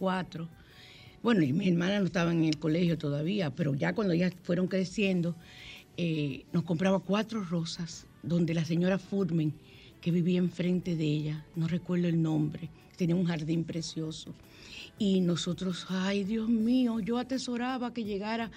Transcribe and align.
Cuatro. 0.00 0.48
Bueno, 1.22 1.42
y 1.42 1.52
mis 1.52 1.68
hermanas 1.68 2.00
no 2.00 2.06
estaban 2.06 2.38
en 2.38 2.46
el 2.46 2.58
colegio 2.58 2.96
todavía, 2.96 3.50
pero 3.54 3.74
ya 3.74 3.94
cuando 3.94 4.14
ya 4.14 4.32
fueron 4.42 4.66
creciendo, 4.66 5.36
eh, 5.98 6.46
nos 6.52 6.64
compraba 6.64 7.00
cuatro 7.00 7.44
rosas, 7.44 8.06
donde 8.22 8.54
la 8.54 8.64
señora 8.64 8.98
Furmen, 8.98 9.52
que 10.00 10.10
vivía 10.10 10.38
enfrente 10.38 10.96
de 10.96 11.04
ella, 11.04 11.44
no 11.56 11.68
recuerdo 11.68 12.08
el 12.08 12.20
nombre, 12.20 12.70
tenía 12.96 13.16
un 13.16 13.26
jardín 13.26 13.64
precioso. 13.64 14.34
Y 14.98 15.20
nosotros, 15.20 15.86
ay 15.88 16.24
Dios 16.24 16.48
mío, 16.48 17.00
yo 17.00 17.18
atesoraba 17.18 17.94
que 17.94 18.04
llegara 18.04 18.50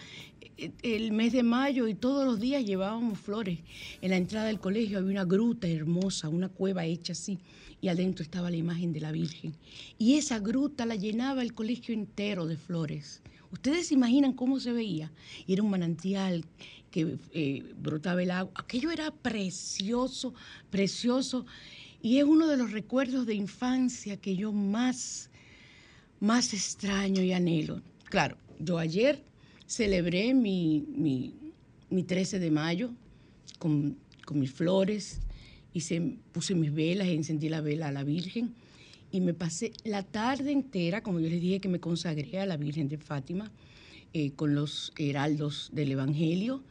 eh, 0.58 0.72
el 0.82 1.14
mes 1.14 1.32
de 1.32 1.44
mayo 1.44 1.88
y 1.88 1.96
todos 1.96 2.26
los 2.26 2.40
días 2.40 2.66
llevábamos 2.66 3.20
flores. 3.20 3.60
En 4.02 4.10
la 4.10 4.18
entrada 4.18 4.48
del 4.48 4.60
colegio 4.60 4.98
había 4.98 5.12
una 5.12 5.26
gruta 5.26 5.68
hermosa, 5.68 6.28
una 6.28 6.50
cueva 6.50 6.86
hecha 6.86 7.14
así 7.14 7.40
y 7.84 7.90
adentro 7.90 8.24
estaba 8.24 8.50
la 8.50 8.56
imagen 8.56 8.94
de 8.94 9.02
la 9.02 9.12
Virgen. 9.12 9.56
Y 9.98 10.16
esa 10.16 10.40
gruta 10.40 10.86
la 10.86 10.96
llenaba 10.96 11.42
el 11.42 11.54
colegio 11.54 11.94
entero 11.94 12.46
de 12.46 12.56
flores. 12.56 13.22
Ustedes 13.52 13.88
se 13.88 13.94
imaginan 13.94 14.34
cómo 14.34 14.60
se 14.60 14.72
veía. 14.72 15.12
Y 15.46 15.54
era 15.54 15.64
un 15.64 15.70
manantial 15.70 16.46
que 16.94 17.18
eh, 17.32 17.64
brotaba 17.76 18.22
el 18.22 18.30
agua. 18.30 18.54
Aquello 18.56 18.92
era 18.92 19.10
precioso, 19.10 20.36
precioso. 20.70 21.48
Y 22.04 22.20
es 22.20 22.24
uno 22.24 22.46
de 22.48 22.56
los 22.56 22.72
recuerdos 22.72 23.26
de 23.26 23.34
infancia 23.34 24.18
que 24.18 24.36
yo 24.36 24.52
más, 24.52 25.32
más 26.20 26.54
extraño 26.54 27.24
y 27.24 27.34
anhelo. 27.34 27.82
Claro, 28.12 28.38
yo 28.60 28.78
ayer 28.78 29.24
celebré 29.66 30.36
mi, 30.36 30.86
mi, 31.90 32.04
13 32.04 32.38
de 32.38 32.52
mayo 32.52 32.92
con, 33.58 33.98
con 34.24 34.40
mis 34.40 34.52
flores, 34.52 35.20
se 35.76 36.00
puse 36.32 36.54
mis 36.54 36.72
velas, 36.72 37.08
encendí 37.08 37.50
la 37.50 37.62
vela 37.62 37.88
a 37.88 37.92
la 37.92 38.04
Virgen 38.04 38.54
y 39.12 39.20
me 39.20 39.34
pasé 39.34 39.74
la 39.84 40.04
tarde 40.04 40.52
entera, 40.52 41.02
como 41.02 41.20
yo 41.20 41.28
les 41.28 41.42
dije 41.42 41.60
que 41.60 41.70
me 41.70 41.80
consagré 41.80 42.40
a 42.40 42.46
la 42.46 42.58
Virgen 42.58 42.88
de 42.88 43.00
Fátima, 43.00 43.52
eh, 44.14 44.34
con 44.34 44.54
los 44.54 44.94
heraldos 44.96 45.72
del 45.74 45.92
Evangelio, 45.92 46.64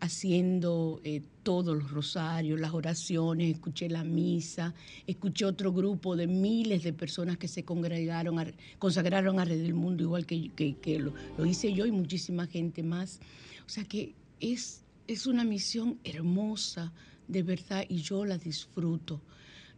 haciendo 0.00 1.00
eh, 1.04 1.22
todos 1.42 1.76
los 1.76 1.90
rosarios, 1.90 2.60
las 2.60 2.72
oraciones, 2.72 3.54
escuché 3.54 3.88
la 3.88 4.04
misa, 4.04 4.74
escuché 5.06 5.44
otro 5.44 5.72
grupo 5.72 6.16
de 6.16 6.26
miles 6.26 6.82
de 6.82 6.92
personas 6.92 7.38
que 7.38 7.48
se 7.48 7.64
congregaron, 7.64 8.52
consagraron 8.78 9.40
alrededor 9.40 9.66
del 9.66 9.74
mundo, 9.74 10.02
igual 10.04 10.26
que, 10.26 10.50
que, 10.50 10.98
lo, 10.98 11.12
lo, 11.36 11.46
hice 11.46 11.72
yo 11.72 11.86
y 11.86 11.92
muchísima 11.92 12.46
gente 12.46 12.82
más. 12.82 13.20
O 13.66 13.68
sea 13.68 13.84
que 13.84 14.14
es, 14.40 14.82
es 15.06 15.26
una 15.26 15.44
misión 15.44 15.98
hermosa, 16.04 16.92
de 17.26 17.42
verdad 17.42 17.84
y 17.88 17.98
yo 17.98 18.24
la 18.24 18.38
disfruto. 18.38 19.20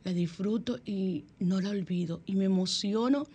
La 0.05 0.13
disfruto 0.13 0.79
y 0.87 1.25
no 1.41 1.61
la 1.61 1.71
olvido. 1.71 2.23
Y 2.25 2.35
me 2.35 2.47
emociono 2.47 3.27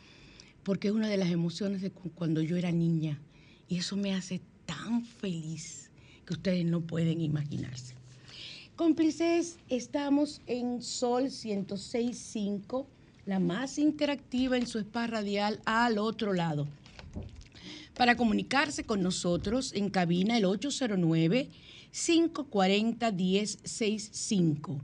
porque 0.63 0.87
es 0.87 0.93
una 0.93 1.09
de 1.09 1.17
las 1.17 1.29
emociones 1.29 1.81
de 1.81 1.91
cuando 1.91 2.41
yo 2.41 2.57
era 2.57 2.71
niña. 2.71 3.19
Y 3.67 3.77
eso 3.77 3.95
me 3.95 4.13
hace 4.15 4.41
tan 4.65 5.03
feliz 5.03 5.84
que 6.25 6.33
ustedes 6.33 6.65
no 6.65 6.81
pueden 6.81 7.21
imaginarse. 7.21 7.93
Cómplices, 8.75 9.57
estamos 9.69 10.41
en 10.47 10.81
Sol 10.81 11.25
106.5, 11.25 12.85
la 13.25 13.39
más 13.39 13.79
interactiva 13.79 14.57
en 14.57 14.67
su 14.67 14.79
spa 14.79 15.07
radial 15.07 15.61
al 15.65 15.97
otro 15.97 16.33
lado. 16.33 16.67
Para 17.95 18.17
comunicarse 18.17 18.83
con 18.83 19.01
nosotros 19.01 19.71
en 19.73 19.89
cabina 19.89 20.37
el 20.37 20.45
809 20.45 21.49
540-1065. 21.95 24.81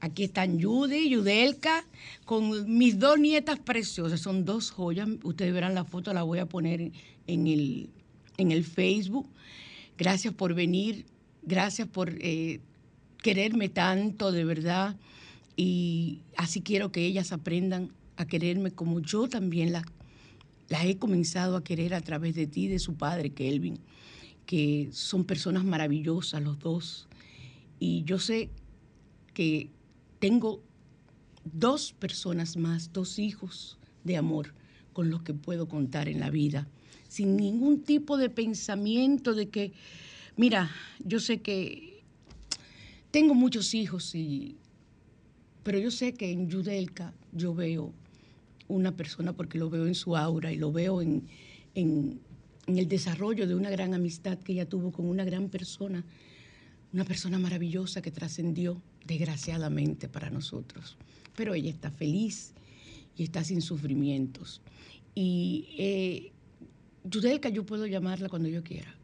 Aquí 0.00 0.24
están 0.24 0.60
Judy, 0.60 1.08
Yudelka, 1.08 1.82
con 2.26 2.76
mis 2.76 2.98
dos 2.98 3.18
nietas 3.18 3.58
preciosas. 3.58 4.20
Son 4.20 4.44
dos 4.44 4.70
joyas. 4.70 5.08
Ustedes 5.22 5.54
verán 5.54 5.74
la 5.74 5.86
foto, 5.86 6.12
la 6.12 6.24
voy 6.24 6.40
a 6.40 6.44
poner 6.44 6.92
en 7.26 7.46
el, 7.46 7.88
en 8.36 8.52
el 8.52 8.64
Facebook. 8.64 9.26
Gracias 9.96 10.34
por 10.34 10.52
venir. 10.52 11.06
Gracias 11.40 11.88
por 11.88 12.10
eh, 12.20 12.60
quererme 13.22 13.70
tanto, 13.70 14.30
de 14.30 14.44
verdad. 14.44 14.94
Y 15.56 16.18
así 16.36 16.60
quiero 16.60 16.92
que 16.92 17.06
ellas 17.06 17.32
aprendan 17.32 17.92
a 18.18 18.26
quererme 18.26 18.72
como 18.72 19.00
yo 19.00 19.26
también 19.26 19.72
las 19.72 19.84
las 20.68 20.84
he 20.84 20.98
comenzado 20.98 21.56
a 21.56 21.64
querer 21.64 21.94
a 21.94 22.00
través 22.00 22.34
de 22.34 22.46
ti, 22.46 22.68
de 22.68 22.78
su 22.78 22.94
padre, 22.94 23.30
Kelvin, 23.30 23.78
que 24.46 24.88
son 24.92 25.24
personas 25.24 25.64
maravillosas 25.64 26.42
los 26.42 26.58
dos. 26.58 27.08
Y 27.78 28.04
yo 28.04 28.18
sé 28.18 28.50
que 29.34 29.70
tengo 30.18 30.62
dos 31.44 31.92
personas 31.92 32.56
más, 32.56 32.92
dos 32.92 33.18
hijos 33.18 33.78
de 34.04 34.16
amor 34.16 34.54
con 34.92 35.10
los 35.10 35.22
que 35.22 35.34
puedo 35.34 35.68
contar 35.68 36.08
en 36.08 36.20
la 36.20 36.30
vida, 36.30 36.68
sin 37.08 37.36
ningún 37.36 37.82
tipo 37.82 38.16
de 38.16 38.30
pensamiento 38.30 39.34
de 39.34 39.48
que, 39.48 39.72
mira, 40.36 40.70
yo 41.04 41.20
sé 41.20 41.40
que 41.40 42.02
tengo 43.10 43.34
muchos 43.34 43.74
hijos, 43.74 44.14
y, 44.14 44.56
pero 45.62 45.78
yo 45.78 45.90
sé 45.90 46.14
que 46.14 46.30
en 46.32 46.50
Yudelka 46.50 47.14
yo 47.32 47.54
veo 47.54 47.92
una 48.68 48.94
persona 48.96 49.32
porque 49.32 49.58
lo 49.58 49.70
veo 49.70 49.86
en 49.86 49.94
su 49.94 50.16
aura 50.16 50.52
y 50.52 50.56
lo 50.56 50.70
veo 50.70 51.02
en, 51.02 51.26
el 51.74 52.88
desarrollo 52.88 53.46
de 53.46 53.54
una 53.54 53.70
gran 53.70 53.94
amistad 53.94 54.38
que 54.38 54.52
ella 54.52 54.68
tuvo 54.68 54.92
con 54.92 55.06
una 55.06 55.24
gran 55.24 55.48
persona, 55.48 56.04
una 56.92 57.04
persona 57.04 57.38
maravillosa 57.38 58.02
que 58.02 58.10
trascendió 58.10 58.82
desgraciadamente 59.06 60.08
para 60.08 60.28
nosotros. 60.30 60.96
Pero 61.34 61.54
ella 61.54 61.70
está 61.70 61.90
feliz 61.90 62.52
y 63.16 63.22
está 63.22 63.42
sin 63.42 63.62
sufrimientos. 63.62 64.60
Y 65.14 65.68
eh, 65.78 66.32
Yudelka 67.04 67.48
yo 67.48 67.64
puedo 67.64 67.86
llamarla 67.86 68.28
cuando 68.28 68.48
yo 68.48 68.62
quiera. 68.62 68.94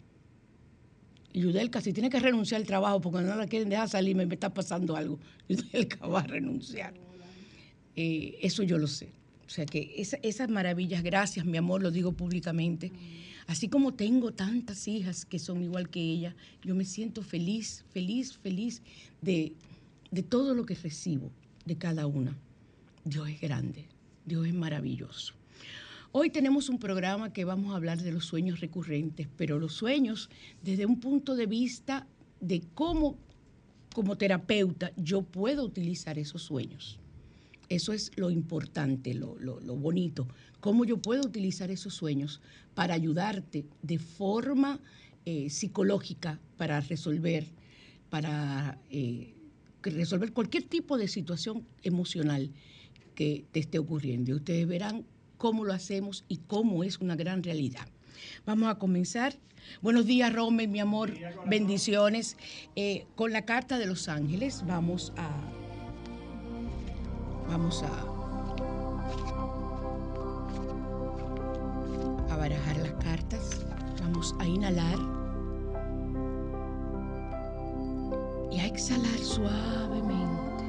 Yudelka, 1.33 1.81
si 1.81 1.93
tiene 1.93 2.11
que 2.11 2.21
renunciar 2.21 2.61
al 2.61 2.67
trabajo 2.67 3.01
porque 3.01 3.23
no 3.23 3.35
la 3.35 3.47
quieren 3.47 3.69
dejar 3.69 3.89
salir, 3.89 4.15
me, 4.15 4.25
está 4.25 4.53
pasando 4.53 4.95
algo, 4.95 5.19
Yudelka 5.49 6.07
va 6.07 6.21
a 6.21 6.27
renunciar. 6.27 6.95
Eh, 7.97 8.39
eso 8.43 8.63
yo 8.63 8.79
lo 8.79 8.87
sé. 8.87 9.24
O 9.47 9.51
sea 9.51 9.67
que 9.67 9.95
esas 9.97 10.49
maravillas, 10.49 11.03
gracias 11.03 11.45
mi 11.45 11.59
amor, 11.59 11.83
lo 11.83 11.91
digo 11.91 12.13
públicamente. 12.13 12.93
Así 13.47 13.69
como 13.69 13.93
tengo 13.93 14.33
tantas 14.33 14.89
hijas 14.89 15.27
que 15.27 15.39
son 15.39 15.63
igual 15.63 15.91
que 15.91 16.01
ella, 16.01 16.35
yo 16.63 16.75
me 16.75 16.85
siento 16.85 17.23
feliz, 17.23 17.85
feliz, 17.91 18.39
feliz 18.39 18.83
de, 19.21 19.53
de 20.11 20.23
todo 20.23 20.55
lo 20.55 20.65
que 20.65 20.75
recibo 20.75 21.31
de 21.67 21.77
cada 21.77 22.07
una. 22.07 22.37
Dios 23.05 23.29
es 23.29 23.41
grande, 23.41 23.87
Dios 24.25 24.47
es 24.47 24.55
maravilloso. 24.55 25.35
Hoy 26.13 26.31
tenemos 26.31 26.69
un 26.69 26.79
programa 26.79 27.33
que 27.33 27.45
vamos 27.45 27.73
a 27.73 27.77
hablar 27.77 28.01
de 28.01 28.13
los 28.13 28.25
sueños 28.25 28.61
recurrentes, 28.61 29.29
pero 29.37 29.59
los 29.59 29.75
sueños 29.75 30.31
desde 30.63 30.87
un 30.87 31.01
punto 31.01 31.35
de 31.35 31.47
vista 31.47 32.07
de 32.41 32.63
cómo 32.75 33.19
como 33.93 34.17
terapeuta 34.17 34.93
yo 34.97 35.23
puedo 35.23 35.65
utilizar 35.65 36.19
esos 36.19 36.43
sueños. 36.43 36.99
Eso 37.69 37.93
es 37.93 38.13
lo 38.17 38.31
importante, 38.31 39.15
lo, 39.15 39.37
bonito. 39.77 40.29
Cómo 40.61 40.85
yo 40.85 40.99
puedo 40.99 41.23
utilizar 41.23 41.71
esos 41.71 41.95
sueños 41.95 42.41
para 42.75 42.95
ayudarte 42.95 43.65
de 43.83 43.99
forma 43.99 44.81
eh, 45.25 45.51
psicológica 45.51 46.41
para 46.57 46.81
resolver, 46.81 47.47
para 48.11 48.79
eh, 48.91 49.35
resolver 49.83 50.33
cualquier 50.33 50.65
tipo 50.65 50.99
de 50.99 51.09
situación 51.09 51.67
emocional 51.83 52.51
que 53.15 53.45
te 53.53 53.61
esté 53.61 53.79
ocurriendo. 53.79 54.33
Y 54.33 54.35
ustedes 54.35 54.67
verán 54.67 55.05
cómo 55.39 55.65
lo 55.65 55.73
hacemos 55.73 56.25
y 56.29 56.39
cómo 56.39 56.85
es 56.85 56.99
una 56.99 57.17
gran 57.17 57.43
realidad. 57.43 57.87
Vamos 58.47 58.69
a 58.69 58.79
comenzar. 58.79 59.37
Buenos 59.81 60.07
días, 60.07 60.33
Romer, 60.33 60.69
mi 60.69 60.81
amor. 60.81 61.15
Bendiciones. 61.47 62.37
Eh, 62.77 63.07
con 63.15 63.33
la 63.33 63.45
carta 63.45 63.79
de 63.79 63.87
los 63.87 64.09
ángeles 64.09 64.65
vamos 64.67 65.13
a 65.17 65.64
Vamos 67.49 67.83
a, 67.83 67.91
barajar 72.37 72.77
las 72.77 72.93
cartas. 73.05 73.65
Vamos 74.03 74.35
a 74.39 74.47
inhalar 74.47 74.99
y 78.51 78.61
a 78.61 78.67
exhalar 78.67 79.19
suavemente. 79.19 80.65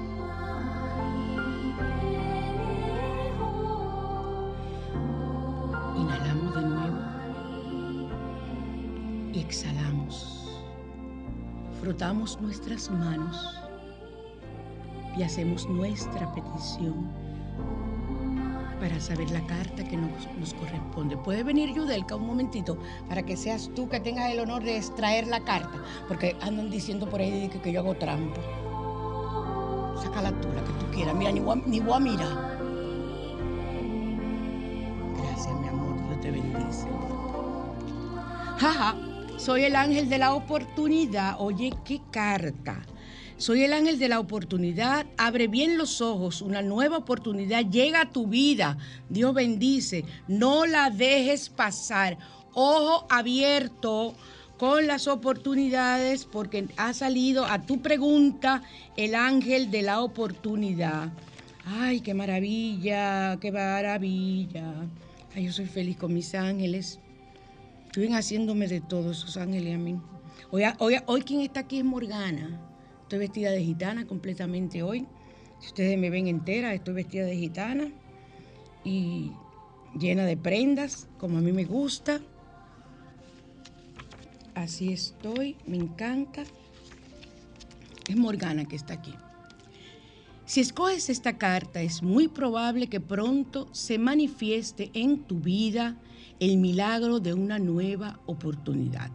Inhalamos 5.98 6.56
de 6.56 6.62
nuevo 6.62 6.98
y 9.34 9.40
exhalamos. 9.40 10.62
Frotamos 11.82 12.40
nuestras 12.40 12.90
manos 12.90 13.65
y 15.18 15.24
hacemos 15.24 15.68
nuestra 15.70 16.32
petición 16.34 17.10
para 18.80 19.00
saber 19.00 19.32
la 19.32 19.42
carta 19.48 19.84
que 19.84 19.98
nos, 19.98 20.54
corresponde. 20.54 21.18
Puede 21.18 21.44
venir 21.44 21.74
Yudelka 21.74 22.16
un 22.16 22.28
momentito 22.28 22.78
para 23.08 23.24
que 23.24 23.38
seas 23.38 23.72
tú 23.76 23.88
que 23.88 24.00
tengas 24.00 24.32
el 24.32 24.40
honor 24.40 24.64
de 24.64 24.78
extraer 24.78 25.28
la 25.28 25.40
carta, 25.40 25.84
porque 26.08 26.36
andan 26.42 26.70
diciendo 26.70 27.10
por 27.10 27.22
ahí 27.22 27.50
que, 27.64 27.72
yo 27.72 27.80
hago 27.80 27.96
trampa. 27.96 28.42
Sácala 30.02 30.32
tú, 30.42 30.50
la 30.50 30.64
que 30.64 30.74
tú 30.74 30.92
quieras. 30.94 31.16
Mira, 31.16 31.32
ni 31.32 31.40
voy, 31.40 31.64
ni 31.66 31.80
voy 31.80 32.10
a. 32.20 32.58
Gracias, 35.18 35.60
mi 35.62 35.68
amor. 35.68 35.96
Dios 36.08 36.22
te 36.22 36.32
bendice. 36.32 36.88
Jaja, 38.58 38.96
soy 39.38 39.64
el 39.64 39.76
ángel 39.76 40.10
de 40.10 40.18
la 40.18 40.34
oportunidad. 40.34 41.38
Oye, 41.40 41.74
qué 41.86 42.02
carta. 42.12 42.86
Soy 43.38 43.64
el 43.64 43.74
ángel 43.74 44.00
de 44.00 44.08
la 44.08 44.22
oportunidad. 44.22 45.06
Abre 45.18 45.48
bien 45.48 45.78
los 45.78 46.00
ojos. 46.00 46.42
Una 46.42 46.62
nueva 46.62 46.98
oportunidad 46.98 47.70
llega 47.70 48.02
a 48.02 48.10
tu 48.10 48.28
vida. 48.28 48.78
Dios 49.10 49.34
bendice. 49.34 50.06
No 50.30 50.66
la 50.66 50.90
dejes 50.90 51.50
pasar. 51.50 52.18
Ojo 52.54 53.06
abierto 53.10 54.16
con 54.58 54.88
las 54.88 55.10
oportunidades 55.10 56.24
porque 56.24 56.70
ha 56.78 56.94
salido 56.94 57.46
a 57.46 57.62
tu 57.62 57.82
pregunta 57.82 58.64
el 58.96 59.16
ángel 59.16 59.70
de 59.70 59.82
la 59.82 60.00
oportunidad. 60.00 61.12
Ay, 61.66 62.00
qué 62.00 62.14
maravilla, 62.14 63.38
qué 63.42 63.52
maravilla. 63.52 64.88
Ay, 65.36 65.46
yo 65.48 65.52
soy 65.52 65.66
feliz 65.66 65.98
con 65.98 66.14
mis 66.14 66.34
ángeles. 66.36 67.00
Estuvieron 67.88 68.16
haciéndome 68.16 68.70
de 68.70 68.80
todos 68.80 69.18
esos 69.18 69.36
ángeles 69.36 69.76
a 69.76 69.78
mí. 69.78 70.00
Hoy, 70.52 70.64
hoy, 70.78 70.96
hoy 71.06 71.22
quien 71.24 71.42
está 71.42 71.62
aquí 71.62 71.80
es 71.80 71.86
Morgana. 71.86 72.62
Estoy 73.06 73.20
vestida 73.20 73.52
de 73.52 73.64
gitana 73.64 74.08
completamente 74.08 74.82
hoy. 74.82 75.06
Si 75.60 75.68
ustedes 75.68 75.96
me 75.96 76.10
ven 76.10 76.26
entera, 76.26 76.74
estoy 76.74 76.96
vestida 76.96 77.26
de 77.26 77.38
gitana 77.38 77.92
y 78.84 79.32
llena 79.96 80.26
de 80.26 80.36
prendas, 80.36 81.08
como 81.20 81.38
a 81.38 81.42
mí 81.42 81.52
me 81.52 81.66
gusta. 81.66 82.20
Así 84.56 84.92
estoy, 84.92 85.56
me 85.68 85.78
encanta. 85.78 86.46
Es 88.08 88.16
Morgana 88.16 88.66
que 88.66 88.76
está 88.76 88.96
aquí. 88.96 89.14
Si 90.46 90.62
escoges 90.62 91.12
esta 91.12 91.38
carta, 91.38 91.84
es 91.84 92.02
muy 92.02 92.28
probable 92.28 92.88
que 92.88 93.02
pronto 93.02 93.68
se 93.72 94.00
manifieste 94.00 94.90
en 94.96 95.20
tu 95.26 95.40
vida 95.40 95.96
el 96.40 96.58
milagro 96.58 97.20
de 97.20 97.36
una 97.36 97.60
nueva 97.60 98.20
oportunidad. 98.26 99.12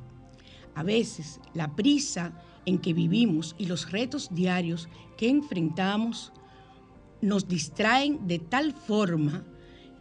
A 0.77 0.85
veces 0.85 1.41
la 1.55 1.75
prisa 1.75 2.33
en 2.67 2.79
que 2.79 2.93
vivimos 2.93 3.55
y 3.59 3.67
los 3.67 3.91
retos 3.91 4.29
diarios 4.33 4.89
que 5.17 5.29
enfrentamos 5.29 6.33
nos 7.21 7.49
distraen 7.49 8.27
de 8.27 8.39
tal 8.39 8.73
forma 8.73 9.45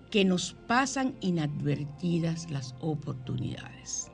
que 0.09 0.25
nos 0.25 0.53
pasan 0.67 1.15
inadvertidas 1.21 2.49
las 2.49 2.75
oportunidades. 2.79 4.11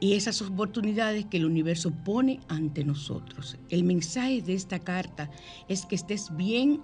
y 0.00 0.14
esas 0.14 0.40
oportunidades 0.42 1.26
que 1.26 1.38
el 1.38 1.44
universo 1.44 1.90
pone 1.90 2.40
ante 2.48 2.84
nosotros. 2.84 3.56
El 3.68 3.84
mensaje 3.84 4.42
de 4.42 4.54
esta 4.54 4.78
carta 4.78 5.30
es 5.68 5.86
que 5.86 5.96
estés 5.96 6.34
bien 6.36 6.80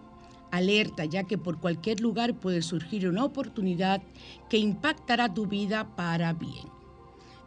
alerta, 0.50 1.04
ya 1.04 1.24
que 1.24 1.38
por 1.38 1.58
cualquier 1.58 2.00
lugar 2.00 2.34
puede 2.34 2.62
surgir 2.62 3.08
una 3.08 3.24
oportunidad 3.24 4.02
que 4.48 4.58
impactará 4.58 5.32
tu 5.32 5.46
vida 5.46 5.94
para 5.96 6.32
bien. 6.32 6.68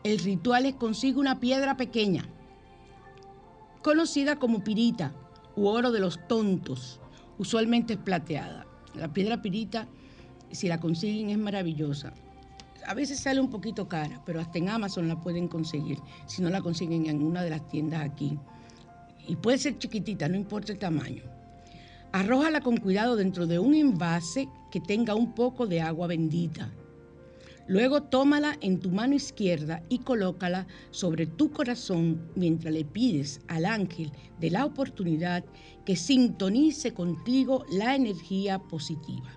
El 0.03 0.19
ritual 0.19 0.65
es 0.65 0.75
consigue 0.75 1.19
una 1.19 1.39
piedra 1.39 1.77
pequeña, 1.77 2.25
conocida 3.81 4.37
como 4.37 4.63
pirita 4.63 5.13
u 5.55 5.67
oro 5.67 5.91
de 5.91 5.99
los 5.99 6.27
tontos, 6.27 6.99
usualmente 7.37 7.93
es 7.93 7.99
plateada. 7.99 8.65
La 8.95 9.11
piedra 9.11 9.41
pirita, 9.41 9.87
si 10.51 10.67
la 10.67 10.79
consiguen, 10.79 11.29
es 11.29 11.37
maravillosa 11.37 12.13
a 12.87 12.93
veces 12.93 13.19
sale 13.19 13.41
un 13.41 13.49
poquito 13.49 13.89
cara, 13.89 14.21
pero 14.25 14.39
hasta 14.39 14.57
en 14.57 14.69
Amazon 14.69 15.09
la 15.09 15.19
pueden 15.19 15.49
conseguir, 15.49 15.99
si 16.25 16.41
no 16.41 16.49
la 16.49 16.61
consiguen 16.61 17.07
en 17.07 17.21
una 17.21 17.43
de 17.43 17.49
las 17.49 17.67
tiendas 17.67 18.01
aquí. 18.01 18.39
Y 19.27 19.35
puede 19.35 19.57
ser 19.57 19.77
chiquitita, 19.77 20.29
no 20.29 20.37
importa 20.37 20.71
el 20.71 20.79
tamaño. 20.79 21.23
Arrójala 22.13 22.61
con 22.61 22.77
cuidado 22.77 23.17
dentro 23.17 23.45
de 23.45 23.59
un 23.59 23.75
envase 23.75 24.47
que 24.71 24.79
tenga 24.79 25.15
un 25.15 25.33
poco 25.33 25.67
de 25.67 25.81
agua 25.81 26.07
bendita. 26.07 26.71
Luego 27.67 28.03
tómala 28.03 28.57
en 28.61 28.79
tu 28.79 28.91
mano 28.91 29.13
izquierda 29.13 29.83
y 29.89 29.99
colócala 29.99 30.67
sobre 30.89 31.27
tu 31.27 31.51
corazón 31.51 32.31
mientras 32.35 32.73
le 32.73 32.85
pides 32.85 33.41
al 33.49 33.65
ángel 33.65 34.11
de 34.39 34.51
la 34.51 34.63
oportunidad 34.63 35.43
que 35.85 35.97
sintonice 35.97 36.93
contigo 36.93 37.65
la 37.69 37.95
energía 37.95 38.59
positiva. 38.59 39.29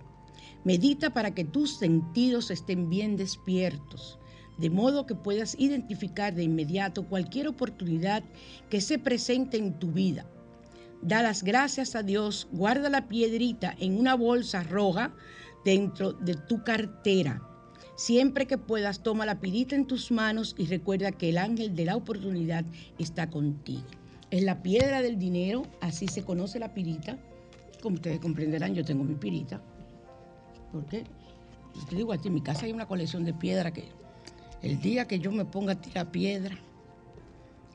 Medita 0.63 1.13
para 1.13 1.35
que 1.35 1.45
tus 1.45 1.79
sentidos 1.79 2.53
estén 2.53 2.89
bien 2.89 3.17
despiertos, 3.17 4.21
de 4.59 4.71
modo 4.71 5.07
que 5.07 5.17
puedas 5.17 5.59
identificar 5.59 6.33
de 6.33 6.45
inmediato 6.45 7.09
cualquier 7.09 7.49
oportunidad 7.49 8.23
que 8.69 8.81
se 8.81 9.01
presente 9.01 9.57
en 9.57 9.77
tu 9.77 9.91
vida. 9.91 10.31
Da 11.03 11.23
las 11.23 11.43
gracias 11.43 11.97
a 11.97 12.05
Dios, 12.05 12.47
guarda 12.53 12.91
la 12.91 13.09
piedrita 13.09 13.75
en 13.81 13.99
una 13.99 14.15
bolsa 14.15 14.63
roja 14.63 15.15
dentro 15.65 16.13
de 16.13 16.35
tu 16.35 16.63
cartera. 16.63 17.50
Siempre 18.01 18.47
que 18.47 18.57
puedas, 18.57 19.03
toma 19.03 19.27
la 19.27 19.41
pirita 19.41 19.77
en 19.77 19.87
tus 19.87 20.11
manos 20.11 20.55
y 20.57 20.65
recuerda 20.65 21.13
que 21.13 21.29
el 21.29 21.37
ángel 21.37 21.77
de 21.77 21.85
la 21.85 21.97
oportunidad 21.97 22.65
está 22.99 23.29
contigo. 23.29 23.85
Es 24.31 24.43
la 24.43 24.63
piedra 24.63 25.03
del 25.03 25.19
dinero, 25.19 25.67
así 25.83 26.09
se 26.09 26.25
conoce 26.25 26.59
la 26.59 26.73
pirita. 26.73 27.19
Como 27.83 27.97
ustedes 27.97 28.19
comprenderán, 28.19 28.75
yo 28.75 28.87
tengo 28.87 29.05
mi 29.05 29.17
pirita. 29.17 29.61
Porque, 30.73 31.05
te 31.91 31.95
digo, 31.95 32.15
aquí 32.15 32.29
en 32.29 32.35
mi 32.37 32.41
casa 32.41 32.65
hay 32.65 32.73
una 32.73 32.87
colección 32.87 33.23
de 33.27 33.35
piedra 33.35 33.71
que 33.71 33.85
el 34.63 34.81
día 34.81 35.07
que 35.07 35.19
yo 35.19 35.31
me 35.31 35.45
ponga 35.45 35.75
a 35.75 35.81
tirar 35.83 36.11
piedra, 36.11 36.57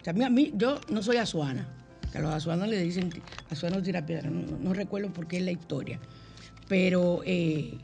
a 0.07 0.29
mí, 0.31 0.51
yo 0.55 0.81
no 0.89 1.03
soy 1.03 1.17
azuana, 1.17 1.67
que 2.11 2.17
a 2.17 2.21
los 2.21 2.33
azuanos 2.33 2.67
le 2.67 2.79
dicen, 2.79 3.11
azuanos 3.51 3.83
tira 3.83 4.03
piedra, 4.07 4.31
no, 4.31 4.73
recuerdo 4.73 5.13
por 5.13 5.27
qué 5.27 5.37
es 5.37 5.43
la 5.43 5.51
historia, 5.51 5.99
pero 6.67 7.21
eh, 7.25 7.77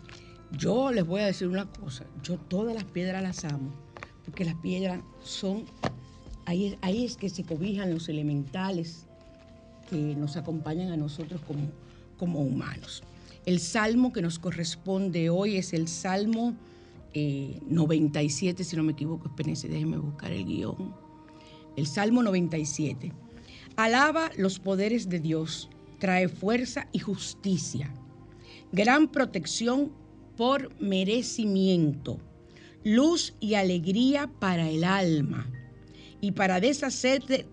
yo 0.58 0.92
les 0.92 1.06
voy 1.06 1.22
a 1.22 1.26
decir 1.28 1.48
una 1.48 1.66
cosa, 1.66 2.06
yo 2.24 2.38
todas 2.38 2.76
las 2.76 2.84
piedras 2.84 3.24
las 3.24 3.46
amo, 3.46 3.72
porque 4.26 4.46
las 4.46 4.56
piedras 4.56 5.02
son, 5.24 5.66
ahí, 6.46 6.78
ahí 6.82 7.06
es 7.06 7.18
que 7.18 7.30
se 7.30 7.44
cobijan 7.44 7.94
los 7.94 8.10
elementales 8.10 9.06
que 9.90 10.16
nos 10.16 10.38
acompañan 10.38 10.92
a 10.92 10.98
nosotros 10.98 11.42
como, 11.42 11.70
como 12.18 12.40
humanos. 12.42 13.04
El 13.46 13.60
salmo 13.60 14.14
que 14.14 14.22
nos 14.22 14.40
corresponde 14.40 15.30
hoy 15.30 15.58
es 15.58 15.74
el 15.74 15.88
Salmo 15.88 16.56
97, 17.14 18.62
eh, 18.62 18.66
si 18.66 18.76
no 18.76 18.84
me 18.84 18.94
equivoco, 18.94 19.28
espérense, 19.28 19.68
déjenme 19.68 19.98
buscar 19.98 20.32
el 20.32 20.46
guion. 20.46 20.94
El 21.76 21.88
Salmo 21.88 22.24
97. 22.24 23.12
Alaba 23.76 24.30
los 24.38 24.60
poderes 24.60 25.10
de 25.10 25.20
Dios, 25.20 25.70
trae 26.00 26.28
fuerza 26.28 26.88
y 26.92 27.00
justicia, 27.00 27.92
gran 28.72 29.08
protección 29.08 29.92
por 30.42 30.76
merecimiento, 30.82 32.20
luz 32.84 33.36
y 33.40 33.54
alegría 33.54 34.28
para 34.40 34.72
el 34.72 34.84
alma 34.84 35.48
y 36.20 36.32
para 36.32 36.60
deshacer 36.60 37.24
de, 37.28 37.46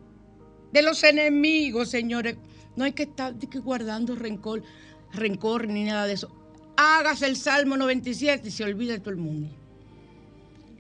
los 0.83 1.05
enemigos, 1.05 1.91
señores. 1.91 2.39
No 2.77 2.85
hay 2.85 2.93
que 2.93 3.03
estar 3.03 3.35
guardando 3.63 4.17
rencor 4.17 4.63
rencor 5.13 5.69
ni 5.69 5.85
nada 5.85 6.07
de 6.07 6.15
eso. 6.15 6.35
Hágase 6.79 7.27
el 7.27 7.37
Salmo 7.37 7.77
97 7.77 8.49
y 8.49 8.51
se 8.51 8.65
olvida 8.65 8.99
todo 8.99 9.11
el 9.11 9.17
mundo. 9.19 9.55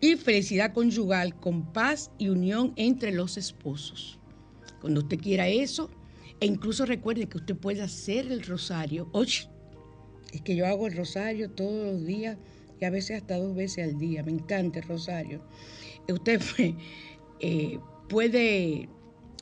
Y 0.00 0.16
felicidad 0.16 0.72
conyugal 0.72 1.38
con 1.38 1.74
paz 1.74 2.10
y 2.16 2.30
unión 2.30 2.72
entre 2.76 3.12
los 3.12 3.36
esposos. 3.36 4.18
Cuando 4.80 5.00
usted 5.00 5.18
quiera 5.18 5.46
eso, 5.48 5.90
e 6.40 6.46
incluso 6.46 6.86
recuerde 6.86 7.28
que 7.28 7.36
usted 7.36 7.54
puede 7.54 7.82
hacer 7.82 8.32
el 8.32 8.44
rosario. 8.44 9.10
Oye, 9.12 9.50
es 10.32 10.40
que 10.42 10.56
yo 10.56 10.66
hago 10.66 10.86
el 10.86 10.96
rosario 10.96 11.50
todos 11.50 11.92
los 11.92 12.06
días 12.06 12.36
y 12.80 12.84
a 12.84 12.90
veces 12.90 13.22
hasta 13.22 13.38
dos 13.38 13.54
veces 13.54 13.84
al 13.84 13.98
día. 13.98 14.22
Me 14.22 14.32
encanta 14.32 14.78
el 14.80 14.86
rosario. 14.86 15.40
Usted 16.08 16.40
eh, 17.40 17.78
puede 18.08 18.88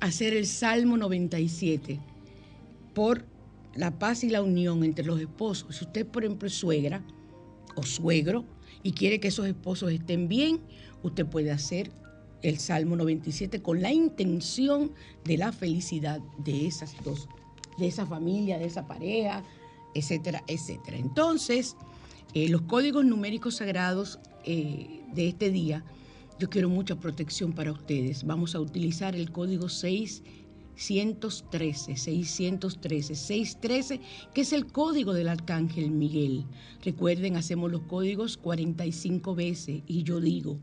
hacer 0.00 0.34
el 0.34 0.46
Salmo 0.46 0.96
97 0.96 2.00
por 2.94 3.24
la 3.74 3.98
paz 3.98 4.24
y 4.24 4.30
la 4.30 4.42
unión 4.42 4.84
entre 4.84 5.04
los 5.04 5.20
esposos. 5.20 5.76
Si 5.76 5.84
usted, 5.84 6.06
por 6.06 6.24
ejemplo, 6.24 6.48
es 6.48 6.54
suegra 6.54 7.04
o 7.74 7.82
suegro 7.82 8.44
y 8.82 8.92
quiere 8.92 9.20
que 9.20 9.28
esos 9.28 9.46
esposos 9.46 9.92
estén 9.92 10.28
bien, 10.28 10.60
usted 11.02 11.26
puede 11.26 11.50
hacer 11.50 11.90
el 12.42 12.58
Salmo 12.58 12.96
97 12.96 13.60
con 13.60 13.82
la 13.82 13.92
intención 13.92 14.92
de 15.24 15.36
la 15.36 15.52
felicidad 15.52 16.20
de 16.38 16.66
esas 16.66 16.94
dos, 17.04 17.28
de 17.78 17.88
esa 17.88 18.06
familia, 18.06 18.58
de 18.58 18.66
esa 18.66 18.86
pareja, 18.86 19.42
etcétera, 19.96 20.42
etcétera. 20.46 20.96
Entonces, 20.96 21.76
eh, 22.34 22.48
los 22.48 22.62
códigos 22.62 23.04
numéricos 23.04 23.56
sagrados 23.56 24.18
eh, 24.44 25.02
de 25.12 25.28
este 25.28 25.50
día, 25.50 25.84
yo 26.38 26.50
quiero 26.50 26.68
mucha 26.68 26.96
protección 26.96 27.52
para 27.52 27.72
ustedes. 27.72 28.24
Vamos 28.24 28.54
a 28.54 28.60
utilizar 28.60 29.16
el 29.16 29.32
código 29.32 29.68
6 29.68 30.22
613, 30.76 31.96
613, 31.96 33.14
613, 33.14 34.00
que 34.34 34.42
es 34.42 34.52
el 34.52 34.66
código 34.66 35.14
del 35.14 35.28
Arcángel 35.28 35.90
Miguel. 35.90 36.44
Recuerden, 36.84 37.36
hacemos 37.36 37.72
los 37.72 37.82
códigos 37.82 38.36
45 38.36 39.34
veces 39.34 39.82
y 39.86 40.02
yo 40.02 40.20
digo, 40.20 40.58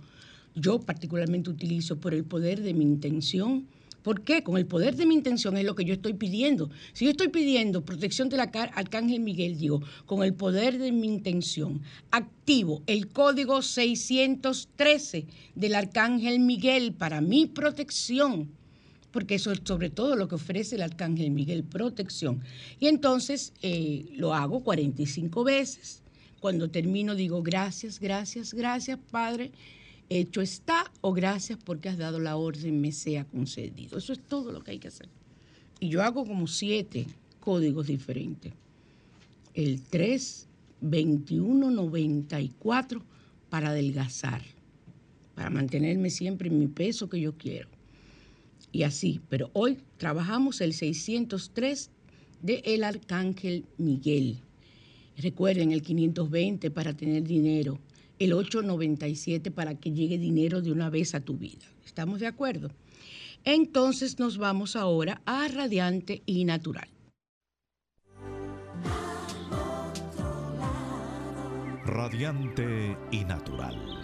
yo 0.55 0.79
particularmente 0.79 1.49
utilizo 1.49 1.99
por 1.99 2.13
el 2.13 2.25
poder 2.25 2.61
de 2.61 2.73
mi 2.75 2.83
intención. 2.83 3.67
¿Por 4.03 4.21
qué? 4.21 4.43
Con 4.43 4.57
el 4.57 4.65
poder 4.65 4.95
de 4.95 5.05
mi 5.05 5.15
intención 5.15 5.57
es 5.57 5.63
lo 5.63 5.75
que 5.75 5.85
yo 5.85 5.93
estoy 5.93 6.13
pidiendo. 6.13 6.69
Si 6.91 7.05
yo 7.05 7.11
estoy 7.11 7.29
pidiendo 7.29 7.85
protección 7.85 8.29
del 8.29 8.41
Arcángel 8.41 9.21
Miguel, 9.21 9.57
digo, 9.57 9.81
con 10.05 10.23
el 10.23 10.33
poder 10.33 10.77
de 10.77 10.91
mi 10.91 11.07
intención, 11.07 11.81
activo 12.11 12.83
el 12.85 13.07
código 13.07 13.61
613 13.61 15.25
del 15.55 15.75
Arcángel 15.75 16.39
Miguel 16.39 16.93
para 16.93 17.21
mi 17.21 17.45
protección 17.47 18.49
porque 19.11 19.35
eso 19.35 19.51
es 19.51 19.61
sobre 19.63 19.91
todo 19.91 20.15
lo 20.15 20.27
que 20.27 20.35
ofrece 20.35 20.75
el 20.75 20.81
Arcángel 20.81 21.29
Miguel, 21.29 21.63
protección. 21.63 22.41
Y 22.79 22.87
entonces 22.87 23.53
eh, 23.61 24.07
lo 24.15 24.33
hago 24.33 24.63
45 24.63 25.43
veces. 25.43 26.01
Cuando 26.39 26.71
termino 26.71 27.13
digo 27.13 27.43
gracias, 27.43 27.99
gracias, 27.99 28.55
gracias, 28.55 28.97
Padre. 29.11 29.51
Hecho 30.15 30.41
está 30.41 30.91
o 31.01 31.11
gracias 31.11 31.57
porque 31.65 31.89
has 31.89 31.97
dado 31.97 32.19
la 32.19 32.35
orden, 32.35 32.79
me 32.79 32.91
sea 32.91 33.25
concedido. 33.25 33.97
Eso 33.97 34.13
es 34.13 34.19
todo 34.19 34.51
lo 34.51 34.63
que 34.63 34.69
hay 34.69 34.77
que 34.77 34.89
hacer. 34.89 35.09
Y 35.79 35.89
yo 35.89 36.03
hago 36.03 36.23
como 36.23 36.45
siete 36.45 37.07
códigos 37.39 37.87
diferentes. 37.87 38.53
El 39.55 39.81
3, 39.81 40.47
21, 40.81 41.71
94 41.71 43.01
para 43.49 43.69
adelgazar, 43.69 44.43
para 45.33 45.49
mantenerme 45.49 46.11
siempre 46.11 46.47
en 46.47 46.59
mi 46.59 46.67
peso 46.67 47.09
que 47.09 47.19
yo 47.19 47.35
quiero 47.35 47.69
y 48.71 48.83
así. 48.83 49.19
Pero 49.29 49.49
hoy 49.53 49.79
trabajamos 49.97 50.61
el 50.61 50.73
603 50.73 51.89
de 52.43 52.61
el 52.65 52.83
Arcángel 52.83 53.65
Miguel. 53.79 54.37
Recuerden 55.17 55.71
el 55.71 55.81
520 55.81 56.69
para 56.69 56.93
tener 56.93 57.23
dinero, 57.23 57.79
el 58.23 58.33
897 58.33 59.51
para 59.51 59.75
que 59.75 59.91
llegue 59.91 60.17
dinero 60.17 60.61
de 60.61 60.71
una 60.71 60.89
vez 60.89 61.15
a 61.15 61.19
tu 61.19 61.37
vida. 61.37 61.65
¿Estamos 61.85 62.19
de 62.19 62.27
acuerdo? 62.27 62.71
Entonces 63.43 64.19
nos 64.19 64.37
vamos 64.37 64.75
ahora 64.75 65.21
a 65.25 65.47
Radiante 65.47 66.23
y 66.25 66.45
Natural. 66.45 66.87
Radiante 71.85 72.97
y 73.11 73.23
Natural 73.25 74.02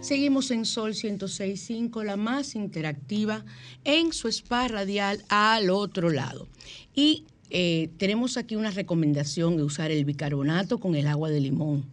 Seguimos 0.00 0.50
en 0.50 0.64
Sol 0.64 0.94
106.5, 0.94 2.02
la 2.04 2.16
más 2.16 2.54
interactiva, 2.54 3.44
en 3.84 4.14
su 4.14 4.28
spa 4.28 4.66
radial 4.66 5.22
al 5.28 5.68
otro 5.68 6.08
lado. 6.08 6.48
Y 6.94 7.24
eh, 7.50 7.90
tenemos 7.98 8.38
aquí 8.38 8.56
una 8.56 8.70
recomendación 8.70 9.58
de 9.58 9.62
usar 9.62 9.90
el 9.90 10.06
bicarbonato 10.06 10.78
con 10.78 10.94
el 10.94 11.06
agua 11.06 11.28
de 11.28 11.40
limón. 11.40 11.84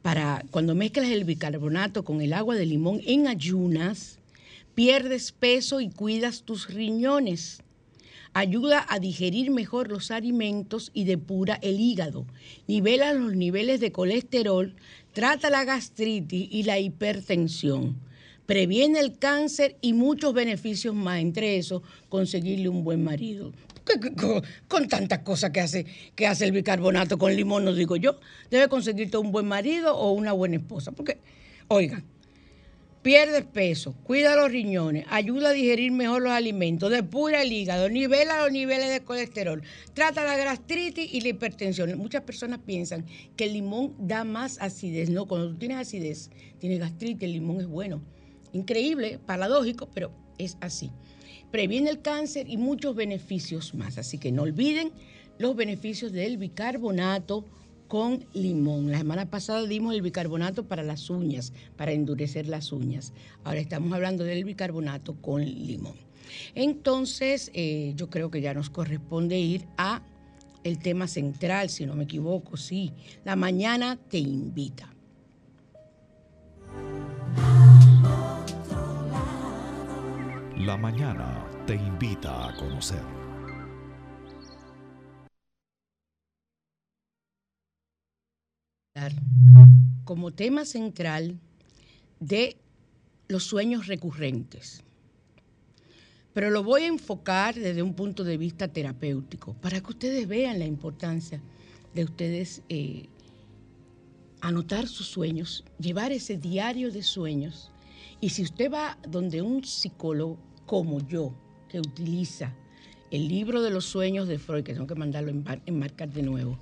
Para 0.00 0.42
cuando 0.50 0.74
mezclas 0.74 1.08
el 1.08 1.24
bicarbonato 1.24 2.02
con 2.02 2.22
el 2.22 2.32
agua 2.32 2.54
de 2.54 2.64
limón 2.64 3.02
en 3.04 3.26
ayunas, 3.26 4.18
pierdes 4.74 5.30
peso 5.30 5.82
y 5.82 5.90
cuidas 5.90 6.44
tus 6.44 6.68
riñones. 6.68 7.63
Ayuda 8.36 8.84
a 8.88 8.98
digerir 8.98 9.52
mejor 9.52 9.88
los 9.88 10.10
alimentos 10.10 10.90
y 10.92 11.04
depura 11.04 11.56
el 11.62 11.78
hígado. 11.78 12.26
Nivela 12.66 13.12
los 13.12 13.36
niveles 13.36 13.78
de 13.78 13.92
colesterol, 13.92 14.74
trata 15.12 15.50
la 15.50 15.64
gastritis 15.64 16.48
y 16.50 16.64
la 16.64 16.80
hipertensión. 16.80 17.96
Previene 18.44 18.98
el 18.98 19.18
cáncer 19.18 19.76
y 19.80 19.92
muchos 19.92 20.34
beneficios 20.34 20.96
más, 20.96 21.20
entre 21.20 21.58
esos 21.58 21.82
conseguirle 22.08 22.68
un 22.68 22.82
buen 22.82 23.04
marido. 23.04 23.52
Con, 24.66 24.88
tantas 24.88 25.20
cosas 25.20 25.50
que 25.50 25.60
hace, 25.60 25.86
que 26.16 26.26
hace 26.26 26.44
el 26.44 26.50
bicarbonato 26.50 27.18
con 27.18 27.36
limón, 27.36 27.64
no 27.64 27.72
digo 27.72 27.94
yo, 27.94 28.18
debe 28.50 28.66
conseguirte 28.66 29.16
un 29.16 29.30
buen 29.30 29.46
marido 29.46 29.96
o 29.96 30.10
una 30.10 30.32
buena 30.32 30.56
esposa. 30.56 30.90
Porque, 30.90 31.18
oigan, 31.68 32.02
pierdes 33.04 33.44
peso, 33.44 33.94
cuida 34.02 34.34
los 34.34 34.50
riñones, 34.50 35.04
ayuda 35.10 35.50
a 35.50 35.52
digerir 35.52 35.92
mejor 35.92 36.22
los 36.22 36.32
alimentos, 36.32 36.90
depura 36.90 37.42
el 37.42 37.52
hígado, 37.52 37.90
nivela 37.90 38.40
los 38.40 38.50
niveles 38.50 38.88
de 38.88 39.00
colesterol, 39.04 39.62
trata 39.92 40.24
la 40.24 40.38
gastritis 40.38 41.12
y 41.12 41.20
la 41.20 41.28
hipertensión. 41.28 41.96
Muchas 41.98 42.22
personas 42.22 42.60
piensan 42.64 43.04
que 43.36 43.44
el 43.44 43.52
limón 43.52 43.94
da 43.98 44.24
más 44.24 44.58
acidez. 44.58 45.10
No, 45.10 45.26
cuando 45.26 45.50
tú 45.50 45.58
tienes 45.58 45.76
acidez, 45.76 46.30
tienes 46.58 46.78
gastritis, 46.78 47.24
el 47.24 47.32
limón 47.32 47.60
es 47.60 47.66
bueno. 47.66 48.00
Increíble, 48.54 49.18
paradójico, 49.26 49.90
pero 49.92 50.10
es 50.38 50.56
así. 50.62 50.90
Previene 51.50 51.90
el 51.90 52.00
cáncer 52.00 52.48
y 52.48 52.56
muchos 52.56 52.96
beneficios 52.96 53.74
más. 53.74 53.98
Así 53.98 54.16
que 54.16 54.32
no 54.32 54.42
olviden 54.42 54.92
los 55.38 55.54
beneficios 55.54 56.10
del 56.10 56.38
bicarbonato 56.38 57.44
con 57.88 58.24
limón. 58.32 58.90
La 58.90 58.98
semana 58.98 59.30
pasada 59.30 59.66
dimos 59.66 59.94
el 59.94 60.02
bicarbonato 60.02 60.66
para 60.66 60.82
las 60.82 61.10
uñas, 61.10 61.52
para 61.76 61.92
endurecer 61.92 62.48
las 62.48 62.72
uñas. 62.72 63.12
Ahora 63.44 63.60
estamos 63.60 63.92
hablando 63.92 64.24
del 64.24 64.44
bicarbonato 64.44 65.14
con 65.20 65.44
limón. 65.44 65.96
Entonces, 66.54 67.50
eh, 67.54 67.92
yo 67.96 68.10
creo 68.10 68.30
que 68.30 68.40
ya 68.40 68.54
nos 68.54 68.70
corresponde 68.70 69.38
ir 69.38 69.66
a 69.76 70.02
el 70.64 70.78
tema 70.78 71.06
central, 71.06 71.68
si 71.68 71.86
no 71.86 71.94
me 71.94 72.04
equivoco, 72.04 72.56
sí. 72.56 72.92
La 73.24 73.36
mañana 73.36 73.98
te 74.08 74.18
invita. 74.18 74.90
La 80.56 80.78
mañana 80.78 81.44
te 81.66 81.74
invita 81.74 82.48
a 82.48 82.56
conocer. 82.56 83.23
Como 90.04 90.32
tema 90.32 90.64
central 90.64 91.38
de 92.20 92.56
los 93.28 93.44
sueños 93.44 93.86
recurrentes. 93.86 94.82
Pero 96.32 96.50
lo 96.50 96.62
voy 96.62 96.82
a 96.82 96.86
enfocar 96.86 97.54
desde 97.54 97.82
un 97.82 97.94
punto 97.94 98.24
de 98.24 98.36
vista 98.36 98.68
terapéutico, 98.68 99.54
para 99.54 99.80
que 99.80 99.90
ustedes 99.90 100.28
vean 100.28 100.58
la 100.58 100.66
importancia 100.66 101.40
de 101.94 102.04
ustedes 102.04 102.62
eh, 102.68 103.06
anotar 104.40 104.88
sus 104.88 105.06
sueños, 105.06 105.64
llevar 105.78 106.12
ese 106.12 106.36
diario 106.36 106.90
de 106.90 107.02
sueños. 107.02 107.70
Y 108.20 108.30
si 108.30 108.42
usted 108.42 108.70
va 108.70 108.98
donde 109.08 109.42
un 109.42 109.64
psicólogo 109.64 110.38
como 110.66 111.00
yo, 111.06 111.34
que 111.68 111.78
utiliza 111.78 112.52
el 113.10 113.28
libro 113.28 113.62
de 113.62 113.70
los 113.70 113.84
sueños 113.84 114.28
de 114.28 114.38
Freud, 114.38 114.64
que 114.64 114.74
tengo 114.74 114.86
que 114.86 114.94
mandarlo 114.94 115.30
en 115.30 115.44
enmarcar 115.66 116.10
de 116.10 116.22
nuevo, 116.22 116.58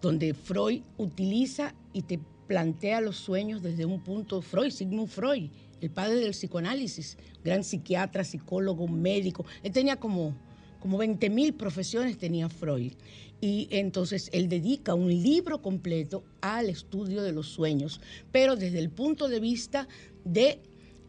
donde 0.00 0.34
Freud 0.34 0.82
utiliza 0.96 1.74
y 1.92 2.02
te 2.02 2.20
plantea 2.46 3.00
los 3.00 3.16
sueños 3.16 3.62
desde 3.62 3.84
un 3.84 4.00
punto, 4.00 4.40
Freud, 4.40 4.70
Sigmund 4.70 5.08
Freud, 5.08 5.50
el 5.80 5.90
padre 5.90 6.16
del 6.16 6.30
psicoanálisis, 6.30 7.16
gran 7.44 7.62
psiquiatra, 7.62 8.24
psicólogo, 8.24 8.88
médico, 8.88 9.44
él 9.62 9.72
tenía 9.72 9.96
como, 9.96 10.34
como 10.80 10.98
20 10.98 11.30
mil 11.30 11.54
profesiones, 11.54 12.18
tenía 12.18 12.48
Freud. 12.48 12.92
Y 13.40 13.68
entonces 13.70 14.30
él 14.32 14.48
dedica 14.48 14.94
un 14.94 15.08
libro 15.08 15.62
completo 15.62 16.24
al 16.40 16.68
estudio 16.68 17.22
de 17.22 17.32
los 17.32 17.46
sueños, 17.46 18.00
pero 18.32 18.56
desde 18.56 18.80
el 18.80 18.90
punto 18.90 19.28
de 19.28 19.38
vista 19.38 19.86
de 20.24 20.60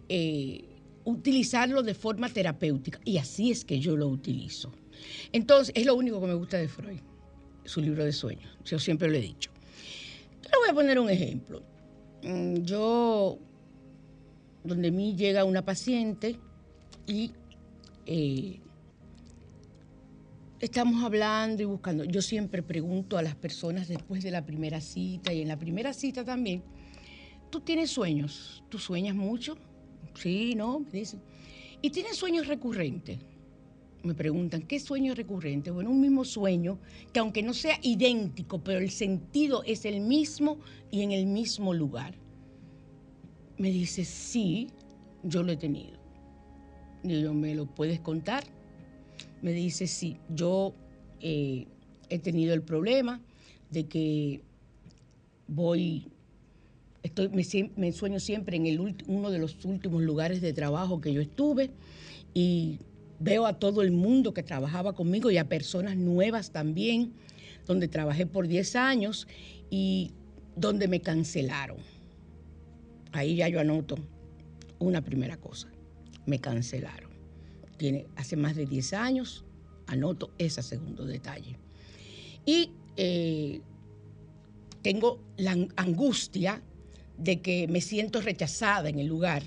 eh, 0.09 0.65
utilizarlo 1.05 1.81
de 1.81 1.95
forma 1.95 2.29
terapéutica. 2.29 2.99
Y 3.03 3.17
así 3.17 3.49
es 3.49 3.65
que 3.65 3.79
yo 3.79 3.97
lo 3.97 4.07
utilizo. 4.07 4.71
Entonces, 5.31 5.73
es 5.75 5.85
lo 5.85 5.95
único 5.95 6.21
que 6.21 6.27
me 6.27 6.33
gusta 6.33 6.57
de 6.57 6.67
Freud, 6.67 6.99
su 7.65 7.81
libro 7.81 8.03
de 8.03 8.13
sueños. 8.13 8.57
Yo 8.65 8.79
siempre 8.79 9.09
lo 9.09 9.15
he 9.15 9.21
dicho. 9.21 9.51
Le 10.43 10.57
voy 10.57 10.69
a 10.69 10.73
poner 10.73 10.99
un 10.99 11.09
ejemplo. 11.09 11.61
Mm, 12.23 12.63
yo, 12.63 13.37
donde 14.63 14.91
mí 14.91 15.15
llega 15.15 15.43
una 15.43 15.63
paciente 15.63 16.39
y 17.07 17.31
eh, 18.05 18.59
estamos 20.59 21.03
hablando 21.03 21.61
y 21.63 21.65
buscando. 21.65 22.03
Yo 22.03 22.21
siempre 22.21 22.63
pregunto 22.63 23.17
a 23.17 23.21
las 23.21 23.35
personas 23.35 23.87
después 23.87 24.23
de 24.23 24.31
la 24.31 24.45
primera 24.45 24.81
cita 24.81 25.31
y 25.33 25.41
en 25.41 25.47
la 25.47 25.57
primera 25.57 25.93
cita 25.93 26.23
también, 26.23 26.63
¿tú 27.49 27.61
tienes 27.61 27.91
sueños? 27.91 28.63
¿Tú 28.69 28.79
sueñas 28.79 29.15
mucho? 29.15 29.57
Sí, 30.15 30.55
¿no? 30.55 30.79
Me 30.79 30.99
dicen. 30.99 31.21
¿Y 31.81 31.89
tienes 31.91 32.17
sueños 32.17 32.47
recurrentes? 32.47 33.19
Me 34.03 34.13
preguntan, 34.13 34.63
¿qué 34.63 34.79
sueño 34.79 35.13
recurrente? 35.13 35.71
Bueno, 35.71 35.91
un 35.91 36.01
mismo 36.01 36.23
sueño 36.23 36.79
que 37.11 37.19
aunque 37.19 37.43
no 37.43 37.53
sea 37.53 37.77
idéntico, 37.81 38.63
pero 38.63 38.79
el 38.79 38.91
sentido 38.91 39.63
es 39.63 39.85
el 39.85 40.01
mismo 40.01 40.59
y 40.91 41.01
en 41.01 41.11
el 41.11 41.25
mismo 41.25 41.73
lugar. 41.73 42.15
Me 43.57 43.71
dice, 43.71 44.05
sí, 44.05 44.69
yo 45.23 45.43
lo 45.43 45.51
he 45.51 45.57
tenido. 45.57 45.99
Y 47.03 47.21
yo, 47.21 47.33
¿me 47.33 47.55
lo 47.55 47.65
puedes 47.65 47.99
contar? 47.99 48.43
Me 49.41 49.51
dice, 49.51 49.87
sí, 49.87 50.17
yo 50.29 50.73
eh, 51.19 51.67
he 52.09 52.19
tenido 52.19 52.53
el 52.53 52.61
problema 52.61 53.21
de 53.69 53.85
que 53.85 54.41
voy, 55.47 56.07
estoy, 57.03 57.29
me, 57.29 57.91
sueño 57.91 58.19
siempre 58.19 58.57
en 58.57 58.65
el, 58.65 58.79
uno 59.07 59.29
de 59.29 59.39
los 59.39 59.63
últimos 59.65 60.01
lugares 60.01 60.41
de 60.41 60.53
trabajo 60.53 61.01
que 61.01 61.13
yo 61.13 61.21
estuve 61.21 61.71
y 62.33 62.79
Veo 63.19 63.45
a 63.45 63.59
todo 63.59 63.81
el 63.81 63.91
mundo 63.91 64.33
que 64.33 64.43
trabajaba 64.43 64.93
conmigo 64.93 65.29
y 65.29 65.37
a 65.37 65.49
personas 65.49 65.97
nuevas 65.97 66.51
también, 66.51 67.13
donde 67.65 67.87
trabajé 67.87 68.25
por 68.25 68.47
10 68.47 68.75
años 68.75 69.27
y 69.69 70.13
donde 70.55 70.87
me 70.87 71.01
cancelaron. 71.01 71.77
Ahí 73.11 73.37
ya 73.37 73.49
yo 73.49 73.59
anoto 73.59 73.97
una 74.79 75.01
primera 75.01 75.37
cosa, 75.37 75.69
me 76.25 76.39
cancelaron. 76.39 77.09
Tiene, 77.77 78.07
hace 78.15 78.35
más 78.35 78.55
de 78.55 78.65
10 78.65 78.93
años, 78.93 79.43
anoto 79.87 80.31
ese 80.37 80.61
segundo 80.61 81.05
detalle. 81.05 81.57
Y 82.45 82.71
eh, 82.95 83.61
tengo 84.81 85.21
la 85.37 85.57
angustia 85.75 86.61
de 87.17 87.41
que 87.41 87.67
me 87.67 87.81
siento 87.81 88.21
rechazada 88.21 88.89
en 88.89 88.99
el 88.99 89.07
lugar 89.07 89.43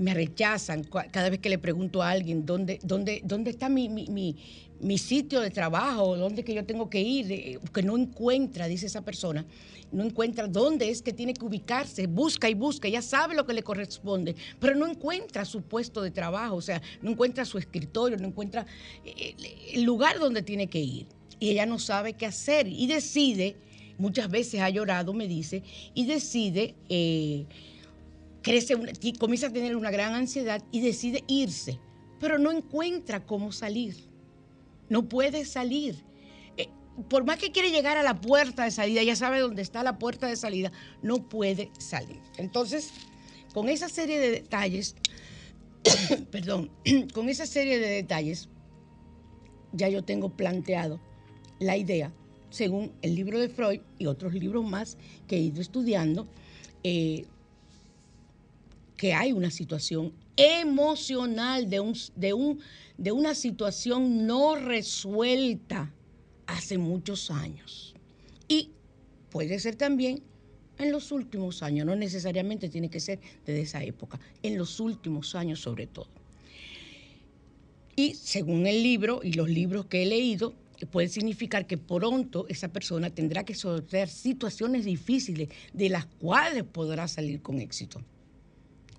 me 0.00 0.14
rechazan 0.14 0.82
cada 0.84 1.28
vez 1.28 1.40
que 1.40 1.50
le 1.50 1.58
pregunto 1.58 2.02
a 2.02 2.10
alguien 2.10 2.46
dónde, 2.46 2.80
dónde, 2.82 3.20
dónde 3.24 3.50
está 3.50 3.68
mi, 3.68 3.88
mi, 3.88 4.98
sitio 4.98 5.40
de 5.40 5.50
trabajo, 5.50 6.16
dónde 6.16 6.42
que 6.42 6.54
yo 6.54 6.64
tengo 6.64 6.88
que 6.88 7.00
ir, 7.00 7.60
que 7.72 7.82
no 7.82 7.98
encuentra, 7.98 8.66
dice 8.66 8.86
esa 8.86 9.02
persona, 9.02 9.44
no 9.92 10.04
encuentra 10.04 10.48
dónde 10.48 10.88
es 10.88 11.02
que 11.02 11.12
tiene 11.12 11.34
que 11.34 11.44
ubicarse, 11.44 12.06
busca 12.06 12.48
y 12.48 12.54
busca, 12.54 12.88
ya 12.88 13.02
sabe 13.02 13.34
lo 13.34 13.44
que 13.46 13.52
le 13.52 13.62
corresponde, 13.62 14.34
pero 14.58 14.74
no 14.74 14.86
encuentra 14.86 15.44
su 15.44 15.60
puesto 15.62 16.00
de 16.00 16.10
trabajo, 16.10 16.56
o 16.56 16.62
sea, 16.62 16.80
no 17.02 17.10
encuentra 17.10 17.44
su 17.44 17.58
escritorio, 17.58 18.16
no 18.16 18.28
encuentra 18.28 18.66
eh, 19.04 19.34
el 19.74 19.82
lugar 19.82 20.18
donde 20.18 20.42
tiene 20.42 20.68
que 20.68 20.80
ir. 20.80 21.06
Y 21.38 21.50
ella 21.50 21.66
no 21.66 21.78
sabe 21.78 22.14
qué 22.14 22.26
hacer 22.26 22.66
y 22.66 22.86
decide, 22.86 23.56
muchas 23.98 24.30
veces 24.30 24.60
ha 24.60 24.70
llorado, 24.70 25.12
me 25.12 25.28
dice, 25.28 25.62
y 25.94 26.06
decide... 26.06 26.74
Eh, 26.88 27.44
crece, 28.42 28.74
comienza 29.18 29.48
a 29.48 29.52
tener 29.52 29.76
una 29.76 29.90
gran 29.90 30.14
ansiedad 30.14 30.62
y 30.70 30.80
decide 30.80 31.24
irse, 31.26 31.78
pero 32.18 32.38
no 32.38 32.50
encuentra 32.50 33.24
cómo 33.24 33.52
salir. 33.52 33.96
No 34.88 35.08
puede 35.08 35.44
salir. 35.44 35.96
Eh, 36.56 36.68
por 37.08 37.24
más 37.24 37.38
que 37.38 37.52
quiere 37.52 37.70
llegar 37.70 37.96
a 37.96 38.02
la 38.02 38.20
puerta 38.20 38.64
de 38.64 38.70
salida, 38.70 39.02
ya 39.02 39.16
sabe 39.16 39.40
dónde 39.40 39.62
está 39.62 39.82
la 39.82 39.98
puerta 39.98 40.26
de 40.26 40.36
salida, 40.36 40.72
no 41.02 41.28
puede 41.28 41.70
salir. 41.78 42.20
Entonces, 42.36 42.92
con 43.54 43.68
esa 43.68 43.88
serie 43.88 44.18
de 44.18 44.30
detalles, 44.30 44.96
perdón, 46.30 46.70
con 47.14 47.28
esa 47.28 47.46
serie 47.46 47.78
de 47.78 47.88
detalles, 47.88 48.48
ya 49.72 49.88
yo 49.88 50.02
tengo 50.02 50.30
planteado 50.30 51.00
la 51.58 51.76
idea, 51.76 52.12
según 52.50 52.92
el 53.02 53.14
libro 53.14 53.38
de 53.38 53.48
Freud 53.48 53.80
y 53.98 54.06
otros 54.06 54.34
libros 54.34 54.68
más 54.68 54.98
que 55.28 55.36
he 55.36 55.40
ido 55.40 55.60
estudiando, 55.60 56.26
eh, 56.82 57.26
que 59.00 59.14
hay 59.14 59.32
una 59.32 59.50
situación 59.50 60.12
emocional 60.36 61.70
de, 61.70 61.80
un, 61.80 61.94
de, 62.16 62.34
un, 62.34 62.60
de 62.98 63.12
una 63.12 63.34
situación 63.34 64.26
no 64.26 64.56
resuelta 64.56 65.90
hace 66.46 66.76
muchos 66.76 67.30
años. 67.30 67.94
Y 68.46 68.72
puede 69.30 69.58
ser 69.58 69.76
también 69.76 70.22
en 70.76 70.92
los 70.92 71.12
últimos 71.12 71.62
años, 71.62 71.86
no 71.86 71.96
necesariamente 71.96 72.68
tiene 72.68 72.90
que 72.90 73.00
ser 73.00 73.20
desde 73.46 73.62
esa 73.62 73.82
época, 73.82 74.20
en 74.42 74.58
los 74.58 74.78
últimos 74.80 75.34
años 75.34 75.60
sobre 75.60 75.86
todo. 75.86 76.10
Y 77.96 78.16
según 78.16 78.66
el 78.66 78.82
libro 78.82 79.20
y 79.22 79.32
los 79.32 79.48
libros 79.48 79.86
que 79.86 80.02
he 80.02 80.06
leído, 80.06 80.52
puede 80.90 81.08
significar 81.08 81.66
que 81.66 81.78
pronto 81.78 82.44
esa 82.50 82.68
persona 82.68 83.08
tendrá 83.08 83.46
que 83.46 83.54
sortear 83.54 84.10
situaciones 84.10 84.84
difíciles 84.84 85.48
de 85.72 85.88
las 85.88 86.04
cuales 86.04 86.64
podrá 86.64 87.08
salir 87.08 87.40
con 87.40 87.60
éxito. 87.60 88.02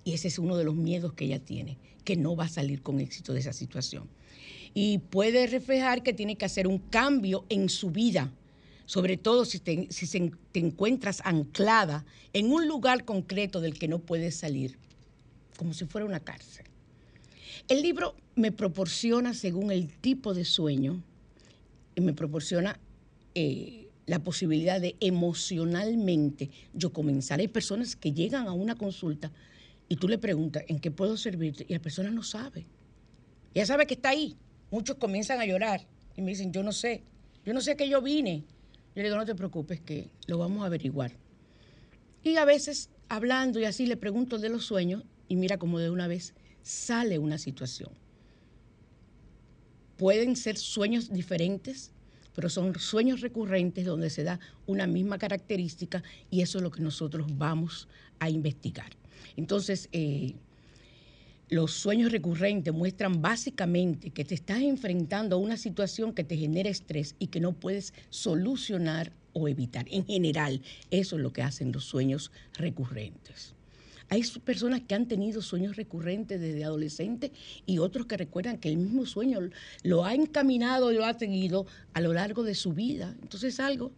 Y 0.04 0.14
ese 0.14 0.28
es 0.28 0.38
uno 0.38 0.56
de 0.56 0.64
los 0.64 0.74
miedos 0.74 1.12
que 1.12 1.26
ella 1.26 1.38
tiene, 1.38 1.78
que 2.04 2.16
no 2.16 2.34
va 2.36 2.44
a 2.44 2.48
salir 2.48 2.82
con 2.82 3.00
éxito 3.00 3.32
de 3.32 3.40
esa 3.40 3.52
situación. 3.52 4.08
Y 4.74 4.98
puede 4.98 5.46
reflejar 5.46 6.02
que 6.02 6.12
tiene 6.12 6.36
que 6.36 6.44
hacer 6.44 6.66
un 6.66 6.78
cambio 6.78 7.44
en 7.48 7.68
su 7.68 7.90
vida, 7.90 8.32
sobre 8.86 9.16
todo 9.16 9.44
si 9.44 9.58
te, 9.58 9.88
encuentras 10.54 11.22
anclada 11.24 12.04
en 12.32 12.52
un 12.52 12.66
lugar 12.66 13.04
concreto 13.04 13.60
del 13.60 13.78
que 13.78 13.88
no 13.88 14.00
puedes 14.00 14.34
salir, 14.34 14.76
como 15.56 15.74
si 15.74 15.84
fuera 15.84 16.06
una 16.06 16.20
cárcel. 16.20 16.66
El 17.68 17.82
libro 17.82 18.16
me 18.34 18.50
proporciona, 18.50 19.34
según 19.34 19.70
el 19.70 19.88
tipo 19.88 20.34
de 20.34 20.44
sueño, 20.44 21.02
me 21.96 22.14
proporciona 22.14 22.80
eh, 23.34 23.88
la 24.06 24.18
posibilidad 24.18 24.80
de 24.80 24.96
emocionalmente 25.00 26.50
yo 26.74 26.92
comenzar. 26.92 27.40
Hay 27.40 27.48
personas 27.48 27.94
que 27.94 28.12
llegan 28.12 28.48
a 28.48 28.52
una 28.52 28.74
consulta 28.74 29.30
y 29.92 29.96
tú 29.96 30.08
le 30.08 30.16
preguntas, 30.16 30.64
¿en 30.68 30.78
qué 30.78 30.90
puedo 30.90 31.18
servirte? 31.18 31.66
Y 31.68 31.74
la 31.74 31.78
persona 31.78 32.10
no 32.10 32.22
sabe. 32.22 32.64
Ya 33.54 33.66
sabe 33.66 33.86
que 33.86 33.92
está 33.92 34.08
ahí. 34.08 34.38
Muchos 34.70 34.96
comienzan 34.96 35.38
a 35.38 35.44
llorar 35.44 35.86
y 36.16 36.22
me 36.22 36.30
dicen, 36.30 36.50
yo 36.50 36.62
no 36.62 36.72
sé, 36.72 37.02
yo 37.44 37.52
no 37.52 37.60
sé 37.60 37.76
que 37.76 37.90
yo 37.90 38.00
vine. 38.00 38.42
Yo 38.96 39.02
le 39.02 39.02
digo, 39.02 39.18
no 39.18 39.26
te 39.26 39.34
preocupes, 39.34 39.82
que 39.82 40.08
lo 40.26 40.38
vamos 40.38 40.62
a 40.62 40.66
averiguar. 40.68 41.12
Y 42.22 42.36
a 42.36 42.46
veces, 42.46 42.88
hablando 43.10 43.60
y 43.60 43.66
así, 43.66 43.84
le 43.84 43.98
pregunto 43.98 44.38
de 44.38 44.48
los 44.48 44.64
sueños 44.64 45.04
y 45.28 45.36
mira 45.36 45.58
como 45.58 45.78
de 45.78 45.90
una 45.90 46.08
vez 46.08 46.32
sale 46.62 47.18
una 47.18 47.36
situación. 47.36 47.90
Pueden 49.98 50.36
ser 50.36 50.56
sueños 50.56 51.12
diferentes, 51.12 51.92
pero 52.34 52.48
son 52.48 52.78
sueños 52.78 53.20
recurrentes 53.20 53.84
donde 53.84 54.08
se 54.08 54.24
da 54.24 54.40
una 54.64 54.86
misma 54.86 55.18
característica 55.18 56.02
y 56.30 56.40
eso 56.40 56.56
es 56.56 56.62
lo 56.64 56.70
que 56.70 56.80
nosotros 56.80 57.26
vamos 57.36 57.88
a 58.20 58.30
investigar. 58.30 59.01
Entonces, 59.36 59.88
eh, 59.92 60.34
los 61.52 61.72
sueños 61.72 62.12
recurrentes 62.12 62.72
muestran 62.72 63.20
básicamente 63.20 64.08
que 64.08 64.24
te 64.24 64.34
estás 64.34 64.62
enfrentando 64.62 65.36
a 65.36 65.38
una 65.38 65.58
situación 65.58 66.14
que 66.14 66.24
te 66.24 66.36
genera 66.36 66.70
estrés 66.70 67.14
y 67.18 67.26
que 67.26 67.40
no 67.40 67.52
puedes 67.52 67.92
solucionar 68.08 69.12
o 69.34 69.48
evitar. 69.48 69.84
En 69.90 70.06
general, 70.06 70.62
eso 70.90 71.16
es 71.16 71.22
lo 71.22 71.32
que 71.34 71.42
hacen 71.42 71.70
los 71.70 71.84
sueños 71.84 72.32
recurrentes. 72.54 73.54
Hay 74.08 74.22
personas 74.44 74.80
que 74.80 74.94
han 74.94 75.08
tenido 75.08 75.42
sueños 75.42 75.76
recurrentes 75.76 76.40
desde 76.40 76.64
adolescente 76.64 77.32
y 77.66 77.78
otros 77.78 78.06
que 78.06 78.16
recuerdan 78.16 78.56
que 78.56 78.70
el 78.70 78.78
mismo 78.78 79.04
sueño 79.04 79.40
lo 79.82 80.06
ha 80.06 80.14
encaminado 80.14 80.90
y 80.90 80.96
lo 80.96 81.04
ha 81.04 81.18
seguido 81.18 81.66
a 81.92 82.00
lo 82.00 82.14
largo 82.14 82.44
de 82.44 82.54
su 82.54 82.72
vida. 82.72 83.14
Entonces 83.20 83.54
es 83.54 83.60
algo 83.60 83.90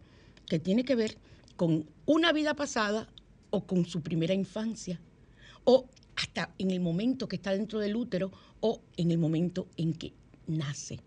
que 0.45 0.59
tiene 0.59 0.83
que 0.83 0.95
ver 0.95 1.17
con 1.55 1.85
una 2.05 2.33
vida 2.33 2.53
pasada 2.53 3.07
o 3.49 3.65
con 3.65 3.85
su 3.85 4.01
primera 4.01 4.33
infancia 4.33 4.99
o 5.65 5.87
hasta 6.15 6.51
en 6.57 6.71
el 6.71 6.79
momento 6.79 7.27
que 7.27 7.35
está 7.35 7.51
dentro 7.51 7.79
del 7.79 7.95
útero 7.95 8.31
o 8.61 8.81
en 8.97 9.11
el 9.11 9.17
momento 9.17 9.67
en 9.75 9.93
que 9.93 10.13
nace. 10.47 10.99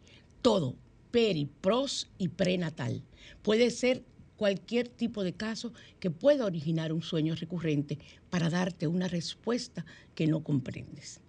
Todo, 0.42 0.76
peri, 1.10 1.48
pros 1.60 2.08
y 2.18 2.28
prenatal. 2.28 3.02
Puede 3.42 3.70
ser 3.70 4.04
cualquier 4.36 4.88
tipo 4.88 5.24
de 5.24 5.32
caso 5.32 5.72
que 5.98 6.10
pueda 6.10 6.44
originar 6.44 6.92
un 6.92 7.02
sueño 7.02 7.34
recurrente 7.34 7.98
para 8.30 8.50
darte 8.50 8.86
una 8.86 9.08
respuesta 9.08 9.84
que 10.14 10.26
no 10.26 10.44
comprendes. 10.44 11.20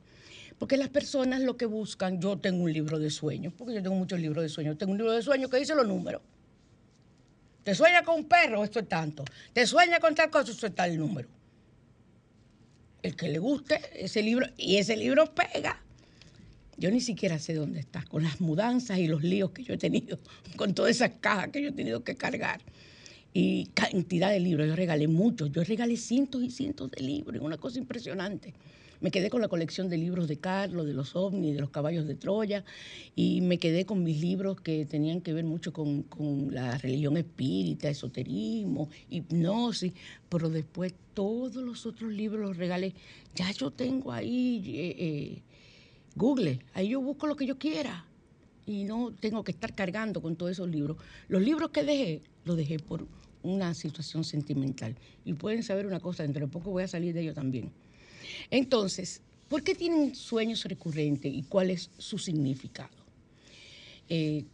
Porque 0.59 0.77
las 0.77 0.89
personas 0.89 1.41
lo 1.41 1.55
que 1.55 1.65
buscan, 1.65 2.19
yo 2.19 2.37
tengo 2.37 2.63
un 2.63 2.73
libro 2.73 2.99
de 2.99 3.09
sueños, 3.09 3.53
porque 3.57 3.75
yo 3.75 3.81
tengo 3.81 3.95
muchos 3.95 4.19
libros 4.19 4.43
de 4.43 4.49
sueños, 4.49 4.77
tengo 4.77 4.91
un 4.91 4.97
libro 4.97 5.13
de 5.13 5.23
sueños 5.23 5.49
que 5.49 5.57
dice 5.57 5.73
los 5.73 5.87
números. 5.87 6.21
Te 7.63 7.73
sueña 7.73 8.03
con 8.03 8.15
un 8.15 8.25
perro, 8.25 8.63
esto 8.63 8.79
es 8.79 8.87
tanto. 8.87 9.23
Te 9.53 9.65
sueña 9.65 9.99
con 9.99 10.13
tal 10.15 10.29
cosa, 10.29 10.51
esto 10.51 10.67
es 10.67 10.75
tal 10.75 10.97
número. 10.97 11.29
El 13.01 13.15
que 13.15 13.29
le 13.29 13.39
guste 13.39 13.79
ese 13.93 14.21
libro, 14.21 14.47
y 14.57 14.77
ese 14.77 14.97
libro 14.97 15.33
pega. 15.33 15.81
Yo 16.77 16.91
ni 16.91 17.01
siquiera 17.01 17.39
sé 17.39 17.53
dónde 17.53 17.79
está, 17.79 18.03
con 18.03 18.23
las 18.23 18.39
mudanzas 18.39 18.99
y 18.99 19.07
los 19.07 19.23
líos 19.23 19.51
que 19.51 19.63
yo 19.63 19.73
he 19.73 19.77
tenido, 19.77 20.19
con 20.55 20.73
todas 20.73 20.91
esas 20.91 21.11
cajas 21.19 21.49
que 21.49 21.61
yo 21.61 21.69
he 21.69 21.73
tenido 21.73 22.03
que 22.03 22.15
cargar 22.15 22.61
y 23.33 23.67
cantidad 23.73 24.31
de 24.31 24.39
libros. 24.39 24.67
Yo 24.67 24.75
regalé 24.75 25.07
muchos, 25.07 25.51
yo 25.51 25.63
regalé 25.63 25.97
cientos 25.97 26.43
y 26.43 26.49
cientos 26.49 26.91
de 26.91 27.01
libros, 27.01 27.41
una 27.41 27.57
cosa 27.57 27.79
impresionante. 27.79 28.53
Me 29.01 29.11
quedé 29.11 29.29
con 29.29 29.39
la 29.39 29.47
colección 29.47 29.87
de 29.87 29.97
libros 29.97 30.27
de 30.27 30.37
Carlos, 30.37 30.85
de 30.85 30.93
los 30.93 31.15
ovnis, 31.15 31.53
de 31.53 31.61
los 31.61 31.69
caballos 31.69 32.05
de 32.05 32.15
Troya, 32.15 32.65
y 33.15 33.39
me 33.39 33.57
quedé 33.57 33.85
con 33.85 34.03
mis 34.03 34.19
libros 34.19 34.59
que 34.59 34.85
tenían 34.85 35.21
que 35.21 35.31
ver 35.31 35.45
mucho 35.45 35.71
con, 35.71 36.05
la 36.51 36.77
religión 36.77 37.15
espírita, 37.15 37.89
esoterismo, 37.89 38.89
hipnosis, 39.09 39.93
pero 40.27 40.49
después 40.49 40.93
todos 41.13 41.63
los 41.63 41.85
otros 41.85 42.11
libros 42.11 42.41
los 42.41 42.57
regalé. 42.57 42.93
Ya 43.35 43.49
yo 43.51 43.71
tengo 43.71 44.11
ahí 44.11 44.63
eh, 44.65 44.95
eh, 44.99 45.41
Google, 46.15 46.59
ahí 46.73 46.89
yo 46.89 46.99
busco 46.99 47.25
lo 47.25 47.37
que 47.37 47.45
yo 47.45 47.57
quiera 47.57 48.05
y 48.65 48.83
no 48.83 49.13
tengo 49.17 49.45
que 49.45 49.51
estar 49.51 49.73
cargando 49.73 50.21
con 50.21 50.35
todos 50.35 50.51
esos 50.51 50.67
libros. 50.67 50.97
Los 51.29 51.41
libros 51.41 51.69
que 51.69 51.83
dejé, 51.83 52.21
los 52.43 52.57
dejé 52.57 52.79
por 52.79 53.07
una 53.43 53.73
situación 53.73 54.23
sentimental. 54.23 54.95
Y 55.25 55.33
pueden 55.33 55.63
saber 55.63 55.85
una 55.85 55.99
cosa, 55.99 56.23
dentro 56.23 56.45
de 56.45 56.51
poco 56.51 56.71
voy 56.71 56.83
a 56.83 56.87
salir 56.87 57.13
de 57.13 57.21
ello 57.21 57.33
también. 57.33 57.71
Entonces, 58.51 59.21
¿por 59.47 59.63
qué 59.63 59.75
tienen 59.75 60.15
sueños 60.15 60.63
recurrentes 60.65 61.33
y 61.33 61.43
cuál 61.43 61.71
es 61.71 61.89
su 61.97 62.17
significado? 62.17 62.97
Eh, 64.07 64.45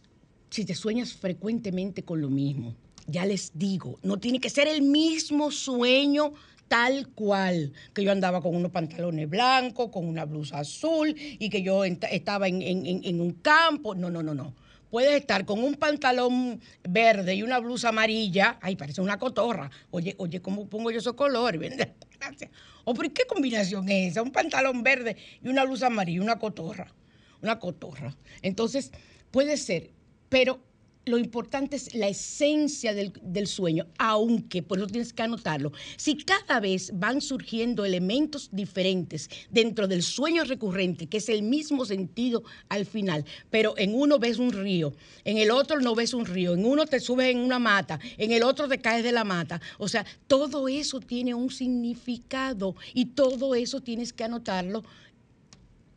si 0.50 0.64
te 0.64 0.74
sueñas 0.74 1.12
frecuentemente 1.12 2.02
con 2.02 2.20
lo 2.20 2.30
mismo, 2.30 2.74
ya 3.06 3.24
les 3.24 3.52
digo, 3.54 3.98
no 4.02 4.18
tiene 4.18 4.40
que 4.40 4.50
ser 4.50 4.68
el 4.68 4.82
mismo 4.82 5.50
sueño 5.50 6.32
tal 6.68 7.08
cual, 7.08 7.72
que 7.94 8.02
yo 8.02 8.12
andaba 8.12 8.40
con 8.40 8.54
unos 8.54 8.72
pantalones 8.72 9.28
blancos, 9.28 9.90
con 9.90 10.06
una 10.06 10.24
blusa 10.24 10.58
azul 10.58 11.14
y 11.16 11.48
que 11.48 11.62
yo 11.62 11.84
estaba 11.84 12.48
en, 12.48 13.20
un 13.20 13.32
campo. 13.34 13.94
No, 13.94 14.10
no, 14.10 14.22
no, 14.22 14.34
no. 14.34 14.54
Puedes 14.96 15.20
estar 15.20 15.44
con 15.44 15.62
un 15.62 15.74
pantalón 15.74 16.58
verde 16.82 17.34
y 17.34 17.42
una 17.42 17.58
blusa 17.58 17.90
amarilla. 17.90 18.58
Ay, 18.62 18.76
parece 18.76 19.02
una 19.02 19.18
cotorra. 19.18 19.70
Oye, 19.90 20.14
oye, 20.16 20.40
¿cómo 20.40 20.70
pongo 20.70 20.90
yo 20.90 21.00
esos 21.00 21.12
colores? 21.12 21.60
Gracias. 22.18 22.50
¿O 22.82 22.94
por 22.94 23.12
qué 23.12 23.24
combinación 23.26 23.90
es 23.90 24.12
esa? 24.12 24.22
Un 24.22 24.32
pantalón 24.32 24.82
verde 24.82 25.18
y 25.42 25.48
una 25.48 25.66
blusa 25.66 25.88
amarilla, 25.88 26.22
una 26.22 26.38
cotorra. 26.38 26.94
Una 27.42 27.58
cotorra. 27.58 28.16
Entonces, 28.40 28.90
puede 29.30 29.58
ser, 29.58 29.90
pero 30.30 30.62
lo 31.06 31.18
importante 31.18 31.76
es 31.76 31.94
la 31.94 32.08
esencia 32.08 32.92
del, 32.92 33.46
sueño, 33.46 33.86
aunque, 33.96 34.64
por 34.64 34.78
eso 34.78 34.88
tienes 34.88 35.12
que 35.12 35.22
anotarlo, 35.22 35.70
si 35.96 36.16
cada 36.16 36.58
vez 36.58 36.90
van 36.94 37.20
surgiendo 37.20 37.84
elementos 37.84 38.48
diferentes 38.50 39.30
dentro 39.48 39.86
del 39.86 40.02
sueño 40.02 40.42
recurrente, 40.42 41.06
que 41.06 41.18
es 41.18 41.28
el 41.28 41.44
mismo 41.44 41.84
sentido 41.84 42.42
al 42.68 42.86
final, 42.86 43.24
pero 43.50 43.74
en 43.78 43.94
uno 43.94 44.18
ves 44.18 44.38
un 44.38 44.50
río, 44.50 44.94
en 45.22 45.38
el 45.38 45.52
otro 45.52 45.80
no 45.80 45.94
ves 45.94 46.12
un 46.12 46.26
río, 46.26 46.54
en 46.54 46.66
uno 46.66 46.86
te 46.86 46.98
subes 46.98 47.30
en 47.30 47.38
una 47.38 47.60
mata, 47.60 48.00
en 48.18 48.32
el 48.32 48.42
otro 48.42 48.66
te 48.66 48.78
caes 48.78 49.04
de 49.04 49.12
la 49.12 49.22
mata, 49.22 49.60
o 49.78 49.86
sea, 49.86 50.04
todo 50.26 50.66
eso 50.66 50.98
tiene 50.98 51.34
un 51.34 51.50
significado 51.50 52.74
y 52.94 53.06
todo 53.06 53.54
eso 53.54 53.80
tienes 53.80 54.12
que 54.12 54.24
anotarlo 54.24 54.82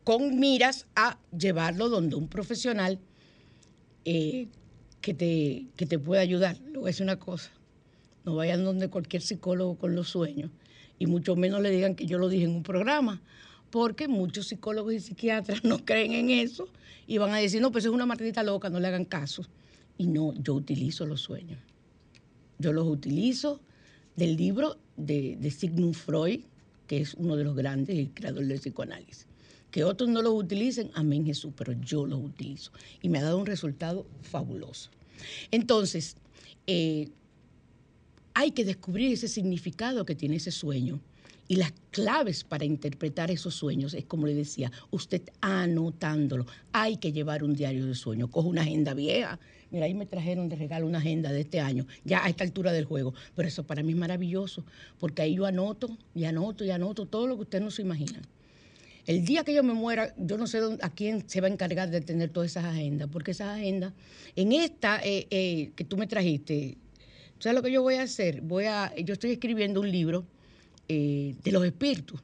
con 0.04 0.38
miras 0.38 0.86
a 0.94 1.18
llevarlo 1.36 1.88
donde 1.88 2.14
un 2.14 2.28
profesional 2.28 3.00
eh, 4.04 4.46
que 5.00 5.14
te, 5.14 5.66
que 5.76 5.86
te 5.86 5.98
pueda 5.98 6.20
ayudar. 6.20 6.58
Le 6.60 6.78
voy 6.78 6.84
a 6.84 6.86
decir 6.86 7.04
una 7.04 7.18
cosa, 7.18 7.50
no 8.24 8.36
vayan 8.36 8.64
donde 8.64 8.88
cualquier 8.88 9.22
psicólogo 9.22 9.76
con 9.76 9.94
los 9.94 10.08
sueños 10.08 10.50
y 10.98 11.06
mucho 11.06 11.34
menos 11.36 11.62
le 11.62 11.70
digan 11.70 11.94
que 11.94 12.06
yo 12.06 12.18
lo 12.18 12.28
dije 12.28 12.44
en 12.44 12.50
un 12.50 12.62
programa, 12.62 13.22
porque 13.70 14.08
muchos 14.08 14.48
psicólogos 14.48 14.92
y 14.94 15.00
psiquiatras 15.00 15.64
no 15.64 15.84
creen 15.84 16.12
en 16.12 16.30
eso 16.30 16.68
y 17.06 17.18
van 17.18 17.32
a 17.32 17.38
decir, 17.38 17.60
no, 17.60 17.72
pues 17.72 17.84
es 17.84 17.90
una 17.90 18.06
martita 18.06 18.42
loca, 18.42 18.68
no 18.68 18.80
le 18.80 18.88
hagan 18.88 19.04
caso. 19.04 19.44
Y 19.96 20.06
no, 20.06 20.32
yo 20.34 20.54
utilizo 20.54 21.06
los 21.06 21.20
sueños. 21.20 21.58
Yo 22.58 22.72
los 22.72 22.86
utilizo 22.86 23.60
del 24.16 24.36
libro 24.36 24.78
de, 24.96 25.36
de 25.40 25.50
Sigmund 25.50 25.94
Freud, 25.94 26.40
que 26.86 27.00
es 27.00 27.14
uno 27.14 27.36
de 27.36 27.44
los 27.44 27.56
grandes, 27.56 27.98
el 27.98 28.10
creador 28.10 28.44
del 28.46 28.60
psicoanálisis. 28.60 29.29
Que 29.70 29.84
otros 29.84 30.08
no 30.10 30.22
los 30.22 30.34
utilicen, 30.34 30.90
amén 30.94 31.24
Jesús, 31.24 31.52
pero 31.56 31.72
yo 31.80 32.06
los 32.06 32.20
utilizo. 32.20 32.72
Y 33.02 33.08
me 33.08 33.18
ha 33.18 33.22
dado 33.22 33.38
un 33.38 33.46
resultado 33.46 34.06
fabuloso. 34.22 34.90
Entonces, 35.50 36.16
eh, 36.66 37.08
hay 38.34 38.52
que 38.52 38.64
descubrir 38.64 39.12
ese 39.12 39.28
significado 39.28 40.04
que 40.04 40.14
tiene 40.14 40.36
ese 40.36 40.50
sueño 40.50 41.00
Y 41.48 41.56
las 41.56 41.72
claves 41.90 42.44
para 42.44 42.64
interpretar 42.64 43.30
esos 43.30 43.54
sueños 43.56 43.92
es 43.94 44.04
como 44.04 44.26
le 44.26 44.34
decía, 44.34 44.70
usted 44.90 45.22
anotándolo. 45.40 46.46
Hay 46.72 46.96
que 46.98 47.12
llevar 47.12 47.42
un 47.42 47.54
diario 47.54 47.86
de 47.86 47.96
sueño. 47.96 48.30
Coge 48.30 48.48
una 48.48 48.62
agenda 48.62 48.94
vieja. 48.94 49.40
Mira, 49.72 49.86
ahí 49.86 49.94
me 49.94 50.06
trajeron 50.06 50.48
de 50.48 50.54
regalo 50.54 50.86
una 50.86 50.98
agenda 50.98 51.32
de 51.32 51.40
este 51.40 51.58
año, 51.60 51.86
ya 52.04 52.24
a 52.24 52.28
esta 52.28 52.44
altura 52.44 52.72
del 52.72 52.84
juego. 52.84 53.14
Pero 53.34 53.48
eso 53.48 53.64
para 53.64 53.82
mí 53.82 53.92
es 53.92 53.98
maravilloso, 53.98 54.64
porque 55.00 55.22
ahí 55.22 55.34
yo 55.34 55.44
anoto 55.44 55.96
y 56.14 56.24
anoto 56.24 56.64
y 56.64 56.70
anoto 56.70 57.06
todo 57.06 57.26
lo 57.26 57.34
que 57.36 57.42
usted 57.42 57.60
no 57.60 57.72
se 57.72 57.82
imagina. 57.82 58.22
El 59.10 59.24
día 59.24 59.42
que 59.42 59.52
yo 59.52 59.64
me 59.64 59.74
muera, 59.74 60.14
yo 60.18 60.38
no 60.38 60.46
sé 60.46 60.60
a 60.82 60.88
quién 60.88 61.28
se 61.28 61.40
va 61.40 61.48
a 61.48 61.50
encargar 61.50 61.90
de 61.90 62.00
tener 62.00 62.30
todas 62.30 62.52
esas 62.52 62.64
agendas, 62.64 63.08
porque 63.10 63.32
esas 63.32 63.58
agendas, 63.58 63.92
en 64.36 64.52
esta 64.52 65.00
eh, 65.02 65.26
eh, 65.30 65.72
que 65.74 65.82
tú 65.82 65.96
me 65.96 66.06
trajiste, 66.06 66.78
¿sabes 67.40 67.56
lo 67.56 67.62
que 67.64 67.72
yo 67.72 67.82
voy 67.82 67.96
a 67.96 68.02
hacer? 68.02 68.40
Voy 68.40 68.66
a, 68.66 68.94
yo 68.94 69.14
estoy 69.14 69.32
escribiendo 69.32 69.80
un 69.80 69.90
libro 69.90 70.24
eh, 70.86 71.34
de 71.42 71.50
los 71.50 71.64
espíritus, 71.64 72.20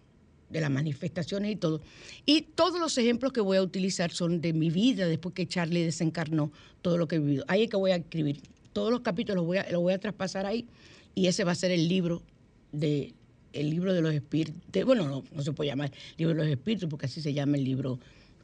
de 0.48 0.60
las 0.60 0.70
manifestaciones 0.70 1.50
y 1.50 1.56
todo. 1.56 1.80
Y 2.24 2.42
todos 2.42 2.78
los 2.78 2.96
ejemplos 2.98 3.32
que 3.32 3.40
voy 3.40 3.56
a 3.56 3.62
utilizar 3.62 4.12
son 4.12 4.40
de 4.40 4.52
mi 4.52 4.70
vida, 4.70 5.08
después 5.08 5.34
que 5.34 5.48
Charlie 5.48 5.82
desencarnó 5.82 6.52
todo 6.82 6.98
lo 6.98 7.08
que 7.08 7.16
he 7.16 7.18
vivido. 7.18 7.44
Ahí 7.48 7.64
es 7.64 7.68
que 7.68 7.76
voy 7.76 7.90
a 7.90 7.96
escribir. 7.96 8.42
Todos 8.72 8.92
los 8.92 9.00
capítulos 9.00 9.38
los 9.38 9.46
voy 9.46 9.58
a, 9.58 9.68
los 9.72 9.82
voy 9.82 9.92
a 9.94 9.98
traspasar 9.98 10.46
ahí 10.46 10.68
y 11.16 11.26
ese 11.26 11.42
va 11.42 11.50
a 11.50 11.56
ser 11.56 11.72
el 11.72 11.88
libro 11.88 12.22
de 12.70 13.12
el 13.56 13.70
libro 13.70 13.92
de 13.94 14.00
los 14.00 14.12
espíritus. 14.14 14.54
bueno, 14.84 15.08
no, 15.08 15.24
no 15.32 15.42
se 15.42 15.52
puede 15.52 15.70
llamar 15.70 15.90
libro 16.16 16.34
de 16.34 16.40
los 16.42 16.50
espíritus 16.50 16.88
porque 16.88 17.06
así 17.06 17.20
se 17.20 17.32
llama 17.32 17.56
el 17.56 17.64
libro 17.64 17.98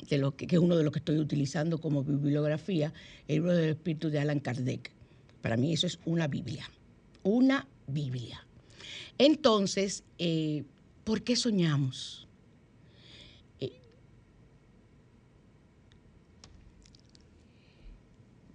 de 0.09 0.18
lo 0.18 0.37
que, 0.37 0.46
es 0.46 0.59
uno 0.59 0.77
de 0.77 0.85
los 0.85 0.92
que 0.92 0.98
estoy 0.98 1.18
utilizando 1.18 1.79
como 1.79 2.03
bibliografía, 2.03 2.92
el 3.29 3.37
libro 3.37 3.53
de 3.55 3.68
los 3.68 3.77
espíritus 3.77 4.12
de 4.12 4.18
Alan 4.18 4.40
Kardec. 4.40 4.90
Para 5.40 5.57
mí 5.57 5.72
eso 5.72 5.87
es 5.87 5.98
una 6.05 6.29
Biblia, 6.29 6.68
una 7.22 7.68
Biblia. 7.87 8.46
Entonces, 9.18 10.05
eh, 10.18 10.64
¿por 11.05 11.22
qué 11.22 11.37
soñamos? 11.37 12.27
Eh, 13.61 13.72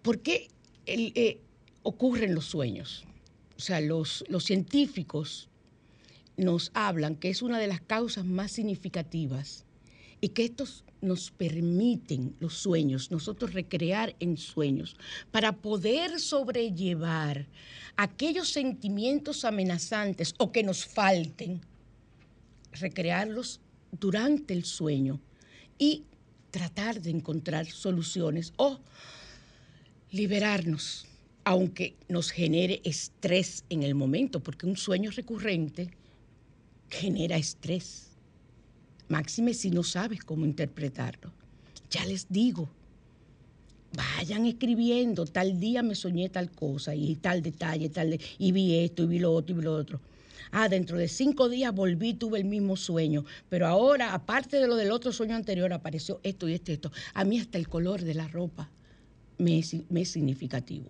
¿Por 0.01 0.19
qué 0.19 0.49
eh, 0.85 1.41
ocurren 1.83 2.35
los 2.35 2.45
sueños? 2.45 3.05
O 3.57 3.59
sea, 3.59 3.81
los, 3.81 4.23
los 4.29 4.43
científicos 4.43 5.49
nos 6.37 6.71
hablan 6.73 7.15
que 7.15 7.29
es 7.29 7.41
una 7.41 7.59
de 7.59 7.67
las 7.67 7.81
causas 7.81 8.23
más 8.23 8.51
significativas 8.51 9.65
y 10.21 10.29
que 10.29 10.45
estos 10.45 10.83
nos 11.01 11.31
permiten 11.31 12.35
los 12.39 12.55
sueños, 12.55 13.11
nosotros 13.11 13.53
recrear 13.53 14.15
en 14.19 14.37
sueños, 14.37 14.97
para 15.31 15.51
poder 15.51 16.19
sobrellevar 16.19 17.47
aquellos 17.95 18.49
sentimientos 18.49 19.45
amenazantes 19.45 20.33
o 20.37 20.51
que 20.51 20.63
nos 20.63 20.85
falten, 20.85 21.61
recrearlos 22.73 23.59
durante 23.91 24.53
el 24.53 24.65
sueño 24.65 25.19
y 25.77 26.03
tratar 26.51 27.01
de 27.01 27.11
encontrar 27.11 27.67
soluciones 27.67 28.53
o 28.57 28.79
liberarnos, 30.11 31.05
aunque 31.43 31.95
nos 32.09 32.31
genere 32.31 32.81
estrés 32.83 33.65
en 33.69 33.83
el 33.83 33.93
momento, 33.93 34.41
porque 34.41 34.65
un 34.65 34.77
sueño 34.77 35.11
recurrente 35.11 35.91
genera 36.89 37.37
estrés 37.37 38.07
Máxime 39.09 39.53
si 39.53 39.69
no 39.71 39.83
sabes 39.83 40.23
cómo 40.23 40.45
interpretarlo. 40.45 41.31
Ya 41.89 42.05
les 42.05 42.27
digo, 42.29 42.67
vayan 43.93 44.45
escribiendo, 44.45 45.25
tal 45.25 45.59
día 45.59 45.81
me 45.81 45.95
soñé 45.95 46.27
tal 46.29 46.51
cosa 46.51 46.93
y 46.93 47.15
tal 47.15 47.41
detalle, 47.41 47.89
tal 47.89 48.19
y 48.37 48.51
vi 48.51 48.75
esto 48.79 49.03
y 49.03 49.07
vi 49.07 49.19
lo 49.19 49.33
otro 49.33 49.55
y 49.55 49.59
vi 49.59 49.63
lo 49.63 49.73
otro. 49.73 50.01
Ah, 50.51 50.67
dentro 50.69 50.97
de 50.97 51.07
cinco 51.07 51.49
días 51.49 51.73
volví, 51.73 52.13
tuve 52.13 52.39
el 52.39 52.45
mismo 52.45 52.75
sueño, 52.75 53.25
pero 53.49 53.67
ahora, 53.67 54.13
aparte 54.13 54.57
de 54.57 54.67
lo 54.67 54.75
del 54.75 54.91
otro 54.91 55.11
sueño 55.11 55.35
anterior, 55.35 55.71
apareció 55.73 56.19
esto 56.23 56.47
y 56.47 56.53
esto 56.53 56.71
y 56.71 56.75
esto. 56.75 56.91
A 57.13 57.23
mí 57.23 57.39
hasta 57.39 57.57
el 57.57 57.67
color 57.67 58.01
de 58.01 58.13
la 58.13 58.27
ropa 58.27 58.69
me 59.37 59.59
es, 59.59 59.75
me 59.89 60.01
es 60.01 60.09
significativo. 60.09 60.89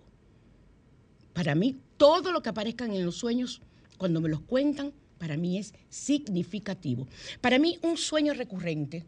Para 1.34 1.54
mí, 1.54 1.76
todo 1.96 2.32
lo 2.32 2.42
que 2.42 2.48
aparezcan 2.48 2.92
en 2.92 3.04
los 3.04 3.16
sueños, 3.16 3.60
cuando 3.96 4.20
me 4.20 4.28
los 4.28 4.40
cuentan, 4.40 4.92
para 5.18 5.36
mí 5.36 5.58
es 5.58 5.74
significativo. 5.88 7.06
Para 7.40 7.58
mí 7.58 7.78
un 7.82 7.96
sueño 7.96 8.34
recurrente, 8.34 9.04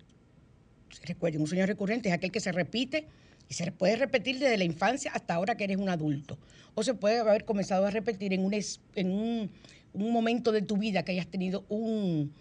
recuerden, 1.05 1.41
un 1.41 1.47
sueño 1.47 1.67
recurrente 1.67 2.09
es 2.09 2.15
aquel 2.15 2.31
que 2.31 2.41
se 2.41 2.53
repite 2.53 3.07
y 3.49 3.55
se 3.55 3.71
puede 3.73 3.97
repetir 3.97 4.39
desde 4.39 4.59
la 4.59 4.65
infancia 4.65 5.11
hasta 5.13 5.35
ahora 5.35 5.57
que 5.57 5.65
eres 5.65 5.77
un 5.77 5.89
adulto. 5.89 6.39
O 6.75 6.83
se 6.83 6.95
puede 6.95 7.19
haber 7.19 7.45
comenzado 7.45 7.87
a 7.87 7.91
repetir 7.91 8.33
en 8.33 8.45
un, 8.45 8.55
en 8.55 9.11
un, 9.11 9.51
un 9.93 10.13
momento 10.13 10.53
de 10.53 10.63
tu 10.63 10.77
vida 10.77 11.05
que 11.05 11.13
hayas 11.13 11.27
tenido 11.27 11.65
un, 11.69 12.33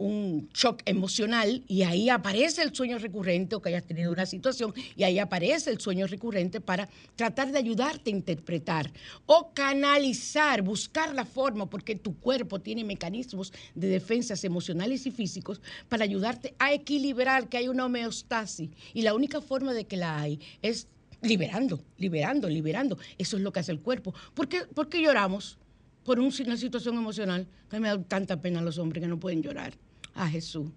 un 0.00 0.48
shock 0.54 0.80
emocional 0.86 1.62
y 1.68 1.82
ahí 1.82 2.08
aparece 2.08 2.62
el 2.62 2.74
sueño 2.74 2.98
recurrente 2.98 3.54
o 3.54 3.60
que 3.60 3.68
hayas 3.68 3.84
tenido 3.84 4.10
una 4.10 4.24
situación 4.24 4.72
y 4.96 5.04
ahí 5.04 5.18
aparece 5.18 5.70
el 5.70 5.78
sueño 5.78 6.06
recurrente 6.06 6.62
para 6.62 6.88
tratar 7.16 7.52
de 7.52 7.58
ayudarte 7.58 8.08
a 8.08 8.14
interpretar 8.14 8.90
o 9.26 9.52
canalizar, 9.52 10.62
buscar 10.62 11.14
la 11.14 11.26
forma, 11.26 11.68
porque 11.68 11.96
tu 11.96 12.18
cuerpo 12.18 12.60
tiene 12.60 12.82
mecanismos 12.82 13.52
de 13.74 13.88
defensas 13.88 14.42
emocionales 14.42 15.06
y 15.06 15.10
físicos 15.10 15.60
para 15.90 16.04
ayudarte 16.04 16.54
a 16.58 16.72
equilibrar, 16.72 17.50
que 17.50 17.58
hay 17.58 17.68
una 17.68 17.84
homeostasis. 17.84 18.70
Y 18.94 19.02
la 19.02 19.12
única 19.12 19.42
forma 19.42 19.74
de 19.74 19.84
que 19.84 19.98
la 19.98 20.18
hay 20.18 20.40
es 20.62 20.88
liberando, 21.20 21.78
liberando, 21.98 22.48
liberando. 22.48 22.96
Eso 23.18 23.36
es 23.36 23.42
lo 23.42 23.52
que 23.52 23.60
hace 23.60 23.72
el 23.72 23.80
cuerpo. 23.80 24.14
¿Por 24.32 24.48
qué, 24.48 24.62
¿Por 24.64 24.88
qué 24.88 25.02
lloramos? 25.02 25.58
Por 26.04 26.18
una 26.18 26.56
situación 26.56 26.96
emocional. 26.96 27.46
Mí 27.70 27.80
me 27.80 27.88
da 27.88 28.02
tanta 28.02 28.40
pena 28.40 28.60
a 28.60 28.62
los 28.62 28.78
hombres 28.78 29.02
que 29.02 29.08
no 29.08 29.20
pueden 29.20 29.42
llorar 29.42 29.74
a 30.14 30.28
Jesús. 30.28 30.68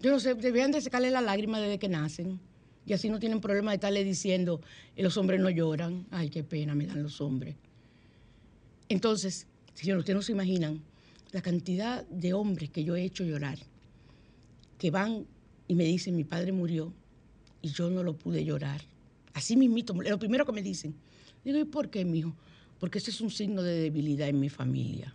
Yo 0.00 0.10
no 0.10 0.20
sé, 0.20 0.34
debían 0.34 0.70
de 0.70 0.80
secarle 0.80 1.10
las 1.10 1.24
lágrimas 1.24 1.60
desde 1.60 1.78
que 1.78 1.88
nacen. 1.88 2.40
Y 2.86 2.92
así 2.92 3.08
no 3.08 3.18
tienen 3.18 3.40
problema 3.40 3.70
de 3.70 3.76
estarle 3.76 4.04
diciendo, 4.04 4.60
los 4.96 5.16
hombres 5.16 5.40
no 5.40 5.48
lloran. 5.48 6.06
Ay, 6.10 6.28
qué 6.28 6.44
pena 6.44 6.74
me 6.74 6.86
dan 6.86 7.02
los 7.02 7.20
hombres. 7.20 7.56
Entonces, 8.88 9.46
señor, 9.72 9.98
ustedes 9.98 10.16
no 10.16 10.22
se 10.22 10.32
imaginan 10.32 10.82
la 11.32 11.40
cantidad 11.40 12.06
de 12.08 12.34
hombres 12.34 12.70
que 12.70 12.84
yo 12.84 12.94
he 12.94 13.02
hecho 13.02 13.24
llorar, 13.24 13.58
que 14.78 14.90
van 14.90 15.26
y 15.66 15.74
me 15.74 15.84
dicen, 15.84 16.14
mi 16.14 16.24
padre 16.24 16.52
murió 16.52 16.92
y 17.62 17.70
yo 17.70 17.90
no 17.90 18.02
lo 18.02 18.16
pude 18.16 18.44
llorar. 18.44 18.82
Así 19.32 19.56
mismito, 19.56 19.94
lo 19.94 20.18
primero 20.18 20.44
que 20.44 20.52
me 20.52 20.62
dicen. 20.62 20.94
Digo, 21.44 21.58
¿y 21.58 21.64
por 21.64 21.90
qué, 21.90 22.04
mijo? 22.04 22.34
Porque 22.78 22.98
ese 22.98 23.10
es 23.10 23.20
un 23.20 23.30
signo 23.30 23.62
de 23.62 23.80
debilidad 23.80 24.28
en 24.28 24.38
mi 24.38 24.48
familia. 24.48 25.14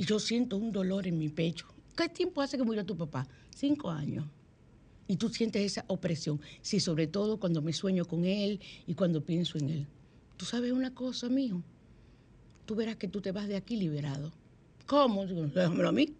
Y 0.00 0.06
yo 0.06 0.18
siento 0.18 0.56
un 0.56 0.72
dolor 0.72 1.06
en 1.06 1.18
mi 1.18 1.28
pecho. 1.28 1.66
¿Qué 1.94 2.08
tiempo 2.08 2.40
hace 2.40 2.56
que 2.56 2.64
murió 2.64 2.86
tu 2.86 2.96
papá? 2.96 3.28
Cinco 3.54 3.90
años. 3.90 4.24
Y 5.06 5.16
tú 5.16 5.28
sientes 5.28 5.60
esa 5.60 5.84
opresión. 5.88 6.40
Sí, 6.62 6.80
sobre 6.80 7.06
todo 7.06 7.38
cuando 7.38 7.60
me 7.60 7.74
sueño 7.74 8.06
con 8.06 8.24
él 8.24 8.60
y 8.86 8.94
cuando 8.94 9.22
pienso 9.22 9.58
en 9.58 9.68
él. 9.68 9.86
¿Tú 10.38 10.46
sabes 10.46 10.72
una 10.72 10.94
cosa, 10.94 11.28
mijo? 11.28 11.62
Tú 12.64 12.74
verás 12.76 12.96
que 12.96 13.08
tú 13.08 13.20
te 13.20 13.30
vas 13.30 13.46
de 13.46 13.56
aquí 13.56 13.76
liberado. 13.76 14.32
¿Cómo? 14.86 15.26
Digo, 15.26 15.42
a 15.54 15.92
mí. 15.92 16.14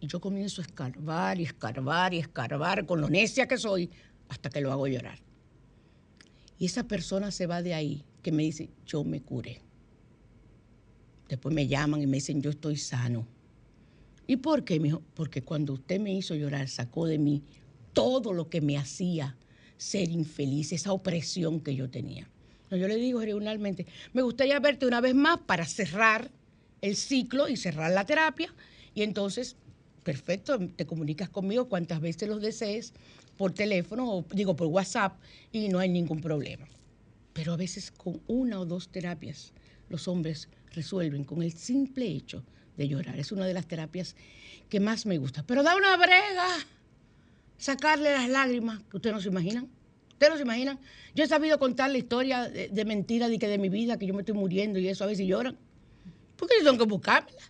Y 0.00 0.08
yo 0.08 0.20
comienzo 0.20 0.60
a 0.60 0.64
escarbar 0.64 1.38
y 1.38 1.44
escarbar 1.44 2.12
y 2.12 2.18
escarbar 2.18 2.86
con 2.86 3.00
lo 3.00 3.08
necia 3.08 3.46
que 3.46 3.56
soy 3.56 3.88
hasta 4.28 4.50
que 4.50 4.60
lo 4.60 4.72
hago 4.72 4.88
llorar. 4.88 5.20
Y 6.58 6.66
esa 6.66 6.82
persona 6.88 7.30
se 7.30 7.46
va 7.46 7.62
de 7.62 7.72
ahí 7.72 8.04
que 8.20 8.32
me 8.32 8.42
dice, 8.42 8.68
yo 8.84 9.04
me 9.04 9.22
curé. 9.22 9.65
Después 11.28 11.54
me 11.54 11.66
llaman 11.66 12.02
y 12.02 12.06
me 12.06 12.18
dicen, 12.18 12.40
yo 12.40 12.50
estoy 12.50 12.76
sano. 12.76 13.26
¿Y 14.26 14.36
por 14.36 14.64
qué? 14.64 14.80
Porque 15.14 15.42
cuando 15.42 15.74
usted 15.74 16.00
me 16.00 16.12
hizo 16.12 16.34
llorar, 16.34 16.68
sacó 16.68 17.06
de 17.06 17.18
mí 17.18 17.42
todo 17.92 18.32
lo 18.32 18.48
que 18.48 18.60
me 18.60 18.76
hacía 18.76 19.36
ser 19.76 20.10
infeliz, 20.10 20.72
esa 20.72 20.92
opresión 20.92 21.60
que 21.60 21.74
yo 21.74 21.88
tenía. 21.88 22.28
Yo 22.70 22.88
le 22.88 22.96
digo 22.96 23.20
regionalmente, 23.20 23.86
me 24.12 24.22
gustaría 24.22 24.58
verte 24.58 24.86
una 24.86 25.00
vez 25.00 25.14
más 25.14 25.38
para 25.46 25.64
cerrar 25.64 26.30
el 26.82 26.96
ciclo 26.96 27.48
y 27.48 27.56
cerrar 27.56 27.92
la 27.92 28.04
terapia. 28.04 28.52
Y 28.94 29.02
entonces, 29.02 29.56
perfecto, 30.02 30.58
te 30.58 30.86
comunicas 30.86 31.28
conmigo 31.28 31.68
cuantas 31.68 32.00
veces 32.00 32.28
los 32.28 32.40
desees 32.40 32.92
por 33.36 33.52
teléfono 33.52 34.10
o 34.10 34.24
digo 34.32 34.56
por 34.56 34.66
WhatsApp 34.66 35.16
y 35.52 35.68
no 35.68 35.78
hay 35.78 35.88
ningún 35.88 36.20
problema. 36.20 36.66
Pero 37.32 37.52
a 37.52 37.56
veces 37.56 37.92
con 37.92 38.20
una 38.26 38.58
o 38.58 38.64
dos 38.64 38.88
terapias 38.88 39.52
los 39.88 40.08
hombres 40.08 40.48
resuelven 40.76 41.24
con 41.24 41.42
el 41.42 41.52
simple 41.52 42.06
hecho 42.06 42.44
de 42.76 42.86
llorar. 42.86 43.18
Es 43.18 43.32
una 43.32 43.46
de 43.46 43.54
las 43.54 43.66
terapias 43.66 44.14
que 44.68 44.78
más 44.78 45.06
me 45.06 45.18
gusta. 45.18 45.42
Pero 45.44 45.62
da 45.62 45.74
una 45.74 45.96
brega 45.96 46.46
sacarle 47.58 48.12
las 48.12 48.28
lágrimas, 48.28 48.82
que 48.90 48.96
ustedes 48.96 49.14
no 49.14 49.20
se 49.20 49.28
imaginan. 49.28 49.68
Ustedes 50.12 50.30
no 50.30 50.36
se 50.36 50.42
imaginan. 50.42 50.78
Yo 51.14 51.24
he 51.24 51.26
sabido 51.26 51.58
contar 51.58 51.90
la 51.90 51.98
historia 51.98 52.48
de, 52.48 52.84
mentira 52.84 53.28
de 53.28 53.38
que 53.38 53.48
de 53.48 53.58
mi 53.58 53.68
vida, 53.68 53.98
que 53.98 54.06
yo 54.06 54.14
me 54.14 54.20
estoy 54.20 54.34
muriendo 54.34 54.78
y 54.78 54.88
eso 54.88 55.04
a 55.04 55.06
veces 55.06 55.26
lloran. 55.26 55.58
Porque 56.36 56.54
yo 56.58 56.64
tengo 56.64 56.84
que 56.84 56.90
buscármela. 56.90 57.42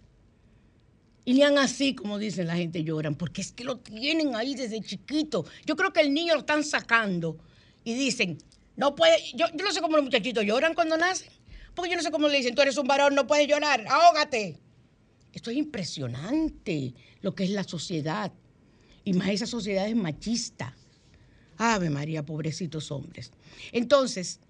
Y 1.24 1.34
ni 1.34 1.42
así, 1.42 1.94
como 1.94 2.18
dicen 2.18 2.46
la 2.46 2.54
gente, 2.54 2.84
lloran, 2.84 3.16
porque 3.16 3.40
es 3.40 3.50
que 3.50 3.64
lo 3.64 3.78
tienen 3.78 4.36
ahí 4.36 4.54
desde 4.54 4.80
chiquito. 4.80 5.44
Yo 5.64 5.74
creo 5.74 5.92
que 5.92 6.00
el 6.00 6.14
niño 6.14 6.34
lo 6.34 6.40
están 6.40 6.62
sacando 6.62 7.36
y 7.82 7.94
dicen, 7.94 8.38
no 8.76 8.94
puede, 8.94 9.16
yo, 9.34 9.46
yo 9.52 9.64
no 9.64 9.72
sé 9.72 9.80
cómo 9.80 9.96
los 9.96 10.04
muchachitos 10.04 10.44
lloran 10.44 10.74
cuando 10.74 10.96
nacen. 10.96 11.28
Porque 11.76 11.90
yo 11.90 11.96
no 11.96 12.02
sé 12.02 12.10
cómo 12.10 12.26
le 12.26 12.38
dicen, 12.38 12.54
tú 12.56 12.62
eres 12.62 12.76
un 12.78 12.88
varón, 12.88 13.14
no 13.14 13.26
puedes 13.28 13.46
llorar, 13.46 13.84
ahógate. 13.86 14.58
Esto 15.32 15.50
es 15.50 15.58
impresionante 15.58 16.94
lo 17.20 17.34
que 17.34 17.44
es 17.44 17.50
la 17.50 17.62
sociedad. 17.62 18.32
Y 19.04 19.12
más 19.12 19.28
esa 19.28 19.46
sociedad 19.46 19.86
es 19.86 19.94
machista. 19.94 20.74
Ave 21.58 21.90
María, 21.90 22.24
pobrecitos 22.24 22.90
hombres. 22.90 23.30
Entonces, 23.72 24.40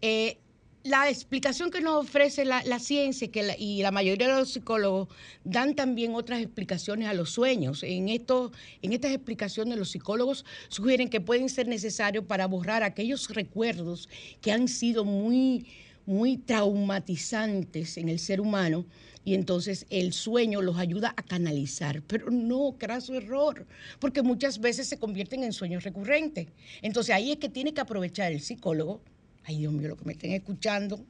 eh, 0.00 0.38
la 0.84 1.10
explicación 1.10 1.70
que 1.70 1.80
nos 1.80 2.04
ofrece 2.04 2.44
la, 2.44 2.78
ciencia 2.78 3.28
que 3.30 3.56
y 3.58 3.82
la 3.82 3.90
mayoría 3.90 4.28
de 4.28 4.34
los 4.34 4.52
psicólogos 4.52 5.08
dan 5.44 5.74
también 5.74 6.14
otras 6.14 6.40
explicaciones 6.40 7.08
a 7.08 7.14
los 7.14 7.30
sueños. 7.30 7.82
En, 7.82 8.08
esto, 8.08 8.52
en 8.82 8.92
estas 8.92 9.12
explicaciones 9.12 9.76
los 9.76 9.90
psicólogos 9.90 10.44
sugieren 10.68 11.10
que 11.10 11.20
pueden 11.20 11.48
ser 11.48 11.66
necesarios 11.66 12.24
para 12.24 12.46
borrar 12.46 12.84
aquellos 12.84 13.28
recuerdos 13.28 14.08
que 14.40 14.52
han 14.52 14.68
sido 14.68 15.04
muy, 15.04 15.66
muy 16.08 16.38
traumatizantes 16.38 17.98
en 17.98 18.08
el 18.08 18.18
ser 18.18 18.40
humano 18.40 18.86
y 19.26 19.34
entonces 19.34 19.84
el 19.90 20.14
sueño 20.14 20.62
los 20.62 20.78
ayuda 20.78 21.12
a 21.14 21.22
canalizar. 21.22 22.02
Pero 22.06 22.30
no, 22.30 22.76
craso 22.78 23.14
error, 23.14 23.66
porque 24.00 24.22
muchas 24.22 24.58
veces 24.58 24.88
se 24.88 24.98
convierten 24.98 25.44
en 25.44 25.52
sueños 25.52 25.84
recurrentes. 25.84 26.48
Entonces 26.80 27.14
ahí 27.14 27.32
es 27.32 27.36
que 27.36 27.50
tiene 27.50 27.74
que 27.74 27.82
aprovechar 27.82 28.32
el 28.32 28.40
psicólogo 28.40 29.02
ay 29.44 29.58
Dios 29.58 29.72
mío, 29.72 29.88
lo 29.88 29.96
que 29.96 30.04
me 30.04 30.12
estén 30.12 30.32
escuchando, 30.32 31.04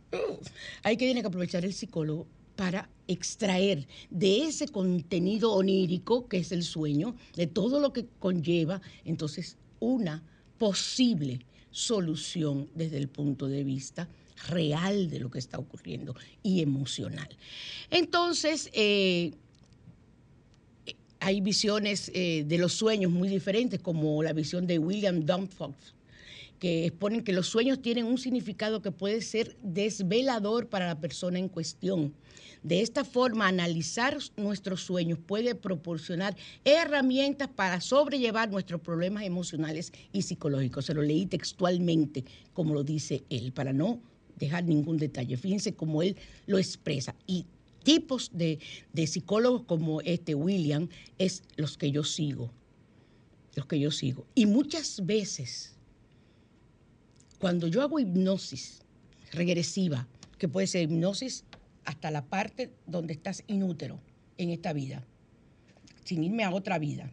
hay 0.84 0.96
que 0.96 1.06
tiene 1.06 1.22
que 1.22 1.26
aprovechar 1.26 1.64
el 1.64 1.74
psicólogo 1.74 2.26
para 2.54 2.88
extraer 3.08 3.86
de 4.10 4.44
ese 4.44 4.68
contenido 4.68 5.52
onírico 5.52 6.28
que 6.28 6.38
es 6.38 6.52
el 6.52 6.62
sueño, 6.62 7.16
de 7.36 7.46
todo 7.46 7.80
lo 7.80 7.92
que 7.92 8.06
conlleva, 8.18 8.80
entonces 9.04 9.56
una 9.80 10.22
posible 10.58 11.40
solución 11.70 12.68
desde 12.74 12.98
el 12.98 13.08
punto 13.08 13.46
de 13.48 13.64
vista 13.64 14.08
real 14.48 15.10
de 15.10 15.20
lo 15.20 15.30
que 15.30 15.38
está 15.38 15.58
ocurriendo 15.58 16.14
y 16.42 16.60
emocional. 16.60 17.28
Entonces, 17.90 18.70
eh, 18.72 19.32
hay 21.20 21.40
visiones 21.40 22.10
eh, 22.14 22.44
de 22.46 22.58
los 22.58 22.72
sueños 22.72 23.10
muy 23.10 23.28
diferentes, 23.28 23.80
como 23.80 24.22
la 24.22 24.32
visión 24.32 24.66
de 24.66 24.78
William 24.78 25.24
Dumfox, 25.24 25.94
que 26.58 26.86
exponen 26.86 27.22
que 27.22 27.32
los 27.32 27.48
sueños 27.48 27.80
tienen 27.80 28.04
un 28.04 28.18
significado 28.18 28.82
que 28.82 28.90
puede 28.90 29.22
ser 29.22 29.56
desvelador 29.62 30.68
para 30.68 30.86
la 30.86 31.00
persona 31.00 31.38
en 31.38 31.48
cuestión. 31.48 32.14
De 32.62 32.80
esta 32.80 33.04
forma, 33.04 33.46
analizar 33.46 34.18
nuestros 34.36 34.82
sueños 34.82 35.18
puede 35.24 35.54
proporcionar 35.54 36.36
herramientas 36.64 37.48
para 37.48 37.80
sobrellevar 37.80 38.50
nuestros 38.50 38.80
problemas 38.80 39.22
emocionales 39.22 39.92
y 40.12 40.22
psicológicos. 40.22 40.86
Se 40.86 40.94
lo 40.94 41.02
leí 41.02 41.26
textualmente, 41.26 42.24
como 42.52 42.74
lo 42.74 42.82
dice 42.82 43.22
él, 43.30 43.52
para 43.52 43.72
no 43.72 44.00
dejar 44.38 44.64
ningún 44.64 44.96
detalle. 44.96 45.36
Fíjense 45.36 45.74
cómo 45.74 46.02
él 46.02 46.16
lo 46.46 46.58
expresa. 46.58 47.14
Y 47.26 47.46
tipos 47.82 48.30
de, 48.32 48.58
de 48.92 49.06
psicólogos 49.06 49.62
como 49.62 50.00
este 50.02 50.34
William 50.34 50.88
es 51.18 51.42
los 51.56 51.76
que 51.76 51.90
yo 51.90 52.04
sigo. 52.04 52.50
Los 53.54 53.66
que 53.66 53.78
yo 53.80 53.90
sigo. 53.90 54.26
Y 54.34 54.46
muchas 54.46 55.04
veces 55.04 55.74
cuando 57.38 57.68
yo 57.68 57.82
hago 57.82 58.00
hipnosis 58.00 58.82
regresiva, 59.32 60.08
que 60.38 60.48
puede 60.48 60.66
ser 60.66 60.82
hipnosis 60.82 61.44
hasta 61.84 62.10
la 62.10 62.24
parte 62.24 62.70
donde 62.86 63.14
estás 63.14 63.44
inútero 63.46 64.00
en 64.38 64.50
esta 64.50 64.72
vida, 64.72 65.04
sin 66.04 66.24
irme 66.24 66.44
a 66.44 66.50
otra 66.50 66.78
vida, 66.78 67.12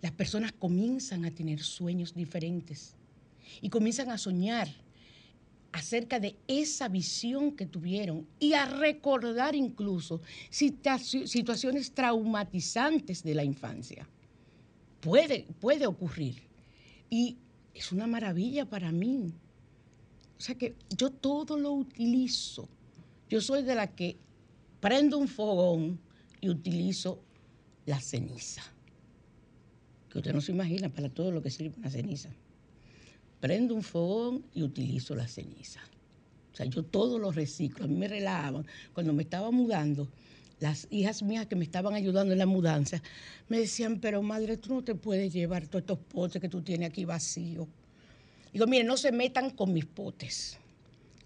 las 0.00 0.12
personas 0.12 0.52
comienzan 0.52 1.24
a 1.24 1.30
tener 1.30 1.60
sueños 1.60 2.14
diferentes 2.14 2.94
y 3.60 3.68
comienzan 3.68 4.10
a 4.10 4.18
soñar 4.18 4.68
acerca 5.72 6.18
de 6.18 6.36
esa 6.46 6.88
visión 6.88 7.52
que 7.52 7.66
tuvieron 7.66 8.26
y 8.38 8.54
a 8.54 8.64
recordar 8.64 9.54
incluso 9.54 10.20
situaciones 10.50 11.92
traumatizantes 11.92 13.22
de 13.22 13.34
la 13.34 13.44
infancia. 13.44 14.08
Puede, 15.00 15.46
puede 15.60 15.86
ocurrir. 15.86 16.42
Y 17.10 17.36
es 17.74 17.92
una 17.92 18.06
maravilla 18.06 18.64
para 18.64 18.90
mí 18.90 19.32
o 20.38 20.40
sea 20.40 20.54
que 20.54 20.76
yo 20.96 21.10
todo 21.10 21.58
lo 21.58 21.72
utilizo. 21.72 22.68
Yo 23.28 23.40
soy 23.40 23.62
de 23.62 23.74
la 23.74 23.88
que 23.88 24.16
prendo 24.80 25.18
un 25.18 25.26
fogón 25.26 25.98
y 26.40 26.48
utilizo 26.48 27.20
la 27.86 28.00
ceniza. 28.00 28.62
Que 30.08 30.18
usted 30.18 30.32
no 30.32 30.40
se 30.40 30.52
imagina 30.52 30.88
para 30.88 31.08
todo 31.08 31.32
lo 31.32 31.42
que 31.42 31.50
sirve 31.50 31.74
una 31.76 31.90
ceniza. 31.90 32.30
Prendo 33.40 33.74
un 33.74 33.82
fogón 33.82 34.44
y 34.54 34.62
utilizo 34.62 35.14
la 35.14 35.28
ceniza. 35.28 35.80
O 36.52 36.56
sea, 36.56 36.66
yo 36.66 36.82
todo 36.82 37.18
lo 37.18 37.30
reciclo. 37.30 37.84
A 37.84 37.88
mí 37.88 37.94
me 37.94 38.08
relajaban. 38.08 38.66
Cuando 38.92 39.12
me 39.12 39.22
estaba 39.22 39.50
mudando, 39.50 40.08
las 40.60 40.88
hijas 40.90 41.22
mías 41.22 41.46
que 41.46 41.54
me 41.54 41.64
estaban 41.64 41.94
ayudando 41.94 42.32
en 42.32 42.38
la 42.38 42.46
mudanza 42.46 43.00
me 43.48 43.60
decían, 43.60 44.00
pero 44.00 44.22
madre, 44.22 44.56
tú 44.56 44.74
no 44.74 44.82
te 44.82 44.94
puedes 44.94 45.32
llevar 45.32 45.68
todos 45.68 45.82
estos 45.82 45.98
potes 45.98 46.40
que 46.40 46.48
tú 46.48 46.62
tienes 46.62 46.90
aquí 46.90 47.04
vacíos. 47.04 47.68
Digo, 48.52 48.66
miren, 48.66 48.86
no 48.86 48.96
se 48.96 49.12
metan 49.12 49.50
con 49.50 49.72
mis 49.72 49.84
potes. 49.84 50.58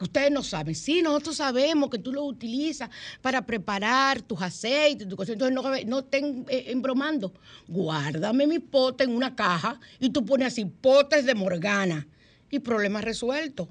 Ustedes 0.03 0.33
no 0.33 0.43
saben. 0.43 0.75
Sí, 0.75 1.01
nosotros 1.01 1.37
sabemos 1.37 1.89
que 1.89 1.99
tú 1.99 2.13
los 2.13 2.25
utilizas 2.25 2.91
para 3.21 3.47
preparar 3.47 4.21
tus 4.23 4.43
aceites, 4.43 5.09
tu. 5.09 5.17
Entonces 5.23 5.53
no, 5.53 5.63
no 5.87 5.99
estén 6.01 6.45
eh, 6.49 6.65
embromando. 6.69 7.33
Guárdame 7.69 8.47
mi 8.47 8.59
pote 8.59 9.05
en 9.05 9.11
una 9.11 9.37
caja 9.37 9.79
y 10.01 10.11
tú 10.11 10.25
pones 10.25 10.49
así 10.49 10.65
potes 10.65 11.25
de 11.25 11.35
Morgana 11.35 12.07
y 12.51 12.59
problema 12.59 13.01
resuelto. 13.01 13.69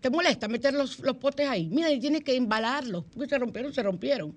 ¿Te 0.00 0.10
molesta 0.10 0.46
meter 0.46 0.74
los, 0.74 0.96
potes 1.20 1.48
ahí? 1.48 1.68
Mira, 1.68 1.90
y 1.90 1.98
tienes 1.98 2.22
que 2.22 2.36
embalarlos, 2.36 3.04
porque 3.12 3.28
se 3.28 3.38
rompieron, 3.38 3.74
se 3.74 3.82
rompieron. 3.82 4.34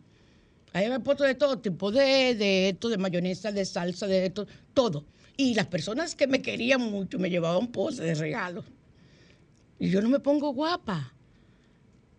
Ahí 0.74 0.86
hay 0.86 1.00
potes 1.00 1.28
de 1.28 1.36
todo 1.36 1.60
tipo, 1.60 1.92
de, 1.92 2.34
de 2.34 2.70
esto, 2.70 2.90
de 2.90 2.98
mayonesa, 2.98 3.52
de 3.52 3.64
salsa, 3.64 4.08
de 4.08 4.26
esto, 4.26 4.48
todo. 4.74 5.06
Y 5.38 5.54
las 5.54 5.68
personas 5.68 6.16
que 6.16 6.26
me 6.26 6.42
querían 6.42 6.82
mucho 6.82 7.20
me 7.20 7.30
llevaban 7.30 7.68
poses 7.68 8.06
de 8.06 8.16
regalo. 8.16 8.64
Y 9.82 9.90
yo 9.90 10.00
no 10.00 10.10
me 10.10 10.20
pongo 10.20 10.54
guapa. 10.54 11.12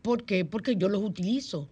¿Por 0.03 0.25
qué? 0.25 0.45
Porque 0.45 0.75
yo 0.75 0.89
los 0.89 1.01
utilizo. 1.01 1.69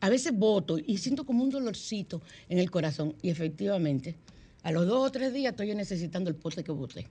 A 0.00 0.08
veces 0.08 0.32
voto 0.34 0.78
y 0.78 0.96
siento 0.96 1.26
como 1.26 1.44
un 1.44 1.50
dolorcito 1.50 2.22
en 2.48 2.58
el 2.58 2.70
corazón. 2.70 3.14
Y 3.20 3.28
efectivamente, 3.28 4.16
a 4.62 4.72
los 4.72 4.86
dos 4.86 5.06
o 5.06 5.12
tres 5.12 5.34
días 5.34 5.52
estoy 5.52 5.74
necesitando 5.74 6.30
el 6.30 6.36
pote 6.36 6.64
que 6.64 6.72
voté. 6.72 7.08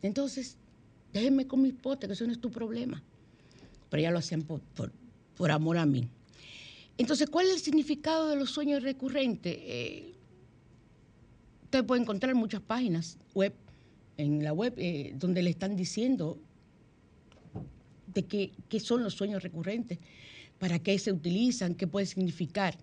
Entonces, 0.00 0.56
déjenme 1.12 1.46
con 1.46 1.60
mis 1.60 1.74
potes, 1.74 2.08
que 2.08 2.14
eso 2.14 2.24
no 2.24 2.32
es 2.32 2.40
tu 2.40 2.50
problema. 2.50 3.02
Pero 3.90 4.02
ya 4.02 4.10
lo 4.10 4.20
hacían 4.20 4.40
por, 4.40 4.62
por, 5.36 5.50
amor 5.50 5.76
a 5.76 5.84
mí. 5.84 6.08
Entonces, 6.96 7.28
¿cuál 7.28 7.48
es 7.48 7.56
el 7.56 7.60
significado 7.60 8.28
de 8.28 8.36
los 8.36 8.50
sueños 8.50 8.82
recurrentes? 8.82 9.54
Eh, 9.60 10.14
Usted 11.64 11.84
puede 11.84 12.00
encontrar 12.00 12.34
muchas 12.34 12.62
páginas 12.62 13.18
web, 13.34 13.52
en 14.16 14.42
la 14.42 14.54
web, 14.54 14.72
eh, 14.78 15.12
donde 15.18 15.42
le 15.42 15.50
están 15.50 15.76
diciendo 15.76 16.38
de 18.22 18.52
qué, 18.68 18.80
son 18.80 19.02
los 19.02 19.14
sueños 19.14 19.42
recurrentes, 19.42 19.98
para 20.58 20.80
qué 20.80 20.98
se 20.98 21.12
utilizan, 21.12 21.74
qué 21.74 21.86
puede 21.86 22.06
significar. 22.06 22.76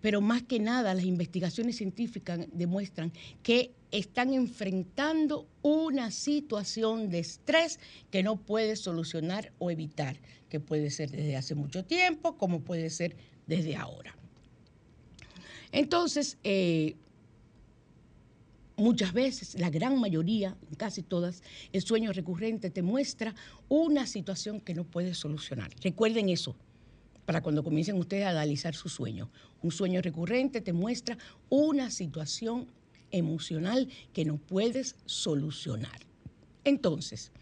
Pero 0.00 0.20
más 0.20 0.42
que 0.42 0.58
nada, 0.58 0.94
las 0.94 1.04
investigaciones 1.04 1.76
científicas 1.76 2.40
demuestran 2.52 3.12
que 3.42 3.72
están 3.92 4.34
enfrentando 4.34 5.46
una 5.62 6.10
situación 6.10 7.08
de 7.10 7.20
estrés 7.20 7.78
que 8.10 8.22
no 8.22 8.36
puede 8.36 8.74
solucionar 8.76 9.52
o 9.58 9.70
evitar, 9.70 10.16
que 10.48 10.58
puede 10.58 10.90
ser 10.90 11.10
desde 11.10 11.36
hace 11.36 11.54
mucho 11.54 11.84
tiempo, 11.84 12.36
como 12.36 12.60
puede 12.60 12.90
ser 12.90 13.16
desde 13.46 13.76
ahora. 13.76 14.16
Entonces, 15.72 16.36
eh, 16.42 16.96
Muchas 18.80 19.12
veces, 19.12 19.60
la 19.60 19.68
gran 19.68 20.00
mayoría, 20.00 20.56
casi 20.78 21.02
todas, 21.02 21.42
el 21.70 21.82
sueño 21.82 22.14
recurrente 22.14 22.70
te 22.70 22.80
muestra 22.80 23.34
una 23.68 24.06
situación 24.06 24.58
que 24.58 24.72
no 24.72 24.84
puedes 24.84 25.18
solucionar. 25.18 25.70
Recuerden 25.82 26.30
eso 26.30 26.56
para 27.26 27.42
cuando 27.42 27.62
comiencen 27.62 27.98
ustedes 27.98 28.24
a 28.24 28.30
analizar 28.30 28.74
su 28.74 28.88
sueño. 28.88 29.30
Un 29.60 29.70
sueño 29.70 30.00
recurrente 30.00 30.62
te 30.62 30.72
muestra 30.72 31.18
una 31.50 31.90
situación 31.90 32.68
emocional 33.10 33.86
que 34.14 34.24
no 34.24 34.38
puedes 34.38 34.96
solucionar. 35.04 36.00
Entonces, 36.64 37.32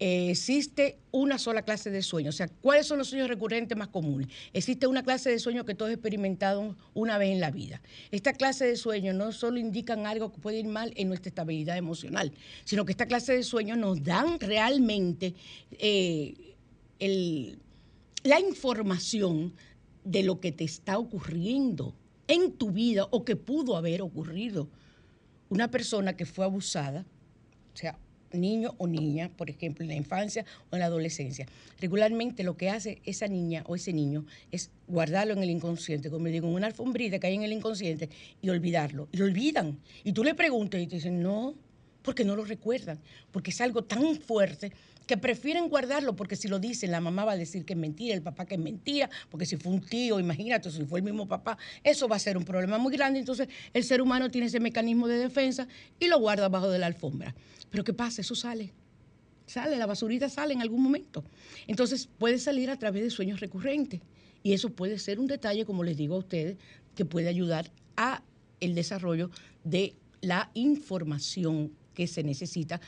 eh, 0.00 0.30
existe 0.30 0.98
una 1.10 1.38
sola 1.38 1.62
clase 1.62 1.90
de 1.90 2.02
sueño. 2.02 2.30
O 2.30 2.32
sea, 2.32 2.48
¿cuáles 2.48 2.86
son 2.86 2.98
los 2.98 3.08
sueños 3.08 3.28
recurrentes 3.28 3.76
más 3.76 3.88
comunes? 3.88 4.28
Existe 4.52 4.86
una 4.86 5.02
clase 5.02 5.30
de 5.30 5.38
sueño 5.38 5.64
que 5.64 5.74
todos 5.74 5.90
experimentado 5.90 6.76
una 6.94 7.18
vez 7.18 7.30
en 7.30 7.40
la 7.40 7.50
vida. 7.50 7.82
Esta 8.12 8.32
clase 8.32 8.66
de 8.66 8.76
sueños 8.76 9.16
no 9.16 9.32
solo 9.32 9.58
indican 9.58 10.06
algo 10.06 10.32
que 10.32 10.38
puede 10.38 10.60
ir 10.60 10.66
mal 10.66 10.92
en 10.96 11.08
nuestra 11.08 11.30
estabilidad 11.30 11.76
emocional, 11.76 12.32
sino 12.64 12.84
que 12.84 12.92
esta 12.92 13.06
clase 13.06 13.34
de 13.34 13.42
sueños 13.42 13.76
nos 13.76 14.02
dan 14.04 14.38
realmente 14.38 15.34
eh, 15.72 16.34
la 18.22 18.40
información 18.40 19.52
de 20.04 20.22
lo 20.22 20.40
que 20.40 20.52
te 20.52 20.64
está 20.64 20.98
ocurriendo 20.98 21.94
en 22.28 22.52
tu 22.52 22.70
vida 22.70 23.06
o 23.10 23.24
que 23.24 23.34
pudo 23.34 23.76
haber 23.76 24.02
ocurrido. 24.02 24.68
Una 25.48 25.70
persona 25.70 26.16
que 26.16 26.26
fue 26.26 26.44
abusada, 26.44 27.04
o 27.74 27.76
sea, 27.76 27.98
niño 28.32 28.74
o 28.78 28.86
niña, 28.86 29.30
por 29.36 29.50
ejemplo, 29.50 29.82
en 29.84 29.88
la 29.88 29.94
infancia 29.94 30.44
o 30.70 30.76
en 30.76 30.80
la 30.80 30.86
adolescencia. 30.86 31.46
Regularmente 31.80 32.42
lo 32.42 32.56
que 32.56 32.70
hace 32.70 33.00
esa 33.04 33.28
niña 33.28 33.64
o 33.66 33.76
ese 33.76 33.92
niño 33.92 34.24
es 34.50 34.70
guardarlo 34.86 35.34
en 35.34 35.42
el 35.42 35.50
inconsciente, 35.50 36.10
como 36.10 36.26
digo, 36.26 36.48
en 36.48 36.54
una 36.54 36.66
alfombrita 36.66 37.18
que 37.18 37.26
hay 37.26 37.34
en 37.34 37.42
el 37.42 37.52
inconsciente 37.52 38.08
y 38.42 38.48
olvidarlo. 38.50 39.08
Y 39.12 39.16
lo 39.16 39.24
olvidan. 39.24 39.78
Y 40.04 40.12
tú 40.12 40.24
le 40.24 40.34
preguntas 40.34 40.80
y 40.80 40.86
te 40.86 40.96
dicen, 40.96 41.22
no, 41.22 41.54
porque 42.02 42.24
no 42.24 42.36
lo 42.36 42.44
recuerdan, 42.44 42.98
porque 43.30 43.50
es 43.50 43.60
algo 43.60 43.82
tan 43.84 44.16
fuerte 44.16 44.72
que 45.08 45.16
prefieren 45.16 45.68
guardarlo 45.70 46.14
porque 46.14 46.36
si 46.36 46.48
lo 46.48 46.58
dicen, 46.58 46.92
la 46.92 47.00
mamá 47.00 47.24
va 47.24 47.32
a 47.32 47.36
decir 47.36 47.64
que 47.64 47.72
es 47.72 47.78
mentira, 47.78 48.14
el 48.14 48.20
papá 48.22 48.44
que 48.44 48.54
es 48.56 48.60
mentira, 48.60 49.08
porque 49.30 49.46
si 49.46 49.56
fue 49.56 49.72
un 49.72 49.80
tío, 49.80 50.20
imagínate, 50.20 50.70
si 50.70 50.84
fue 50.84 50.98
el 51.00 51.04
mismo 51.04 51.26
papá, 51.26 51.56
eso 51.82 52.06
va 52.06 52.16
a 52.16 52.18
ser 52.18 52.36
un 52.36 52.44
problema 52.44 52.76
muy 52.76 52.92
grande. 52.92 53.18
Entonces, 53.18 53.48
el 53.72 53.84
ser 53.84 54.02
humano 54.02 54.30
tiene 54.30 54.48
ese 54.48 54.60
mecanismo 54.60 55.08
de 55.08 55.16
defensa 55.16 55.66
y 55.98 56.08
lo 56.08 56.20
guarda 56.20 56.44
abajo 56.44 56.68
de 56.70 56.78
la 56.78 56.86
alfombra. 56.86 57.34
Pero 57.70 57.84
¿qué 57.84 57.94
pasa? 57.94 58.20
Eso 58.20 58.34
sale. 58.34 58.74
Sale, 59.46 59.78
la 59.78 59.86
basurita 59.86 60.28
sale 60.28 60.52
en 60.52 60.60
algún 60.60 60.82
momento. 60.82 61.24
Entonces, 61.66 62.06
puede 62.18 62.38
salir 62.38 62.68
a 62.68 62.76
través 62.76 63.02
de 63.02 63.08
sueños 63.08 63.40
recurrentes. 63.40 64.02
Y 64.42 64.52
eso 64.52 64.68
puede 64.68 64.98
ser 64.98 65.18
un 65.18 65.26
detalle, 65.26 65.64
como 65.64 65.84
les 65.84 65.96
digo 65.96 66.16
a 66.16 66.18
ustedes, 66.18 66.58
que 66.94 67.06
puede 67.06 67.28
ayudar 67.28 67.70
a 67.96 68.22
el 68.60 68.74
desarrollo 68.74 69.30
de 69.64 69.94
la 70.20 70.50
información 70.52 71.72
que 71.94 72.06
se 72.06 72.22
necesita 72.22 72.80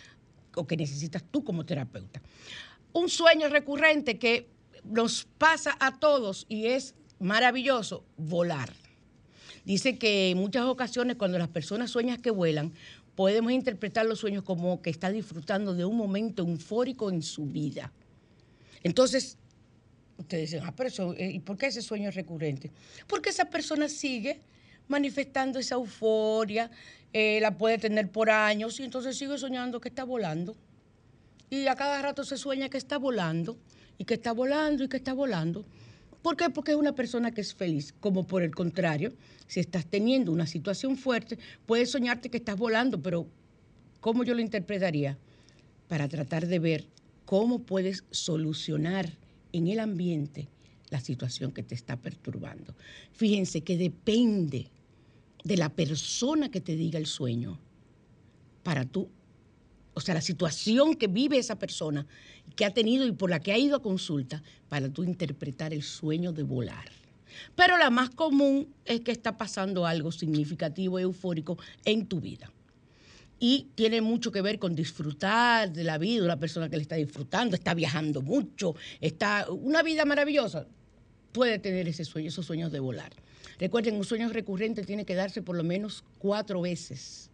o 0.57 0.67
que 0.67 0.77
necesitas 0.77 1.23
tú 1.31 1.45
como 1.45 1.65
terapeuta. 1.65 2.21
Un 2.93 3.09
sueño 3.09 3.49
recurrente 3.49 4.19
que 4.19 4.49
nos 4.85 5.27
pasa 5.39 5.77
a 5.81 5.99
todos 5.99 6.47
y 6.49 6.67
es 6.67 6.95
maravilloso, 7.19 8.05
volar. 8.17 8.73
Dice 9.65 9.99
que 9.99 10.31
en 10.31 10.39
muchas 10.39 10.65
ocasiones 10.65 11.17
cuando 11.17 11.39
las 11.39 11.49
personas 11.49 11.91
sueñan 11.91 12.21
que 12.21 12.31
vuelan, 12.31 12.73
podemos 13.15 13.53
interpretar 13.53 14.07
los 14.07 14.19
sueños 14.19 14.43
como 14.43 14.81
que 14.81 14.91
está 14.91 15.11
disfrutando 15.11 15.75
de 15.75 15.85
un 15.85 15.97
momento 15.97 16.43
eufórico 16.43 17.11
en 17.11 17.23
su 17.23 17.45
vida. 17.47 17.93
Entonces, 18.83 19.37
ustedes 20.17 20.51
dicen, 20.51 20.67
ah, 20.67 20.75
pero 20.75 21.15
eh, 21.15 21.33
¿y 21.33 21.41
por 21.41 21.59
qué 21.59 21.67
ese 21.67 21.83
sueño 21.83 22.09
es 22.09 22.15
recurrente? 22.15 22.71
Porque 23.07 23.31
esa 23.31 23.45
persona 23.51 23.89
sigue 23.89 24.41
manifestando 24.89 25.59
esa 25.59 25.77
euforia, 25.77 26.71
eh, 27.13 27.39
la 27.41 27.59
puede 27.59 27.79
tener 27.79 28.11
por 28.11 28.31
años 28.31 28.79
y 28.81 28.85
entonces 28.85 29.17
sigue 29.17 29.37
soñando 29.39 29.81
que 29.81 29.89
está 29.89 30.05
volando. 30.05 30.57
Y 31.49 31.67
a 31.67 31.75
cada 31.75 32.01
rato 32.01 32.25
se 32.25 32.37
sueña 32.37 32.69
que 32.69 32.79
está 32.79 32.99
volando 32.99 33.59
y 33.99 34.05
que 34.05 34.15
está 34.15 34.33
volando 34.33 34.85
y 34.85 34.89
que 34.89 34.97
está 34.97 35.13
volando. 35.13 35.65
¿Por 36.23 36.37
qué? 36.37 36.51
Porque 36.51 36.73
es 36.73 36.77
una 36.77 36.95
persona 36.95 37.33
que 37.33 37.41
es 37.41 37.55
feliz. 37.55 37.93
Como 37.99 38.27
por 38.27 38.43
el 38.43 38.55
contrario, 38.55 39.13
si 39.47 39.59
estás 39.59 39.87
teniendo 39.87 40.33
una 40.33 40.47
situación 40.47 40.97
fuerte, 40.97 41.39
puedes 41.67 41.91
soñarte 41.91 42.31
que 42.31 42.37
estás 42.37 42.57
volando, 42.57 43.03
pero 43.03 43.27
¿cómo 44.01 44.23
yo 44.23 44.35
lo 44.35 44.41
interpretaría? 44.41 45.19
Para 45.89 46.09
tratar 46.09 46.47
de 46.47 46.59
ver 46.59 46.87
cómo 47.25 47.61
puedes 47.61 48.05
solucionar 48.11 49.11
en 49.53 49.67
el 49.67 49.81
ambiente 49.81 50.49
la 50.91 51.01
situación 51.01 51.53
que 51.53 51.63
te 51.63 51.75
está 51.75 51.97
perturbando. 51.97 52.75
Fíjense 53.13 53.63
que 53.63 53.77
depende 53.77 54.69
de 55.45 55.57
la 55.57 55.69
persona 55.71 56.51
que 56.51 56.61
te 56.61 56.77
diga 56.77 56.99
el 56.99 57.07
sueño 57.07 57.59
para 58.63 58.85
tú, 58.85 59.09
o 59.95 60.01
sea, 60.01 60.15
la 60.15 60.21
situación 60.21 60.95
que 60.95 61.09
vive 61.09 61.39
esa 61.39 61.59
persona, 61.59 62.07
que 62.57 62.65
ha 62.65 62.73
tenido 62.73 63.07
y 63.07 63.13
por 63.13 63.31
la 63.31 63.41
que 63.41 63.53
ha 63.53 63.59
ido 63.59 63.77
a 63.77 63.83
consulta, 63.83 64.43
para 64.69 64.89
tú 64.89 65.03
interpretar 65.03 65.73
el 65.73 65.83
sueño 65.83 66.33
de 66.33 66.43
volar. 66.43 66.91
Pero 67.55 67.79
la 67.79 67.91
más 67.91 68.11
común 68.11 68.69
es 68.85 69.01
que 69.01 69.13
está 69.13 69.37
pasando 69.37 69.87
algo 69.87 70.13
significativo 70.13 70.99
eufórico 70.99 71.59
en 71.85 72.07
tu 72.07 72.21
vida. 72.21 72.51
Y 73.39 73.69
tiene 73.75 74.03
mucho 74.03 74.31
que 74.31 74.43
ver 74.43 74.59
con 74.59 74.75
disfrutar 74.75 75.73
de 75.73 75.83
la 75.83 75.97
vida, 75.97 76.25
una 76.25 76.39
persona 76.39 76.69
que 76.69 76.77
le 76.77 76.83
está 76.83 76.97
disfrutando, 76.97 77.57
está 77.57 77.73
viajando 77.73 78.21
mucho, 78.21 78.75
está 79.01 79.47
una 79.51 79.83
vida 79.83 80.05
maravillosa. 80.05 80.67
Puede 81.33 81.59
tener 81.59 81.89
ese 81.89 82.05
sueño, 82.05 82.29
esos 82.29 82.45
sueños 82.45 82.71
de 82.71 82.81
volar. 82.81 83.13
Recuerden, 83.61 83.97
un 83.97 84.05
sueño 84.05 84.31
recurrente 84.31 84.85
tiene 84.85 85.05
que 85.05 85.15
darse 85.15 85.43
por 85.43 85.55
lo 85.55 85.63
menos 85.63 86.03
cuatro 86.19 86.63
veces. 86.63 87.29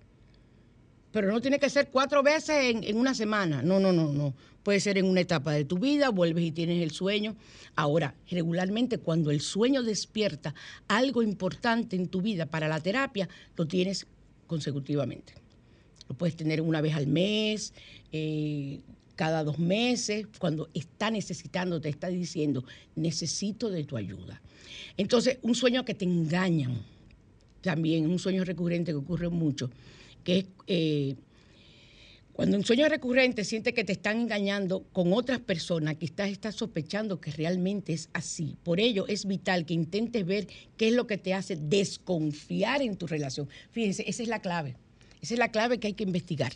Pero 1.12 1.31
no 1.31 1.41
tiene 1.41 1.61
que 1.61 1.70
ser 1.70 1.89
cuatro 1.89 2.24
veces 2.24 2.74
en, 2.74 2.97
una 2.97 3.14
semana. 3.14 3.62
No, 3.62 3.79
no, 3.79 3.93
no, 3.93 4.12
no. 4.12 4.35
Puede 4.64 4.81
ser 4.81 4.99
en 4.99 5.07
una 5.07 5.20
etapa 5.20 5.53
de 5.53 5.64
tu 5.64 5.79
vida, 5.79 6.09
vuelves 6.11 6.45
y 6.45 6.51
tienes 6.51 6.83
el 6.83 6.91
sueño. 6.91 7.37
Ahora, 7.77 8.16
regularmente 8.29 8.99
cuando 8.99 9.31
el 9.31 9.41
sueño 9.41 9.85
despierta 9.85 10.53
algo 10.89 11.22
importante 11.22 11.95
en 11.95 12.09
tu 12.09 12.20
vida 12.20 12.47
para 12.47 12.66
la 12.66 12.81
terapia, 12.81 13.29
lo 13.57 13.66
tienes 13.66 14.09
consecutivamente. 14.49 15.35
Lo 16.09 16.16
puedes 16.16 16.35
tener 16.35 16.61
una 16.61 16.81
vez 16.81 16.97
al 16.97 17.07
mes, 17.07 17.72
eh, 18.11 18.81
cada 19.14 19.45
dos 19.45 19.61
meses, 19.61 20.27
cuando 20.41 20.68
está 20.74 21.12
necesitando, 21.12 21.81
te 21.81 21.89
está 21.89 22.09
diciendo, 22.09 22.64
necesito 22.97 23.70
de 23.70 23.85
tu 23.85 23.97
ayuda. 23.97 24.43
Entonces, 24.97 25.38
un 25.42 25.55
sueño 25.55 25.84
que 25.84 25.94
te 25.94 26.05
engañan, 26.05 26.82
también 27.61 28.09
un 28.09 28.18
sueño 28.18 28.44
recurrente 28.44 28.92
que 28.92 28.97
ocurre 28.97 29.28
mucho, 29.28 29.70
que 30.24 30.38
es 30.38 30.47
eh, 30.66 31.16
cuando 32.36 32.59
un 32.59 32.64
sueño 32.64 32.86
recurrente 32.86 33.44
siente 33.44 33.72
que 33.72 33.82
te 33.82 33.92
están 33.92 34.20
engañando 34.20 34.82
con 34.92 35.14
otras 35.14 35.40
personas, 35.40 35.97
que 35.97 36.05
estás, 36.05 36.28
estás 36.28 36.55
sospechando 36.55 37.18
que 37.18 37.30
realmente 37.30 37.94
es 37.94 38.11
así. 38.12 38.57
Por 38.62 38.78
ello 38.78 39.07
es 39.09 39.24
vital 39.24 39.64
que 39.64 39.72
intentes 39.72 40.26
ver 40.26 40.47
qué 40.76 40.88
es 40.88 40.94
lo 40.94 41.07
que 41.07 41.16
te 41.16 41.32
hace 41.32 41.57
desconfiar 41.57 42.82
en 42.82 42.97
tu 42.97 43.07
relación. 43.07 43.49
Fíjense, 43.70 44.05
esa 44.07 44.22
es 44.22 44.28
la 44.28 44.42
clave. 44.42 44.76
Esa 45.22 45.32
es 45.32 45.38
la 45.38 45.51
clave 45.51 45.78
que 45.78 45.86
hay 45.86 45.94
que 45.94 46.05
investigar. 46.05 46.53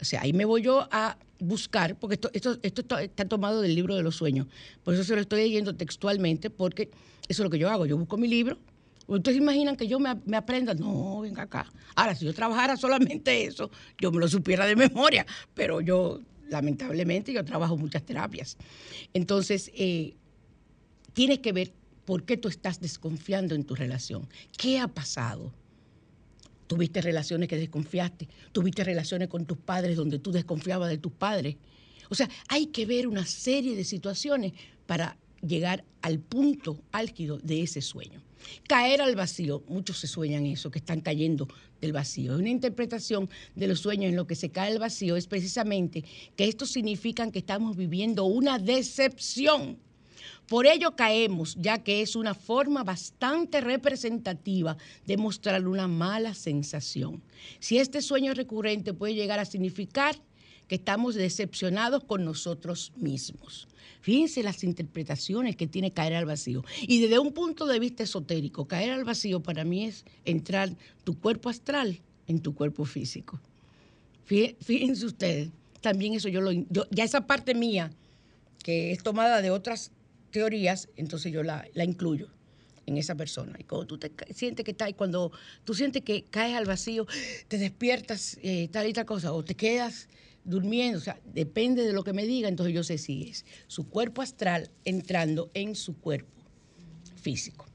O 0.00 0.04
sea, 0.04 0.22
ahí 0.22 0.32
me 0.32 0.44
voy 0.44 0.62
yo 0.62 0.88
a 0.90 1.16
buscar, 1.38 1.98
porque 1.98 2.14
esto, 2.14 2.30
esto, 2.32 2.58
esto 2.62 2.98
está 2.98 3.24
tomado 3.26 3.60
del 3.60 3.74
libro 3.74 3.94
de 3.94 4.02
los 4.02 4.16
sueños. 4.16 4.46
Por 4.84 4.94
eso 4.94 5.04
se 5.04 5.14
lo 5.14 5.20
estoy 5.20 5.42
leyendo 5.42 5.74
textualmente, 5.74 6.50
porque 6.50 6.90
eso 7.28 7.42
es 7.42 7.44
lo 7.44 7.50
que 7.50 7.58
yo 7.58 7.68
hago. 7.70 7.86
Yo 7.86 7.96
busco 7.96 8.16
mi 8.16 8.28
libro. 8.28 8.58
¿Ustedes 9.06 9.38
imaginan 9.38 9.76
que 9.76 9.88
yo 9.88 9.98
me, 9.98 10.14
me, 10.24 10.36
aprenda? 10.36 10.74
No, 10.74 11.20
venga 11.20 11.42
acá. 11.42 11.70
Ahora, 11.96 12.14
si 12.14 12.24
yo 12.24 12.32
trabajara 12.32 12.76
solamente 12.76 13.44
eso, 13.44 13.70
yo 13.98 14.12
me 14.12 14.20
lo 14.20 14.28
supiera 14.28 14.66
de 14.66 14.76
memoria, 14.76 15.26
pero 15.54 15.80
yo, 15.80 16.20
lamentablemente, 16.48 17.32
yo 17.32 17.44
trabajo 17.44 17.76
muchas 17.76 18.04
terapias. 18.04 18.56
Entonces, 19.12 19.72
eh, 19.74 20.14
tienes 21.12 21.40
que 21.40 21.52
ver 21.52 21.72
por 22.04 22.24
qué 22.24 22.36
tú 22.36 22.48
estás 22.48 22.80
desconfiando 22.80 23.54
en 23.54 23.64
tu 23.64 23.74
relación. 23.74 24.28
¿Qué 24.56 24.78
ha 24.78 24.88
pasado? 24.88 25.52
Tuviste 26.70 27.02
relaciones 27.02 27.48
que 27.48 27.56
desconfiaste, 27.56 28.28
tuviste 28.52 28.84
relaciones 28.84 29.26
con 29.26 29.44
tus 29.44 29.58
padres 29.58 29.96
donde 29.96 30.20
tú 30.20 30.30
desconfiabas 30.30 30.88
de 30.88 30.98
tus 30.98 31.10
padres. 31.10 31.56
O 32.10 32.14
sea, 32.14 32.30
hay 32.46 32.66
que 32.66 32.86
ver 32.86 33.08
una 33.08 33.26
serie 33.26 33.74
de 33.74 33.82
situaciones 33.82 34.52
para 34.86 35.16
llegar 35.44 35.84
al 36.00 36.20
punto 36.20 36.80
álgido 36.92 37.38
de 37.38 37.62
ese 37.62 37.82
sueño. 37.82 38.22
Caer 38.68 39.02
al 39.02 39.16
vacío, 39.16 39.64
muchos 39.66 39.98
se 39.98 40.06
sueñan 40.06 40.46
eso, 40.46 40.70
que 40.70 40.78
están 40.78 41.00
cayendo 41.00 41.48
del 41.80 41.92
vacío. 41.92 42.36
Una 42.36 42.50
interpretación 42.50 43.28
de 43.56 43.66
los 43.66 43.80
sueños 43.80 44.10
en 44.10 44.14
lo 44.14 44.28
que 44.28 44.36
se 44.36 44.50
cae 44.50 44.70
al 44.70 44.78
vacío, 44.78 45.16
es 45.16 45.26
precisamente 45.26 46.04
que 46.36 46.44
estos 46.44 46.70
significan 46.70 47.32
que 47.32 47.40
estamos 47.40 47.76
viviendo 47.76 48.26
una 48.26 48.60
decepción 48.60 49.76
por 50.50 50.66
ello 50.66 50.96
caemos, 50.96 51.54
ya 51.60 51.84
que 51.84 52.02
es 52.02 52.16
una 52.16 52.34
forma 52.34 52.82
bastante 52.82 53.60
representativa 53.60 54.76
de 55.06 55.16
mostrar 55.16 55.64
una 55.64 55.86
mala 55.86 56.34
sensación. 56.34 57.22
Si 57.60 57.78
este 57.78 58.02
sueño 58.02 58.34
recurrente 58.34 58.92
puede 58.92 59.14
llegar 59.14 59.38
a 59.38 59.44
significar 59.44 60.16
que 60.66 60.74
estamos 60.74 61.14
decepcionados 61.14 62.02
con 62.02 62.24
nosotros 62.24 62.92
mismos. 62.96 63.68
Fíjense 64.00 64.42
las 64.42 64.64
interpretaciones 64.64 65.54
que 65.54 65.68
tiene 65.68 65.92
caer 65.92 66.14
al 66.14 66.26
vacío. 66.26 66.64
Y 66.82 67.00
desde 67.00 67.20
un 67.20 67.32
punto 67.32 67.66
de 67.66 67.78
vista 67.78 68.02
esotérico, 68.02 68.66
caer 68.66 68.90
al 68.90 69.04
vacío 69.04 69.38
para 69.38 69.62
mí 69.62 69.84
es 69.84 70.04
entrar 70.24 70.70
tu 71.04 71.16
cuerpo 71.16 71.48
astral 71.48 72.00
en 72.26 72.40
tu 72.40 72.56
cuerpo 72.56 72.84
físico. 72.86 73.38
Fíjense 74.24 75.06
ustedes, 75.06 75.50
también 75.80 76.14
eso 76.14 76.28
yo 76.28 76.40
lo... 76.40 76.50
ya 76.50 77.04
esa 77.04 77.28
parte 77.28 77.54
mía, 77.54 77.92
que 78.64 78.90
es 78.90 79.00
tomada 79.04 79.42
de 79.42 79.52
otras 79.52 79.92
teorías, 80.30 80.88
entonces 80.96 81.32
yo 81.32 81.42
la, 81.42 81.66
incluyo 81.74 82.28
en 82.86 82.96
esa 82.96 83.14
persona. 83.14 83.56
Y 83.58 83.64
cuando 83.64 83.86
tú 83.86 83.98
te 83.98 84.10
sientes 84.32 84.64
que 84.64 84.72
estás, 84.72 84.92
cuando 84.94 85.32
tú 85.64 85.74
sientes 85.74 86.02
que 86.02 86.24
caes 86.24 86.56
al 86.56 86.64
vacío, 86.64 87.06
te 87.48 87.58
despiertas 87.58 88.38
eh, 88.42 88.68
tal 88.72 88.88
y 88.88 88.92
tal 88.92 89.06
cosa, 89.06 89.32
o 89.32 89.44
te 89.44 89.54
quedas 89.54 90.08
durmiendo, 90.44 90.98
o 90.98 91.02
sea, 91.02 91.20
depende 91.24 91.84
de 91.84 91.92
lo 91.92 92.02
que 92.02 92.12
me 92.12 92.26
diga, 92.26 92.48
entonces 92.48 92.74
yo 92.74 92.82
sé 92.82 92.98
si 92.98 93.28
es 93.28 93.44
su 93.66 93.88
cuerpo 93.88 94.22
astral 94.22 94.70
entrando 94.84 95.50
en 95.54 95.74
su 95.76 95.98
cuerpo 95.98 96.42
físico. 97.20 97.66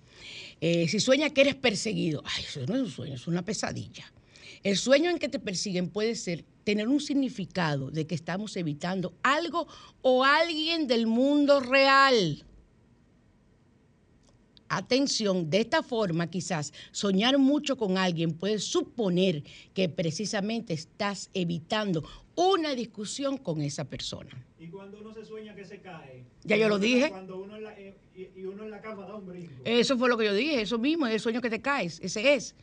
Eh, 0.61 0.87
si 0.87 0.99
sueña 0.99 1.29
que 1.29 1.41
eres 1.41 1.55
perseguido, 1.55 2.23
ay, 2.25 2.43
eso 2.43 2.65
no 2.65 2.75
es 2.75 2.81
un 2.81 2.89
sueño, 2.89 3.15
es 3.15 3.27
una 3.27 3.43
pesadilla. 3.43 4.11
El 4.63 4.77
sueño 4.77 5.11
en 5.11 5.19
que 5.19 5.29
te 5.29 5.39
persiguen 5.39 5.89
puede 5.89 6.15
ser 6.15 6.43
tener 6.65 6.89
un 6.89 6.99
significado 6.99 7.91
de 7.91 8.05
que 8.05 8.15
estamos 8.15 8.57
evitando 8.57 9.13
algo 9.23 9.67
o 10.01 10.25
alguien 10.25 10.87
del 10.87 11.07
mundo 11.07 11.61
real. 11.61 12.43
Atención, 14.67 15.49
de 15.49 15.61
esta 15.61 15.83
forma 15.83 16.27
quizás 16.27 16.73
soñar 16.91 17.37
mucho 17.37 17.77
con 17.77 17.99
alguien 17.99 18.33
puede 18.33 18.57
suponer 18.57 19.43
que 19.75 19.87
precisamente 19.87 20.73
estás 20.73 21.29
evitando 21.35 22.03
una 22.33 22.73
discusión 22.73 23.37
con 23.37 23.61
esa 23.61 23.85
persona. 23.85 24.31
Y 24.59 24.67
cuando 24.67 24.99
uno 24.99 25.13
se 25.13 25.23
sueña 25.23 25.53
que 25.53 25.65
se 25.65 25.79
cae. 25.79 26.25
Ya 26.43 26.57
yo 26.57 26.67
lo 26.67 26.79
dije. 26.79 27.09
Cuando 27.09 27.37
uno 27.37 27.55
en 27.55 27.63
la, 27.63 27.79
eh, 27.79 27.95
y, 28.15 28.39
y 28.39 28.45
uno 28.45 28.63
en 28.63 28.71
la 28.71 28.81
cama 28.81 29.05
da 29.05 29.15
un 29.15 29.27
brinco. 29.27 29.53
Eso 29.63 29.97
fue 29.99 30.09
lo 30.09 30.17
que 30.17 30.25
yo 30.25 30.33
dije, 30.33 30.61
eso 30.61 30.79
mismo, 30.79 31.05
es 31.05 31.13
el 31.13 31.19
sueño 31.19 31.41
que 31.41 31.51
te 31.51 31.61
caes, 31.61 31.99
ese 32.01 32.33
es. 32.33 32.55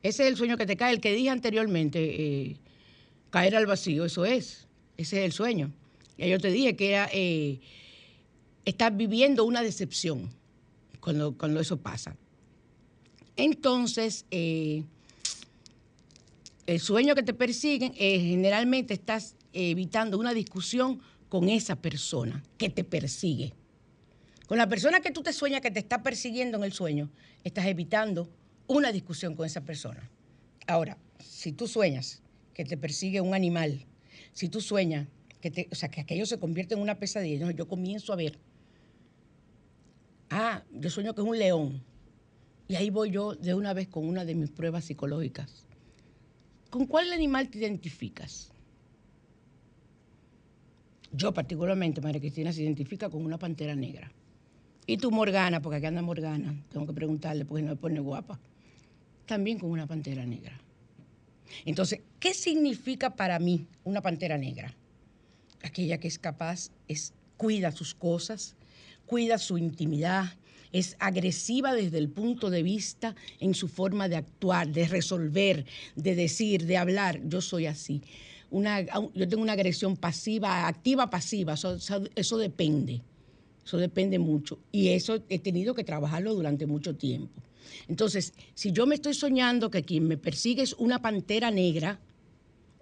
Ese 0.00 0.22
es 0.22 0.28
el 0.30 0.36
sueño 0.36 0.56
que 0.56 0.66
te 0.66 0.76
cae, 0.76 0.92
el 0.94 1.00
que 1.00 1.12
dije 1.12 1.30
anteriormente, 1.30 1.98
eh, 2.00 2.56
caer 3.32 3.56
al 3.56 3.66
vacío, 3.66 4.04
eso 4.04 4.26
es, 4.26 4.68
ese 4.98 5.20
es 5.20 5.24
el 5.24 5.32
sueño. 5.32 5.72
Ya 6.18 6.26
yo 6.26 6.38
te 6.38 6.50
dije 6.50 6.76
que 6.76 6.90
era, 6.90 7.08
eh, 7.12 7.60
estás 8.66 8.94
viviendo 8.94 9.44
una 9.44 9.62
decepción 9.62 10.30
cuando, 11.00 11.36
cuando 11.36 11.58
eso 11.58 11.78
pasa. 11.78 12.14
Entonces, 13.36 14.26
eh, 14.30 14.84
el 16.66 16.78
sueño 16.78 17.14
que 17.14 17.22
te 17.22 17.32
persiguen, 17.32 17.94
eh, 17.96 18.20
generalmente 18.20 18.92
estás 18.92 19.34
evitando 19.54 20.18
una 20.18 20.34
discusión 20.34 21.00
con 21.30 21.48
esa 21.48 21.76
persona 21.76 22.44
que 22.58 22.68
te 22.68 22.84
persigue. 22.84 23.54
Con 24.46 24.58
la 24.58 24.68
persona 24.68 25.00
que 25.00 25.10
tú 25.10 25.22
te 25.22 25.32
sueñas 25.32 25.62
que 25.62 25.70
te 25.70 25.78
está 25.78 26.02
persiguiendo 26.02 26.58
en 26.58 26.64
el 26.64 26.74
sueño, 26.74 27.08
estás 27.44 27.64
evitando 27.64 28.28
una 28.66 28.92
discusión 28.92 29.34
con 29.34 29.46
esa 29.46 29.62
persona. 29.62 30.10
Ahora, 30.66 30.98
si 31.18 31.52
tú 31.52 31.66
sueñas 31.66 32.21
que 32.54 32.64
te 32.64 32.76
persigue 32.76 33.20
un 33.20 33.34
animal, 33.34 33.86
si 34.32 34.48
tú 34.48 34.60
sueñas 34.60 35.08
que, 35.40 35.50
te, 35.50 35.68
o 35.72 35.74
sea, 35.74 35.88
que 35.88 36.00
aquello 36.00 36.26
se 36.26 36.38
convierte 36.38 36.74
en 36.74 36.80
una 36.80 36.98
pesadilla, 36.98 37.50
yo 37.50 37.66
comienzo 37.66 38.12
a 38.12 38.16
ver, 38.16 38.38
ah, 40.30 40.62
yo 40.72 40.88
sueño 40.88 41.14
que 41.14 41.20
es 41.20 41.26
un 41.26 41.38
león, 41.38 41.82
y 42.68 42.76
ahí 42.76 42.90
voy 42.90 43.10
yo 43.10 43.34
de 43.34 43.54
una 43.54 43.74
vez 43.74 43.88
con 43.88 44.06
una 44.06 44.24
de 44.24 44.34
mis 44.34 44.50
pruebas 44.50 44.84
psicológicas. 44.84 45.66
¿Con 46.70 46.86
cuál 46.86 47.12
animal 47.12 47.48
te 47.48 47.58
identificas? 47.58 48.50
Yo 51.12 51.34
particularmente, 51.34 52.00
María 52.00 52.20
Cristina, 52.20 52.52
se 52.52 52.62
identifica 52.62 53.10
con 53.10 53.24
una 53.24 53.38
pantera 53.38 53.74
negra. 53.74 54.10
Y 54.86 54.96
tú, 54.96 55.10
Morgana, 55.10 55.60
porque 55.60 55.76
aquí 55.76 55.86
anda 55.86 56.00
Morgana, 56.00 56.54
tengo 56.70 56.86
que 56.86 56.92
preguntarle 56.94 57.44
porque 57.44 57.62
no 57.62 57.70
me 57.70 57.76
pone 57.76 58.00
guapa, 58.00 58.40
también 59.26 59.58
con 59.58 59.70
una 59.70 59.86
pantera 59.86 60.24
negra. 60.24 60.58
Entonces, 61.66 62.00
¿qué 62.22 62.34
significa 62.34 63.16
para 63.16 63.40
mí 63.40 63.66
una 63.82 64.00
pantera 64.00 64.38
negra? 64.38 64.72
Aquella 65.64 65.98
que 65.98 66.06
es 66.06 66.20
capaz, 66.20 66.70
es, 66.86 67.14
cuida 67.36 67.72
sus 67.72 67.94
cosas, 67.94 68.54
cuida 69.06 69.38
su 69.38 69.58
intimidad, 69.58 70.32
es 70.70 70.96
agresiva 71.00 71.74
desde 71.74 71.98
el 71.98 72.08
punto 72.08 72.48
de 72.48 72.62
vista 72.62 73.16
en 73.40 73.54
su 73.54 73.66
forma 73.66 74.08
de 74.08 74.14
actuar, 74.14 74.68
de 74.68 74.86
resolver, 74.86 75.66
de 75.96 76.14
decir, 76.14 76.64
de 76.64 76.76
hablar. 76.76 77.20
Yo 77.24 77.40
soy 77.40 77.66
así. 77.66 78.02
Yo 78.52 79.28
tengo 79.28 79.42
una 79.42 79.54
agresión 79.54 79.96
pasiva, 79.96 80.68
activa, 80.68 81.10
pasiva, 81.10 81.54
eso, 81.54 81.76
eso 82.14 82.38
depende. 82.38 83.02
Eso 83.64 83.78
depende 83.78 84.20
mucho. 84.20 84.60
Y 84.70 84.90
eso 84.90 85.24
he 85.28 85.40
tenido 85.40 85.74
que 85.74 85.82
trabajarlo 85.82 86.34
durante 86.34 86.66
mucho 86.66 86.94
tiempo. 86.94 87.42
Entonces, 87.88 88.32
si 88.54 88.70
yo 88.70 88.86
me 88.86 88.94
estoy 88.94 89.14
soñando 89.14 89.72
que 89.72 89.82
quien 89.82 90.06
me 90.06 90.16
persigue 90.16 90.62
es 90.62 90.74
una 90.74 91.02
pantera 91.02 91.50
negra 91.50 91.98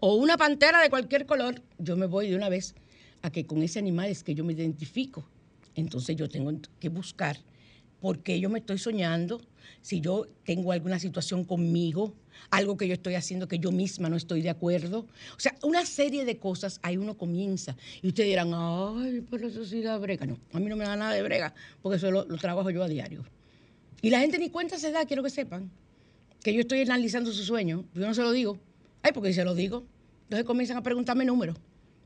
o 0.01 0.15
una 0.15 0.37
pantera 0.37 0.81
de 0.81 0.91
cualquier 0.91 1.27
color, 1.27 1.63
yo 1.79 1.97
me 1.97 2.07
voy 2.07 2.31
de 2.31 2.37
una 2.37 2.49
vez 2.49 2.75
a 3.23 3.31
que 3.31 3.47
con 3.47 3.63
ese 3.63 3.79
animal 3.79 4.09
es 4.09 4.25
que 4.25 4.35
yo 4.35 4.45
me 4.45 4.55
identifico. 4.55 5.25
Entonces 5.75 6.17
yo 6.17 6.29
tengo 6.29 6.53
que 6.79 6.89
buscar 6.89 7.39
por 8.01 8.21
qué 8.21 8.41
yo 8.41 8.49
me 8.49 8.61
estoy 8.61 8.79
soñando, 8.79 9.41
si 9.83 10.01
yo 10.01 10.27
tengo 10.45 10.73
alguna 10.73 10.99
situación 10.99 11.45
conmigo, 11.45 12.15
algo 12.51 12.77
que 12.77 12.89
yo 12.89 12.95
estoy 12.95 13.15
haciendo 13.15 13.47
que 13.47 13.59
yo 13.59 13.73
misma 13.73 14.09
no 14.09 14.17
estoy 14.17 14.41
de 14.43 14.51
acuerdo. 14.51 15.07
O 15.37 15.41
sea, 15.41 15.55
una 15.63 15.85
serie 15.85 16.25
de 16.25 16.39
cosas, 16.39 16.81
ahí 16.83 16.97
uno 16.97 17.17
comienza. 17.17 17.77
Y 18.03 18.09
ustedes 18.09 18.31
dirán, 18.31 18.53
ay, 18.55 19.25
pero 19.31 19.49
eso 19.49 19.65
sí 19.65 19.83
da 19.83 19.99
brega. 19.99 20.27
No, 20.27 20.39
a 20.53 20.61
mí 20.61 20.67
no 20.67 20.77
me 20.77 20.85
da 20.85 20.97
nada 20.97 21.13
de 21.13 21.23
brega, 21.23 21.55
porque 21.83 21.97
eso 21.97 22.11
lo, 22.11 22.25
trabajo 22.39 22.71
yo 22.71 22.83
a 22.83 22.89
diario. 22.89 23.25
Y 24.03 24.11
la 24.11 24.21
gente 24.21 24.39
ni 24.39 24.49
cuenta 24.49 24.79
se 24.79 24.91
da, 24.91 25.05
quiero 25.05 25.23
que 25.23 25.31
sepan, 25.31 25.71
que 26.43 26.55
yo 26.55 26.61
estoy 26.61 26.81
analizando 26.81 27.33
su 27.33 27.43
sueño. 27.45 27.85
Yo 27.95 28.07
no 28.07 28.15
se 28.15 28.23
lo 28.23 28.33
digo. 28.33 28.59
Ay, 29.03 29.13
porque 29.13 29.33
se 29.33 29.45
lo 29.45 29.55
digo, 29.55 29.85
entonces 30.25 30.45
comienzan 30.45 30.77
a 30.77 30.83
preguntarme 30.83 31.25
números. 31.25 31.57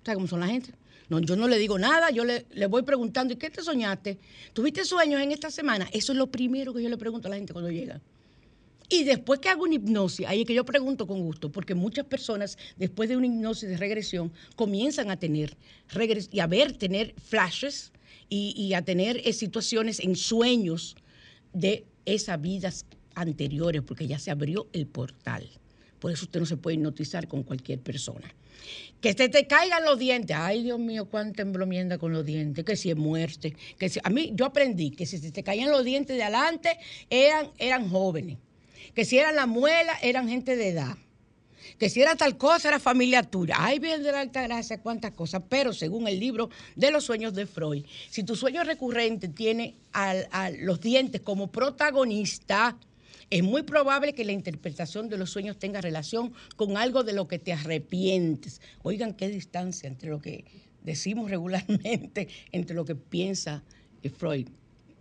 ¿Sabes 0.05 0.17
cómo 0.17 0.27
son 0.27 0.41
la 0.41 0.47
gente? 0.47 0.71
No, 1.09 1.21
yo 1.21 1.37
no 1.37 1.49
le 1.49 1.59
digo 1.59 1.79
nada, 1.79 2.11
yo 2.11 2.25
le, 2.25 2.47
voy 2.69 2.83
preguntando, 2.83 3.35
¿y 3.35 3.37
qué 3.37 3.51
te 3.51 3.63
soñaste? 3.63 4.19
¿Tuviste 4.53 4.85
sueños 4.85 5.21
en 5.21 5.33
esta 5.33 5.51
semana? 5.51 5.89
Eso 5.93 6.13
es 6.13 6.19
lo 6.19 6.29
primero 6.29 6.73
que 6.73 6.83
yo 6.83 6.89
le 6.89 6.97
pregunto 6.97 7.29
a 7.29 7.31
la 7.31 7.37
gente 7.37 7.53
cuando 7.53 7.71
llega. 7.71 8.01
Y 8.89 9.05
después 9.05 9.41
que 9.41 9.49
hago 9.49 9.65
una 9.65 9.75
hipnosis, 9.75 10.27
ahí 10.27 10.43
es 10.43 10.47
que 10.47 10.55
yo 10.55 10.65
pregunto 10.65 11.07
con 11.07 11.21
gusto, 11.21 11.51
porque 11.51 11.75
muchas 11.75 12.07
personas, 12.07 12.57
después 12.77 13.09
de 13.09 13.17
una 13.17 13.27
hipnosis 13.27 13.69
de 13.69 13.77
regresión, 13.77 14.33
comienzan 14.57 15.11
a 15.11 15.19
tener 15.19 15.57
regres 15.89 16.29
y 16.33 16.41
a 16.41 16.47
ver, 16.47 16.73
tener 16.73 17.15
flashes 17.23 17.93
y, 18.29 18.55
y 18.57 18.75
a 18.75 18.83
tener 18.83 19.21
eh, 19.25 19.33
situaciones 19.33 20.01
en 20.01 20.17
sueños 20.17 20.97
de 21.53 21.85
esas 22.05 22.41
vidas 22.41 22.87
anteriores, 23.15 23.83
porque 23.83 24.07
ya 24.07 24.19
se 24.19 24.31
abrió 24.31 24.69
el 24.73 24.87
portal. 24.87 25.49
Por 26.05 26.13
eso 26.13 26.27
usted 26.27 26.39
no 26.39 26.45
se 26.45 26.59
puede 26.59 26.75
hipnotizar 26.75 27.27
con 27.29 27.45
cualquier 27.45 27.81
persona. 27.81 28.31
Que 29.01 29.15
te, 29.15 29.31
te 29.31 29.47
caigan 29.47 29.87
los 29.87 29.99
dientes. 29.99 30.37
Ay, 30.39 30.63
Dios 30.63 30.79
mío, 30.79 31.07
cuánta 31.07 31.41
emblomienda 31.41 31.97
con 31.97 32.13
los 32.13 32.27
dientes. 32.27 32.63
Que 32.63 32.77
si 32.77 32.91
es 32.91 32.97
muerte. 32.97 33.57
Que 33.79 33.89
si, 33.89 34.01
a 34.05 34.11
mí, 34.11 34.31
yo 34.35 34.45
aprendí 34.45 34.91
que 34.91 35.07
si 35.07 35.19
te 35.31 35.43
caían 35.43 35.71
los 35.71 35.83
dientes 35.83 36.15
de 36.15 36.23
adelante, 36.23 36.79
eran, 37.09 37.53
eran 37.57 37.89
jóvenes. 37.89 38.37
Que 38.95 39.07
si 39.07 39.17
eran 39.17 39.35
la 39.35 39.47
muela, 39.47 39.95
eran 40.03 40.29
gente 40.29 40.57
de 40.57 40.69
edad. 40.69 40.99
Que 41.79 41.89
si 41.89 42.03
era 42.03 42.17
tal 42.17 42.37
cosa, 42.37 42.69
era 42.69 42.81
familia 42.81 43.23
tuya. 43.23 43.55
Ay, 43.57 43.79
bien 43.79 44.03
de 44.03 44.13
la 44.13 44.21
alta 44.21 44.43
gracia, 44.43 44.83
cuántas 44.83 45.13
cosas. 45.13 45.43
Pero 45.49 45.73
según 45.73 46.07
el 46.07 46.21
libro 46.21 46.51
de 46.77 46.91
los 46.91 47.05
sueños 47.05 47.33
de 47.33 47.47
Freud, 47.47 47.87
si 48.11 48.25
tu 48.25 48.37
sueño 48.37 48.63
recurrente 48.63 49.29
tiene 49.29 49.77
a, 49.95 50.11
a 50.33 50.51
los 50.51 50.83
dientes 50.83 51.23
como 51.23 51.51
protagonista, 51.51 52.77
es 53.35 53.43
muy 53.43 53.63
probable 53.65 54.13
que 54.13 54.25
la 54.25 54.31
interpretación 54.31 55.09
de 55.09 55.19
los 55.19 55.31
sueños 55.31 55.59
tenga 55.59 55.81
relación 55.81 56.33
con 56.55 56.77
algo 56.77 57.03
de 57.03 57.13
lo 57.13 57.27
que 57.27 57.41
te 57.41 57.53
arrepientes. 57.53 58.61
Oigan 58.85 59.13
qué 59.13 59.29
distancia 59.29 59.89
entre 59.89 60.09
lo 60.09 60.21
que 60.21 60.45
decimos 60.85 61.29
regularmente, 61.29 62.29
entre 62.53 62.77
lo 62.77 62.85
que 62.85 62.95
piensa 62.95 63.65
Freud 64.17 64.47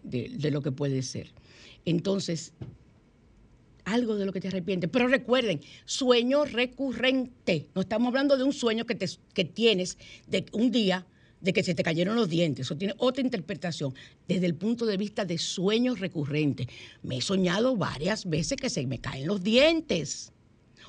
de, 0.02 0.30
de 0.30 0.50
lo 0.50 0.64
que 0.64 0.72
puede 0.72 1.04
ser. 1.04 1.32
Entonces, 1.86 2.54
algo 3.86 4.16
de 4.16 4.26
lo 4.26 4.34
que 4.34 4.42
te 4.42 4.48
arrepientes. 4.48 4.90
Pero 4.92 5.08
recuerden, 5.08 5.62
sueño 5.86 6.44
recurrente. 6.46 7.68
No 7.76 7.82
estamos 7.82 8.08
hablando 8.08 8.36
de 8.36 8.46
un 8.46 8.54
sueño 8.54 8.88
que, 8.88 8.96
te, 8.96 9.06
que 9.36 9.46
tienes 9.46 10.00
de 10.26 10.48
un 10.54 10.72
día 10.72 11.06
de 11.44 11.54
que 11.54 11.62
se 11.62 11.76
te 11.76 11.84
cayeron 11.84 12.16
los 12.16 12.30
dientes. 12.30 12.66
Eso 12.66 12.78
tiene 12.78 12.96
otra 12.98 13.22
interpretación 13.22 13.94
desde 14.28 14.46
el 14.46 14.56
punto 14.56 14.86
de 14.86 14.98
vista 14.98 15.26
de 15.26 15.38
sueños 15.38 16.00
recurrentes. 16.00 16.68
Me 17.04 17.18
he 17.18 17.22
soñado 17.22 17.76
varias 17.76 18.28
veces 18.28 18.58
que 18.58 18.70
se 18.70 18.88
me 18.88 19.00
caen 19.00 19.28
los 19.28 19.44
dientes 19.44 20.32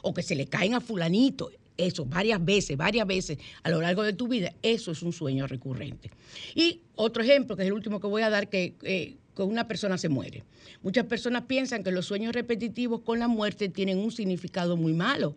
o 0.03 0.15
que 0.15 0.23
se 0.23 0.37
le 0.37 0.47
caen 0.47 0.75
a 0.75 0.81
fulanito. 0.81 1.51
Eso, 1.77 2.07
varias 2.07 2.43
veces, 2.43 2.77
varias 2.77 3.05
veces 3.05 3.39
a 3.65 3.71
lo 3.71 3.81
largo 3.81 4.05
de 4.05 4.13
tu 4.13 4.29
vida, 4.29 4.55
eso 4.63 4.93
es 4.93 5.03
un 5.03 5.13
sueño 5.13 5.49
recurrente. 5.49 6.13
Y 6.55 6.83
otro 6.95 7.25
ejemplo, 7.25 7.57
que 7.57 7.63
es 7.63 7.67
el 7.67 7.75
último 7.75 7.99
que 7.99 8.07
voy 8.07 8.23
a 8.23 8.31
dar, 8.31 8.49
que, 8.49 8.75
eh, 8.83 9.17
que 9.35 9.43
una 9.43 9.67
persona 9.67 9.99
se 9.99 10.09
muere. 10.09 10.45
Muchas 10.85 11.07
personas 11.07 11.43
piensan 11.47 11.83
que 11.83 11.91
los 11.91 12.07
sueños 12.07 12.33
repetitivos 12.33 13.01
con 13.01 13.19
la 13.19 13.27
muerte 13.27 13.69
tienen 13.69 13.99
un 13.99 14.13
significado 14.13 14.77
muy 14.77 14.93
malo 14.93 15.35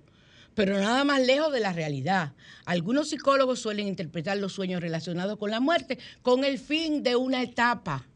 pero 0.57 0.79
nada 0.79 1.03
más 1.03 1.23
lejos 1.23 1.53
de 1.53 1.59
la 1.59 1.71
realidad. 1.71 2.33
Algunos 2.65 3.09
psicólogos 3.09 3.59
suelen 3.59 3.87
interpretar 3.87 4.37
los 4.37 4.53
sueños 4.53 4.81
relacionados 4.81 5.37
con 5.37 5.51
la 5.51 5.59
muerte 5.59 5.99
con 6.23 6.43
el 6.43 6.57
fin 6.57 7.03
de 7.03 7.15
una 7.15 7.43
etapa. 7.43 8.07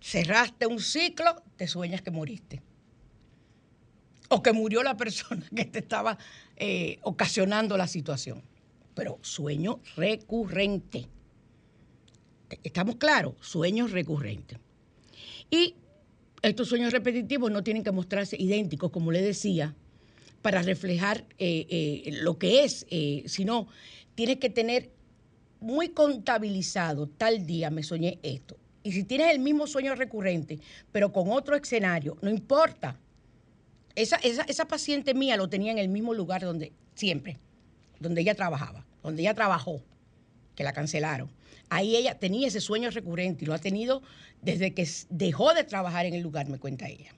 Cerraste 0.00 0.68
un 0.68 0.78
ciclo, 0.78 1.42
te 1.56 1.66
sueñas 1.66 2.00
que 2.00 2.12
moriste. 2.12 2.62
O 4.28 4.40
que 4.40 4.52
murió 4.52 4.84
la 4.84 4.96
persona 4.96 5.44
que 5.52 5.64
te 5.64 5.80
estaba 5.80 6.16
eh, 6.54 7.00
ocasionando 7.02 7.76
la 7.76 7.88
situación. 7.88 8.44
Pero 8.94 9.18
sueño 9.20 9.80
recurrente. 9.96 11.08
¿Estamos 12.62 12.94
claros? 12.98 13.34
Sueños 13.40 13.90
recurrentes. 13.90 14.60
Y 15.50 15.74
estos 16.40 16.68
sueños 16.68 16.92
repetitivos 16.92 17.50
no 17.50 17.64
tienen 17.64 17.82
que 17.82 17.90
mostrarse 17.90 18.36
idénticos, 18.38 18.92
como 18.92 19.10
le 19.10 19.22
decía, 19.22 19.74
para 20.44 20.60
reflejar 20.60 21.24
eh, 21.38 21.66
eh, 21.70 22.18
lo 22.20 22.36
que 22.36 22.64
es, 22.64 22.84
eh, 22.90 23.22
sino 23.24 23.66
tienes 24.14 24.36
que 24.36 24.50
tener 24.50 24.90
muy 25.58 25.88
contabilizado, 25.88 27.08
tal 27.08 27.46
día 27.46 27.70
me 27.70 27.82
soñé 27.82 28.18
esto. 28.22 28.58
Y 28.82 28.92
si 28.92 29.04
tienes 29.04 29.32
el 29.32 29.38
mismo 29.38 29.66
sueño 29.66 29.94
recurrente, 29.94 30.58
pero 30.92 31.14
con 31.14 31.32
otro 31.32 31.56
escenario, 31.56 32.18
no 32.20 32.28
importa. 32.28 33.00
Esa, 33.94 34.16
esa, 34.16 34.42
esa 34.42 34.68
paciente 34.68 35.14
mía 35.14 35.38
lo 35.38 35.48
tenía 35.48 35.72
en 35.72 35.78
el 35.78 35.88
mismo 35.88 36.12
lugar 36.12 36.42
donde 36.42 36.74
siempre, 36.94 37.38
donde 37.98 38.20
ella 38.20 38.34
trabajaba, 38.34 38.84
donde 39.02 39.22
ella 39.22 39.32
trabajó, 39.32 39.80
que 40.54 40.62
la 40.62 40.74
cancelaron. 40.74 41.30
Ahí 41.70 41.96
ella 41.96 42.18
tenía 42.18 42.48
ese 42.48 42.60
sueño 42.60 42.90
recurrente 42.90 43.46
y 43.46 43.46
lo 43.46 43.54
ha 43.54 43.58
tenido 43.58 44.02
desde 44.42 44.74
que 44.74 44.86
dejó 45.08 45.54
de 45.54 45.64
trabajar 45.64 46.04
en 46.04 46.12
el 46.12 46.20
lugar, 46.20 46.50
me 46.50 46.58
cuenta 46.58 46.86
ella. 46.86 47.14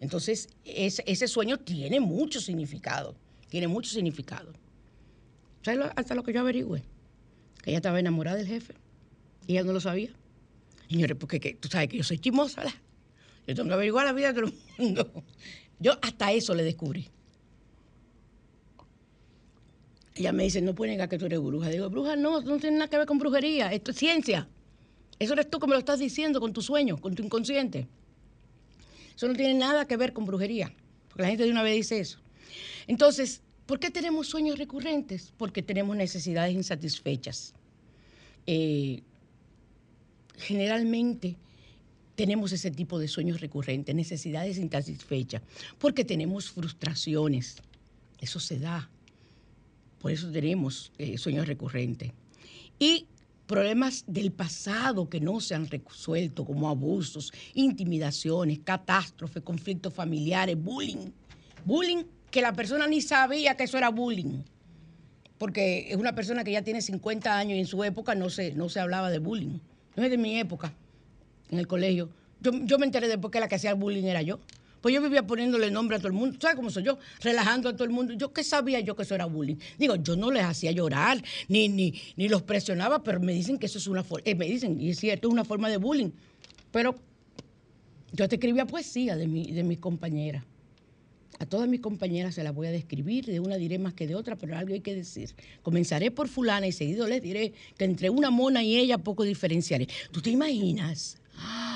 Entonces, 0.00 0.48
ese, 0.64 1.28
sueño 1.28 1.58
tiene 1.58 2.00
mucho 2.00 2.40
significado, 2.40 3.14
tiene 3.48 3.66
mucho 3.68 3.90
significado. 3.90 4.52
¿Sabes 5.62 5.80
lo- 5.80 5.90
hasta 5.96 6.14
lo 6.14 6.22
que 6.22 6.32
yo 6.32 6.40
averigüé? 6.40 6.82
Que 7.62 7.70
ella 7.70 7.78
estaba 7.78 7.98
enamorada 7.98 8.36
del 8.36 8.46
jefe 8.46 8.74
y 9.46 9.52
ella 9.52 9.64
no 9.64 9.72
lo 9.72 9.80
sabía. 9.80 10.10
Señores, 10.88 11.16
porque 11.18 11.40
que- 11.40 11.54
tú 11.54 11.68
sabes 11.68 11.88
que 11.88 11.96
yo 11.96 12.04
soy 12.04 12.18
chismosa. 12.18 12.62
Yo 13.46 13.54
tengo 13.54 13.68
que 13.68 13.74
averiguar 13.74 14.04
la 14.06 14.12
vida 14.12 14.32
de 14.32 14.40
todo 14.40 14.46
el 14.52 14.54
mundo. 14.78 15.24
Yo 15.78 15.98
hasta 16.02 16.32
eso 16.32 16.54
le 16.54 16.64
descubrí. 16.64 17.08
Ella 20.14 20.32
me 20.32 20.44
dice, 20.44 20.60
no 20.62 20.74
puede 20.74 20.92
negar 20.92 21.08
que 21.08 21.18
tú 21.18 21.26
eres 21.26 21.40
bruja. 21.40 21.68
Digo, 21.68 21.88
bruja 21.90 22.16
no, 22.16 22.40
no 22.40 22.58
tiene 22.58 22.78
nada 22.78 22.88
que 22.90 22.96
ver 22.98 23.06
con 23.06 23.18
brujería, 23.18 23.72
esto 23.72 23.90
es 23.90 23.98
ciencia. 23.98 24.48
Eso 25.18 25.34
eres 25.34 25.50
tú 25.50 25.58
que 25.58 25.66
me 25.66 25.74
lo 25.74 25.78
estás 25.78 25.98
diciendo 25.98 26.40
con 26.40 26.52
tus 26.52 26.66
sueños, 26.66 27.00
con 27.00 27.14
tu 27.14 27.22
inconsciente. 27.22 27.86
Eso 29.16 29.28
no 29.28 29.34
tiene 29.34 29.54
nada 29.54 29.86
que 29.86 29.96
ver 29.96 30.12
con 30.12 30.26
brujería, 30.26 30.72
porque 31.08 31.22
la 31.22 31.28
gente 31.28 31.44
de 31.44 31.50
una 31.50 31.62
vez 31.62 31.74
dice 31.74 31.98
eso. 31.98 32.18
Entonces, 32.86 33.40
¿por 33.64 33.80
qué 33.80 33.90
tenemos 33.90 34.28
sueños 34.28 34.58
recurrentes? 34.58 35.32
Porque 35.38 35.62
tenemos 35.62 35.96
necesidades 35.96 36.54
insatisfechas. 36.54 37.54
Eh, 38.46 39.02
generalmente 40.36 41.36
tenemos 42.14 42.52
ese 42.52 42.70
tipo 42.70 42.98
de 42.98 43.08
sueños 43.08 43.40
recurrentes, 43.40 43.94
necesidades 43.94 44.58
insatisfechas, 44.58 45.42
porque 45.78 46.04
tenemos 46.04 46.50
frustraciones. 46.50 47.56
Eso 48.20 48.38
se 48.38 48.58
da. 48.58 48.90
Por 50.00 50.12
eso 50.12 50.30
tenemos 50.30 50.92
eh, 50.98 51.18
sueños 51.18 51.46
recurrentes. 51.46 52.12
Y 52.78 53.06
problemas 53.46 54.04
del 54.06 54.32
pasado 54.32 55.08
que 55.08 55.20
no 55.20 55.40
se 55.40 55.54
han 55.54 55.68
resuelto, 55.68 56.44
como 56.44 56.68
abusos, 56.68 57.32
intimidaciones, 57.54 58.60
catástrofes, 58.60 59.42
conflictos 59.42 59.94
familiares, 59.94 60.56
bullying. 60.60 61.10
Bullying 61.64 62.04
que 62.30 62.42
la 62.42 62.52
persona 62.52 62.86
ni 62.86 63.00
sabía 63.00 63.56
que 63.56 63.64
eso 63.64 63.78
era 63.78 63.90
bullying. 63.90 64.42
Porque 65.38 65.88
es 65.90 65.96
una 65.96 66.14
persona 66.14 66.44
que 66.44 66.52
ya 66.52 66.62
tiene 66.62 66.80
50 66.80 67.38
años 67.38 67.56
y 67.56 67.60
en 67.60 67.66
su 67.66 67.82
época 67.84 68.14
no 68.14 68.30
se, 68.30 68.52
no 68.52 68.68
se 68.68 68.80
hablaba 68.80 69.10
de 69.10 69.18
bullying. 69.18 69.58
No 69.94 70.02
es 70.02 70.10
de 70.10 70.18
mi 70.18 70.38
época, 70.38 70.72
en 71.50 71.58
el 71.58 71.66
colegio. 71.66 72.08
Yo, 72.40 72.52
yo 72.52 72.78
me 72.78 72.86
enteré 72.86 73.08
después 73.08 73.30
que 73.30 73.40
la 73.40 73.48
que 73.48 73.54
hacía 73.54 73.70
el 73.70 73.76
bullying 73.76 74.04
era 74.04 74.22
yo. 74.22 74.40
Pues 74.86 74.94
yo 74.94 75.02
vivía 75.02 75.26
poniéndole 75.26 75.68
nombre 75.68 75.96
a 75.96 75.98
todo 75.98 76.06
el 76.06 76.14
mundo. 76.14 76.38
¿Sabes 76.40 76.54
cómo 76.54 76.70
soy 76.70 76.84
yo? 76.84 76.96
Relajando 77.20 77.68
a 77.68 77.72
todo 77.72 77.82
el 77.82 77.90
mundo. 77.90 78.12
Yo 78.12 78.32
qué 78.32 78.44
sabía 78.44 78.78
yo 78.78 78.94
que 78.94 79.02
eso 79.02 79.16
era 79.16 79.24
bullying. 79.24 79.56
Digo, 79.76 79.96
yo 79.96 80.14
no 80.14 80.30
les 80.30 80.44
hacía 80.44 80.70
llorar, 80.70 81.20
ni, 81.48 81.68
ni, 81.68 81.92
ni 82.14 82.28
los 82.28 82.42
presionaba, 82.42 83.02
pero 83.02 83.18
me 83.18 83.32
dicen 83.32 83.58
que 83.58 83.66
eso 83.66 83.78
es 83.78 83.88
una 83.88 84.04
forma. 84.04 84.22
me 84.36 84.46
dicen, 84.46 84.80
y 84.80 84.90
es 84.90 85.00
cierto, 85.00 85.26
es 85.26 85.32
una 85.32 85.44
forma 85.44 85.68
de 85.68 85.78
bullying. 85.78 86.10
Pero 86.70 86.94
yo 88.12 88.28
te 88.28 88.36
escribía 88.36 88.64
poesía 88.64 89.16
de, 89.16 89.26
mi, 89.26 89.50
de 89.50 89.64
mis 89.64 89.78
compañeras. 89.78 90.44
A 91.40 91.46
todas 91.46 91.68
mis 91.68 91.80
compañeras 91.80 92.36
se 92.36 92.44
las 92.44 92.54
voy 92.54 92.68
a 92.68 92.70
describir, 92.70 93.26
de 93.26 93.40
una 93.40 93.56
diré 93.56 93.80
más 93.80 93.92
que 93.92 94.06
de 94.06 94.14
otra, 94.14 94.36
pero 94.36 94.56
algo 94.56 94.72
hay 94.72 94.82
que 94.82 94.94
decir. 94.94 95.34
Comenzaré 95.64 96.12
por 96.12 96.28
fulana 96.28 96.68
y 96.68 96.70
seguido 96.70 97.08
les 97.08 97.20
diré 97.20 97.54
que 97.76 97.86
entre 97.86 98.08
una 98.08 98.30
mona 98.30 98.62
y 98.62 98.76
ella 98.76 98.98
poco 98.98 99.24
diferenciaré. 99.24 99.88
¿Tú 100.12 100.22
te 100.22 100.30
imaginas? 100.30 101.18
¡Ah! 101.38 101.75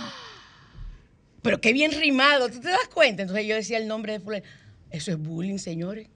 Pero 1.42 1.60
qué 1.60 1.72
bien 1.72 1.92
rimado, 1.92 2.48
¿tú 2.50 2.60
te 2.60 2.68
das 2.68 2.88
cuenta? 2.92 3.22
Entonces 3.22 3.46
yo 3.46 3.54
decía 3.54 3.78
el 3.78 3.88
nombre 3.88 4.12
de 4.14 4.20
fulana. 4.20 4.44
Eso 4.90 5.10
es 5.12 5.18
bullying, 5.18 5.58
señores. 5.58 6.08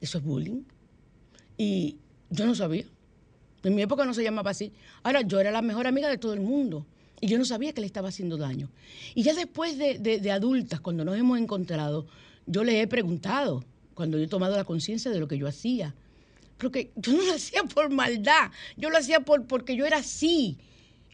Eso 0.00 0.18
es 0.18 0.24
bullying. 0.24 0.62
Y 1.58 1.96
yo 2.30 2.46
no 2.46 2.54
sabía. 2.54 2.84
En 3.62 3.74
mi 3.74 3.82
época 3.82 4.04
no 4.04 4.14
se 4.14 4.22
llamaba 4.22 4.50
así. 4.50 4.72
Ahora, 5.02 5.20
yo 5.22 5.38
era 5.38 5.50
la 5.50 5.62
mejor 5.62 5.86
amiga 5.86 6.08
de 6.08 6.18
todo 6.18 6.32
el 6.32 6.40
mundo. 6.40 6.86
Y 7.20 7.28
yo 7.28 7.38
no 7.38 7.44
sabía 7.44 7.72
que 7.72 7.80
le 7.80 7.86
estaba 7.86 8.08
haciendo 8.08 8.36
daño. 8.36 8.68
Y 9.14 9.22
ya 9.22 9.34
después 9.34 9.78
de, 9.78 9.98
de- 9.98 10.18
de 10.18 10.30
adultas, 10.32 10.80
cuando 10.80 11.04
nos 11.04 11.16
hemos 11.16 11.38
encontrado, 11.38 12.06
yo 12.46 12.64
le 12.64 12.80
he 12.80 12.86
preguntado, 12.88 13.64
cuando 13.94 14.18
yo 14.18 14.24
he 14.24 14.28
tomado 14.28 14.56
la 14.56 14.64
conciencia 14.64 15.10
de 15.10 15.20
lo 15.20 15.28
que 15.28 15.38
yo 15.38 15.46
hacía. 15.46 15.94
Porque 16.58 16.90
yo 16.96 17.12
no 17.12 17.22
lo 17.22 17.32
hacía 17.34 17.62
por 17.64 17.90
maldad, 17.90 18.50
yo 18.76 18.90
lo 18.90 18.96
hacía 18.98 19.20
por, 19.20 19.46
porque 19.46 19.76
yo 19.76 19.86
era 19.86 19.98
así. 19.98 20.58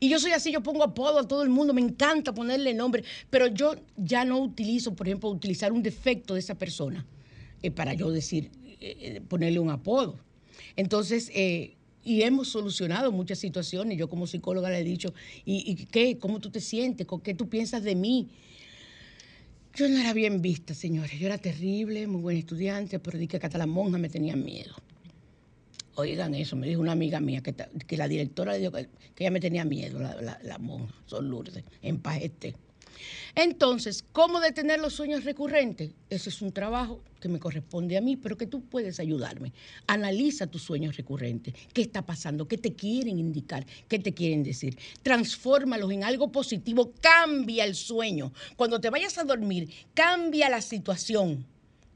Y 0.01 0.09
yo 0.09 0.19
soy 0.19 0.33
así, 0.33 0.53
yo 0.53 0.63
pongo 0.63 0.85
apodo 0.85 1.19
a 1.19 1.27
todo 1.27 1.43
el 1.43 1.49
mundo, 1.49 1.75
me 1.75 1.81
encanta 1.81 2.33
ponerle 2.33 2.73
nombre, 2.75 3.03
pero 3.31 3.49
yo 3.49 3.75
ya 3.97 4.25
no 4.25 4.39
utilizo, 4.39 4.95
por 4.95 5.09
ejemplo, 5.09 5.29
utilizar 5.31 5.73
un 5.73 5.83
defecto 5.83 6.35
de 6.35 6.41
esa 6.41 6.55
persona 6.55 7.05
eh, 7.63 7.71
para 7.71 7.95
yo 7.95 8.11
decir, 8.11 8.51
eh, 8.81 8.97
eh, 9.01 9.21
ponerle 9.21 9.59
un 9.59 9.71
apodo. 9.71 10.21
Entonces, 10.77 11.33
eh, 11.35 11.75
y 12.05 12.23
hemos 12.23 12.49
solucionado 12.49 13.11
muchas 13.11 13.39
situaciones. 13.39 13.99
Yo 13.99 14.09
como 14.09 14.27
psicóloga 14.27 14.71
le 14.71 14.79
he 14.79 14.85
dicho, 14.85 15.13
¿y, 15.45 15.75
qué? 15.87 16.17
¿Cómo 16.19 16.39
tú 16.39 16.51
te 16.51 16.61
sientes? 16.61 17.07
¿Con 17.07 17.21
¿Qué 17.21 17.35
tú 17.35 17.49
piensas 17.49 17.83
de 17.83 17.97
mí? 17.97 18.29
Yo 19.75 19.89
no 19.89 19.99
era 19.99 20.13
bien 20.13 20.41
vista, 20.41 20.75
señores. 20.75 21.19
Yo 21.19 21.27
era 21.27 21.39
terrible, 21.39 22.07
muy 22.07 22.21
buena 22.21 22.39
estudiante, 22.39 22.99
pero 22.99 23.19
di 23.19 23.27
que 23.27 23.37
hasta 23.37 23.59
las 23.59 23.69
monjas 23.69 24.01
me 24.01 24.09
tenían 24.09 24.45
miedo. 24.45 24.75
Oigan 25.99 26.33
eso, 26.37 26.55
me 26.55 26.69
dijo 26.69 26.81
una 26.81 26.93
amiga 26.93 27.19
mía 27.19 27.43
que, 27.43 27.97
la 27.97 28.07
directora 28.07 28.53
le 28.53 28.61
dijo 28.61 28.71
que, 28.71 28.89
que 29.17 29.25
ella 29.25 29.33
me 29.33 29.41
tenía 29.41 29.65
miedo, 29.65 29.99
la, 29.99 30.39
la, 30.41 30.59
monja, 30.59 30.95
son 31.07 31.29
Lourdes, 31.29 31.65
en 31.83 31.99
paz 31.99 32.21
esté. 32.23 32.55
Entonces, 33.35 34.05
¿cómo 34.13 34.39
detener 34.39 34.79
los 34.79 34.95
sueños 34.95 35.25
recurrentes? 35.25 35.91
Ese 36.09 36.29
es 36.29 36.41
un 36.41 36.53
trabajo 36.53 37.03
que 37.21 37.29
me 37.29 37.41
corresponde 37.41 37.97
a 37.97 38.01
mí, 38.01 38.17
pero 38.17 38.37
que 38.37 38.47
tú 38.47 38.63
puedes 38.63 39.01
ayudarme. 39.01 39.53
Analiza 39.89 40.47
tus 40.47 40.63
sueños 40.63 40.97
recurrentes. 40.97 41.53
¿Qué 41.73 41.83
está 41.83 42.03
pasando? 42.03 42.47
¿Qué 42.47 42.59
te 42.59 42.75
quieren 42.75 43.19
indicar? 43.19 43.67
¿Qué 43.89 43.99
te 43.99 44.15
quieren 44.15 44.45
decir? 44.45 44.79
Transfórmalos 45.03 45.91
en 45.91 46.05
algo 46.05 46.31
positivo. 46.31 46.93
Cambia 47.01 47.65
el 47.65 47.75
sueño. 47.75 48.33
Cuando 48.55 48.81
te 48.81 48.89
vayas 48.89 49.19
a 49.19 49.25
dormir, 49.25 49.69
cambia 49.95 50.49
la 50.49 50.61
situación. 50.61 51.45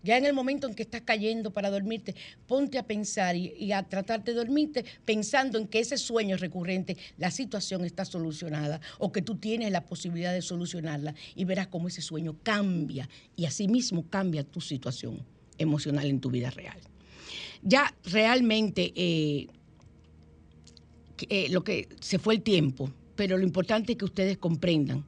Ya 0.02 0.16
en 0.16 0.24
el 0.24 0.32
momento 0.32 0.66
en 0.66 0.74
que 0.74 0.82
estás 0.82 1.02
cayendo 1.02 1.52
para 1.52 1.70
dormirte, 1.70 2.14
ponte 2.46 2.78
a 2.78 2.86
pensar 2.86 3.36
y, 3.36 3.72
a 3.72 3.82
tratar 3.84 4.24
de 4.24 4.34
dormirte 4.34 4.84
pensando 5.04 5.58
en 5.58 5.68
que 5.68 5.78
ese 5.78 5.96
sueño 5.96 6.36
recurrente, 6.36 6.96
la 7.18 7.30
situación 7.30 7.84
está 7.84 8.04
solucionada 8.04 8.80
o 8.98 9.12
que 9.12 9.22
tú 9.22 9.36
tienes 9.36 9.70
la 9.70 9.84
posibilidad 9.84 10.32
de 10.32 10.42
solucionarla 10.42 11.14
y 11.36 11.44
verás 11.44 11.68
cómo 11.68 11.88
ese 11.88 12.02
sueño 12.02 12.36
cambia 12.42 13.08
y 13.36 13.44
asimismo 13.44 14.04
cambia 14.08 14.42
tu 14.42 14.60
situación 14.60 15.24
emocional 15.58 16.06
en 16.06 16.20
tu 16.20 16.30
vida 16.30 16.50
real. 16.50 16.78
Ya 17.62 17.94
realmente 18.04 18.92
eh, 18.96 19.46
eh, 21.28 21.48
lo 21.50 21.62
que 21.62 21.88
se 22.00 22.18
fue 22.18 22.34
el 22.34 22.42
tiempo, 22.42 22.90
pero 23.14 23.36
lo 23.36 23.44
importante 23.44 23.92
es 23.92 23.98
que 23.98 24.04
ustedes 24.04 24.36
comprendan 24.38 25.04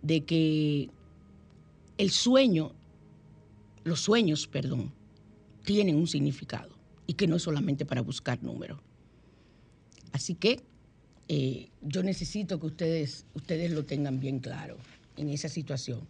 de 0.00 0.24
que 0.24 0.88
el 1.98 2.10
sueño 2.10 2.72
los 3.84 4.00
sueños, 4.00 4.46
perdón, 4.46 4.92
tienen 5.64 5.96
un 5.96 6.06
significado 6.06 6.74
y 7.06 7.14
que 7.14 7.26
no 7.26 7.36
es 7.36 7.42
solamente 7.42 7.84
para 7.84 8.02
buscar 8.02 8.42
números. 8.42 8.78
Así 10.12 10.34
que 10.34 10.60
eh, 11.28 11.68
yo 11.82 12.02
necesito 12.02 12.58
que 12.58 12.66
ustedes, 12.66 13.24
ustedes 13.34 13.70
lo 13.70 13.84
tengan 13.84 14.20
bien 14.20 14.40
claro 14.40 14.76
en 15.16 15.28
esa 15.28 15.48
situación. 15.48 16.00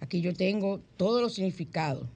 Aquí 0.00 0.20
yo 0.20 0.34
tengo 0.34 0.80
todos 0.96 1.22
los 1.22 1.34
significados. 1.34 2.08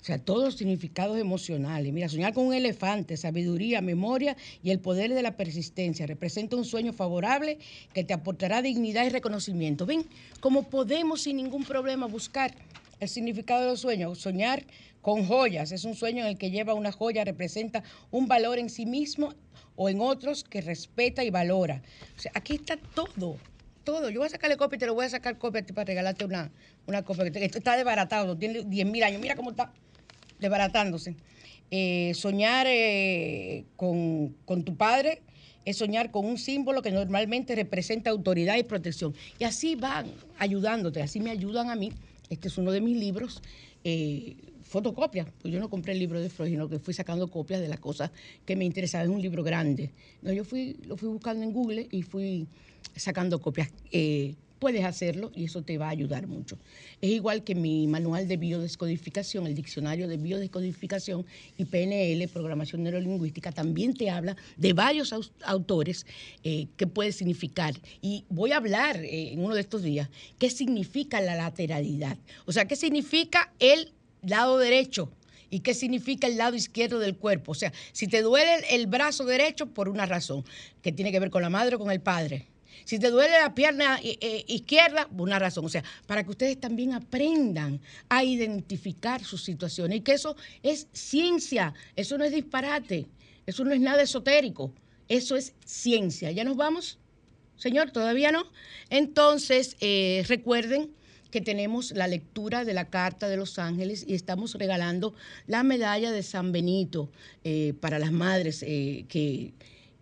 O 0.00 0.04
sea, 0.04 0.18
todos 0.18 0.44
los 0.44 0.54
significados 0.56 1.18
emocionales. 1.18 1.92
Mira, 1.92 2.08
soñar 2.08 2.32
con 2.32 2.46
un 2.46 2.54
elefante, 2.54 3.16
sabiduría, 3.16 3.82
memoria 3.82 4.36
y 4.62 4.70
el 4.70 4.78
poder 4.78 5.12
de 5.12 5.22
la 5.22 5.36
persistencia. 5.36 6.06
Representa 6.06 6.56
un 6.56 6.64
sueño 6.64 6.92
favorable 6.92 7.58
que 7.92 8.04
te 8.04 8.14
aportará 8.14 8.62
dignidad 8.62 9.04
y 9.04 9.10
reconocimiento. 9.10 9.84
¿Ven? 9.84 10.06
Como 10.40 10.62
podemos 10.70 11.22
sin 11.22 11.36
ningún 11.36 11.64
problema 11.64 12.06
buscar 12.06 12.54
el 13.00 13.08
significado 13.08 13.62
de 13.62 13.68
los 13.68 13.80
sueños. 13.80 14.18
Soñar 14.18 14.64
con 15.02 15.26
joyas 15.26 15.72
es 15.72 15.84
un 15.84 15.94
sueño 15.94 16.22
en 16.22 16.30
el 16.30 16.38
que 16.38 16.50
lleva 16.50 16.74
una 16.74 16.92
joya, 16.92 17.24
representa 17.24 17.82
un 18.10 18.28
valor 18.28 18.58
en 18.58 18.70
sí 18.70 18.86
mismo 18.86 19.34
o 19.76 19.88
en 19.88 20.00
otros 20.00 20.44
que 20.44 20.60
respeta 20.60 21.24
y 21.24 21.30
valora. 21.30 21.82
O 22.16 22.20
sea, 22.20 22.32
aquí 22.34 22.56
está 22.56 22.76
todo, 22.76 23.36
todo. 23.84 24.10
Yo 24.10 24.20
voy 24.20 24.26
a 24.26 24.30
sacarle 24.30 24.56
copia 24.56 24.76
y 24.76 24.80
te 24.80 24.86
lo 24.86 24.94
voy 24.94 25.06
a 25.06 25.10
sacar 25.10 25.38
copia 25.38 25.64
para 25.74 25.84
regalarte 25.84 26.24
una, 26.24 26.50
una 26.86 27.02
copia. 27.02 27.24
Esto 27.26 27.58
está 27.58 27.76
desbaratado, 27.76 28.36
tiene 28.36 28.64
10 28.64 28.86
mil 28.86 29.02
años. 29.02 29.20
Mira 29.20 29.36
cómo 29.36 29.50
está 29.50 29.72
desbaratándose. 30.40 31.16
Eh, 31.70 32.12
soñar 32.14 32.66
eh, 32.68 33.64
con, 33.76 34.34
con 34.46 34.64
tu 34.64 34.76
padre 34.76 35.22
es 35.64 35.76
soñar 35.76 36.10
con 36.10 36.24
un 36.24 36.38
símbolo 36.38 36.80
que 36.80 36.90
normalmente 36.90 37.54
representa 37.54 38.10
autoridad 38.10 38.56
y 38.56 38.62
protección. 38.62 39.14
Y 39.38 39.44
así 39.44 39.74
van 39.74 40.10
ayudándote, 40.38 41.02
así 41.02 41.20
me 41.20 41.30
ayudan 41.30 41.68
a 41.70 41.76
mí. 41.76 41.92
Este 42.30 42.48
es 42.48 42.58
uno 42.58 42.72
de 42.72 42.80
mis 42.80 42.96
libros, 42.96 43.42
eh, 43.84 44.36
fotocopias. 44.62 45.28
Pues 45.40 45.52
yo 45.52 45.60
no 45.60 45.70
compré 45.70 45.92
el 45.92 45.98
libro 45.98 46.20
de 46.20 46.28
Freud, 46.28 46.50
sino 46.50 46.68
que 46.68 46.78
fui 46.78 46.94
sacando 46.94 47.28
copias 47.28 47.60
de 47.60 47.68
las 47.68 47.80
cosas 47.80 48.10
que 48.44 48.56
me 48.56 48.64
interesaban. 48.64 49.08
Es 49.08 49.14
un 49.14 49.22
libro 49.22 49.42
grande. 49.42 49.92
No, 50.22 50.32
yo 50.32 50.44
fui, 50.44 50.76
lo 50.86 50.96
fui 50.96 51.08
buscando 51.08 51.42
en 51.42 51.52
Google 51.52 51.88
y 51.90 52.02
fui 52.02 52.46
sacando 52.94 53.40
copias. 53.40 53.70
Eh, 53.92 54.34
puedes 54.58 54.84
hacerlo 54.84 55.30
y 55.34 55.44
eso 55.44 55.62
te 55.62 55.78
va 55.78 55.86
a 55.86 55.90
ayudar 55.90 56.26
mucho. 56.26 56.58
Es 57.00 57.10
igual 57.10 57.44
que 57.44 57.54
mi 57.54 57.86
manual 57.86 58.28
de 58.28 58.36
biodescodificación, 58.36 59.46
el 59.46 59.54
diccionario 59.54 60.08
de 60.08 60.16
biodescodificación 60.16 61.26
y 61.56 61.64
PNL, 61.64 62.28
programación 62.28 62.82
neurolingüística, 62.82 63.52
también 63.52 63.94
te 63.94 64.10
habla 64.10 64.36
de 64.56 64.72
varios 64.72 65.14
autores 65.44 66.06
eh, 66.44 66.66
qué 66.76 66.86
puede 66.86 67.12
significar. 67.12 67.74
Y 68.02 68.24
voy 68.28 68.52
a 68.52 68.56
hablar 68.56 68.96
eh, 68.96 69.32
en 69.32 69.44
uno 69.44 69.54
de 69.54 69.60
estos 69.60 69.82
días 69.82 70.08
qué 70.38 70.50
significa 70.50 71.20
la 71.20 71.34
lateralidad. 71.36 72.18
O 72.46 72.52
sea, 72.52 72.66
qué 72.66 72.76
significa 72.76 73.52
el 73.58 73.92
lado 74.22 74.58
derecho 74.58 75.10
¿Y 75.50 75.60
qué 75.60 75.74
significa 75.74 76.26
el 76.26 76.36
lado 76.36 76.56
izquierdo 76.56 76.98
del 76.98 77.16
cuerpo? 77.16 77.52
O 77.52 77.54
sea, 77.54 77.72
si 77.92 78.06
te 78.06 78.22
duele 78.22 78.64
el 78.70 78.86
brazo 78.86 79.24
derecho, 79.24 79.66
por 79.66 79.88
una 79.88 80.06
razón, 80.06 80.44
que 80.82 80.92
tiene 80.92 81.10
que 81.10 81.20
ver 81.20 81.30
con 81.30 81.42
la 81.42 81.50
madre 81.50 81.76
o 81.76 81.78
con 81.78 81.90
el 81.90 82.00
padre. 82.00 82.46
Si 82.84 82.98
te 82.98 83.10
duele 83.10 83.38
la 83.38 83.54
pierna 83.54 83.98
eh, 84.02 84.18
eh, 84.20 84.44
izquierda, 84.48 85.08
una 85.16 85.38
razón. 85.38 85.64
O 85.64 85.68
sea, 85.68 85.84
para 86.06 86.24
que 86.24 86.30
ustedes 86.30 86.58
también 86.58 86.94
aprendan 86.94 87.80
a 88.08 88.24
identificar 88.24 89.22
sus 89.22 89.44
situaciones. 89.44 89.98
Y 89.98 90.00
que 90.00 90.12
eso 90.12 90.36
es 90.62 90.88
ciencia, 90.92 91.74
eso 91.96 92.16
no 92.18 92.24
es 92.24 92.32
disparate, 92.32 93.06
eso 93.46 93.64
no 93.64 93.72
es 93.72 93.80
nada 93.80 94.02
esotérico, 94.02 94.72
eso 95.08 95.36
es 95.36 95.54
ciencia. 95.64 96.30
¿Ya 96.30 96.44
nos 96.44 96.56
vamos? 96.56 96.98
Señor, 97.56 97.90
todavía 97.90 98.32
no. 98.32 98.44
Entonces, 98.88 99.76
eh, 99.80 100.24
recuerden 100.28 100.90
que 101.30 101.40
tenemos 101.42 101.90
la 101.90 102.08
lectura 102.08 102.64
de 102.64 102.72
la 102.72 102.88
Carta 102.88 103.28
de 103.28 103.36
los 103.36 103.58
Ángeles 103.58 104.02
y 104.08 104.14
estamos 104.14 104.54
regalando 104.54 105.14
la 105.46 105.62
medalla 105.62 106.10
de 106.10 106.22
San 106.22 106.52
Benito 106.52 107.10
para 107.80 107.98
las 107.98 108.12
madres 108.12 108.64
eh, 108.66 109.04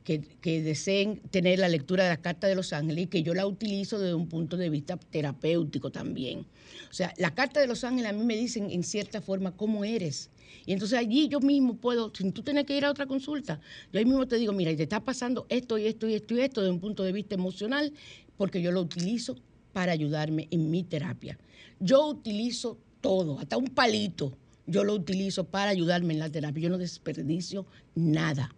que, 0.06 0.62
deseen 0.62 1.20
tener 1.30 1.58
la 1.58 1.68
lectura 1.68 2.04
de 2.04 2.10
la 2.10 2.16
Carta 2.22 2.46
de 2.46 2.54
los 2.54 2.72
Ángeles 2.72 3.04
y 3.04 3.06
que 3.08 3.24
yo 3.24 3.34
la 3.34 3.44
utilizo 3.44 3.98
desde 3.98 4.14
un 4.14 4.28
punto 4.28 4.56
de 4.56 4.70
vista 4.70 4.96
terapéutico 4.96 5.90
también. 5.90 6.46
O 6.88 6.94
sea, 6.94 7.12
la 7.18 7.34
Carta 7.34 7.60
de 7.60 7.66
los 7.66 7.82
Ángeles 7.82 8.10
a 8.10 8.12
mí 8.12 8.24
me 8.24 8.36
dicen 8.36 8.70
en 8.70 8.84
cierta 8.84 9.20
forma 9.20 9.56
cómo 9.56 9.84
eres. 9.84 10.30
Y 10.64 10.72
entonces 10.72 10.96
allí 10.98 11.26
yo 11.28 11.40
mismo 11.40 11.76
puedo, 11.76 12.12
sin 12.14 12.32
tú 12.32 12.42
tienes 12.42 12.64
que 12.66 12.76
ir 12.76 12.84
a 12.84 12.90
otra 12.90 13.06
consulta, 13.06 13.60
yo 13.92 13.98
ahí 13.98 14.04
mismo 14.04 14.26
te 14.28 14.36
digo, 14.36 14.52
mira, 14.52 14.74
te 14.76 14.84
está 14.84 15.00
pasando 15.00 15.46
esto 15.48 15.76
y 15.76 15.86
esto 15.86 16.08
y 16.08 16.14
esto 16.14 16.34
y 16.34 16.40
esto 16.40 16.60
desde 16.60 16.72
un 16.72 16.80
punto 16.80 17.02
de 17.02 17.12
vista 17.12 17.34
emocional, 17.34 17.92
porque 18.36 18.62
yo 18.62 18.70
lo 18.70 18.82
utilizo 18.82 19.36
para 19.72 19.92
ayudarme 19.92 20.46
en 20.52 20.70
mi 20.70 20.84
terapia. 20.84 21.36
Yo 21.80 22.06
utilizo 22.06 22.78
todo, 23.00 23.40
hasta 23.40 23.56
un 23.56 23.68
palito, 23.68 24.36
yo 24.66 24.84
lo 24.84 24.94
utilizo 24.94 25.44
para 25.44 25.70
ayudarme 25.70 26.14
en 26.14 26.20
la 26.20 26.30
terapia. 26.30 26.64
Yo 26.64 26.70
no 26.70 26.78
desperdicio 26.78 27.66
nada, 27.94 28.54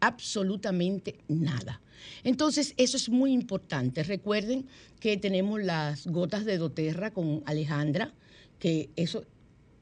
absolutamente 0.00 1.18
nada. 1.28 1.80
Entonces, 2.24 2.74
eso 2.76 2.96
es 2.96 3.08
muy 3.08 3.32
importante. 3.32 4.02
Recuerden 4.02 4.66
que 4.98 5.16
tenemos 5.16 5.62
las 5.62 6.06
gotas 6.06 6.44
de 6.44 6.58
doTERRA 6.58 7.10
con 7.10 7.42
Alejandra, 7.46 8.12
que 8.58 8.90
eso 8.96 9.24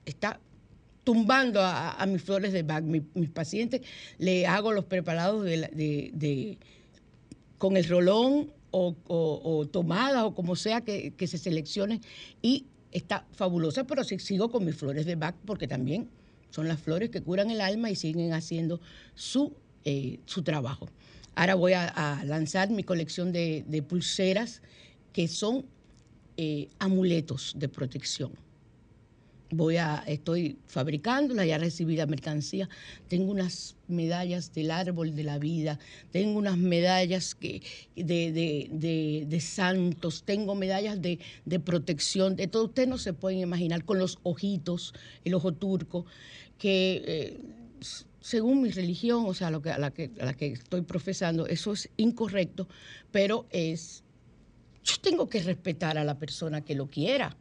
está 0.05 0.41
tumbando 1.09 1.61
a, 1.62 2.05
mis 2.07 2.23
flores 2.23 2.53
de 2.53 2.62
Bach. 2.62 2.85
mis 2.85 3.31
pacientes 3.31 3.81
le 4.19 4.47
hago 4.47 4.73
los 4.73 4.85
preparados 4.85 5.43
de, 5.43 6.59
con 7.57 7.79
el 7.79 7.89
rolón 7.89 8.53
o, 8.71 8.95
o, 9.07 9.66
tomada 9.69 10.27
o 10.27 10.35
como 10.35 10.55
sea 10.55 10.83
que, 10.83 11.14
se 11.27 11.39
seleccione 11.39 12.03
y 12.43 12.66
está 12.93 13.27
fabulosa, 13.33 13.85
pero 13.85 14.05
sí, 14.05 14.19
sigo 14.19 14.51
con 14.51 14.66
mis 14.66 14.77
flores 14.77 15.07
de 15.07 15.14
Bach 15.14 15.35
porque 15.47 15.66
también 15.66 16.11
son 16.51 16.69
las 16.69 16.79
flores 16.79 17.09
que 17.09 17.23
curan 17.23 17.51
el 17.51 17.62
alma 17.62 17.91
y 17.91 17.97
siguen 17.97 18.35
haciendo 18.35 18.79
su, 19.14 19.55
eh, 19.91 20.20
su 20.26 20.43
trabajo. 20.43 20.86
Ahora 21.34 21.55
voy 21.55 21.72
a, 21.72 22.22
lanzar 22.26 22.68
mi 22.68 22.82
colección 22.82 23.32
de, 23.32 23.84
pulseras 23.89 24.61
que 25.12 25.28
son 25.28 25.64
eh, 26.36 26.68
amuletos 26.78 27.55
de 27.57 27.68
protección 27.68 28.32
voy 29.51 29.76
a, 29.76 30.05
estoy 30.07 30.59
fabricándola, 30.66 31.47
ya 31.47 31.59
recibí 31.59 31.97
la 31.97 32.07
mercancía. 32.07 32.68
Tengo 33.09 33.30
unas 33.30 33.76
medallas 33.86 34.53
del 34.53 34.70
árbol 34.70 35.14
de 35.14 35.24
la 35.24 35.39
vida, 35.39 35.78
tengo 36.11 36.39
unas 36.39 36.59
medallas 36.59 37.34
que, 37.34 37.62
de, 37.97 39.41
santos, 39.41 40.22
tengo 40.24 40.55
medallas 40.55 41.01
de, 41.01 41.18
protección, 41.61 42.36
de 42.36 42.47
todo. 42.47 42.66
Ustedes 42.66 42.89
no 42.89 42.99
se 42.99 43.12
pueden 43.12 43.41
imaginar 43.41 43.84
con 43.84 43.99
los 43.99 44.18
ojitos, 44.22 44.95
el 45.24 45.34
ojo 45.34 45.53
turco, 45.53 46.05
que 46.59 47.03
eh, 47.07 47.41
según 48.21 48.62
mi 48.62 48.71
religión, 48.71 49.25
o 49.27 49.35
sea, 49.35 49.51
que, 49.61 49.71
a, 49.71 49.79
la 49.79 49.91
que, 49.91 50.11
a 50.21 50.25
la 50.25 50.35
que 50.35 50.49
estoy 50.53 50.83
profesando, 50.83 51.47
eso 51.47 51.73
es 51.73 51.89
incorrecto, 51.97 52.69
pero 53.12 53.47
es. 53.51 54.03
Yo 54.85 54.95
tengo 55.03 55.29
que 55.29 55.43
respetar 55.43 55.99
a 55.99 56.05
la 56.05 56.19
persona 56.19 56.62
que 56.62 56.75
lo 56.75 56.89
quiera 56.89 57.37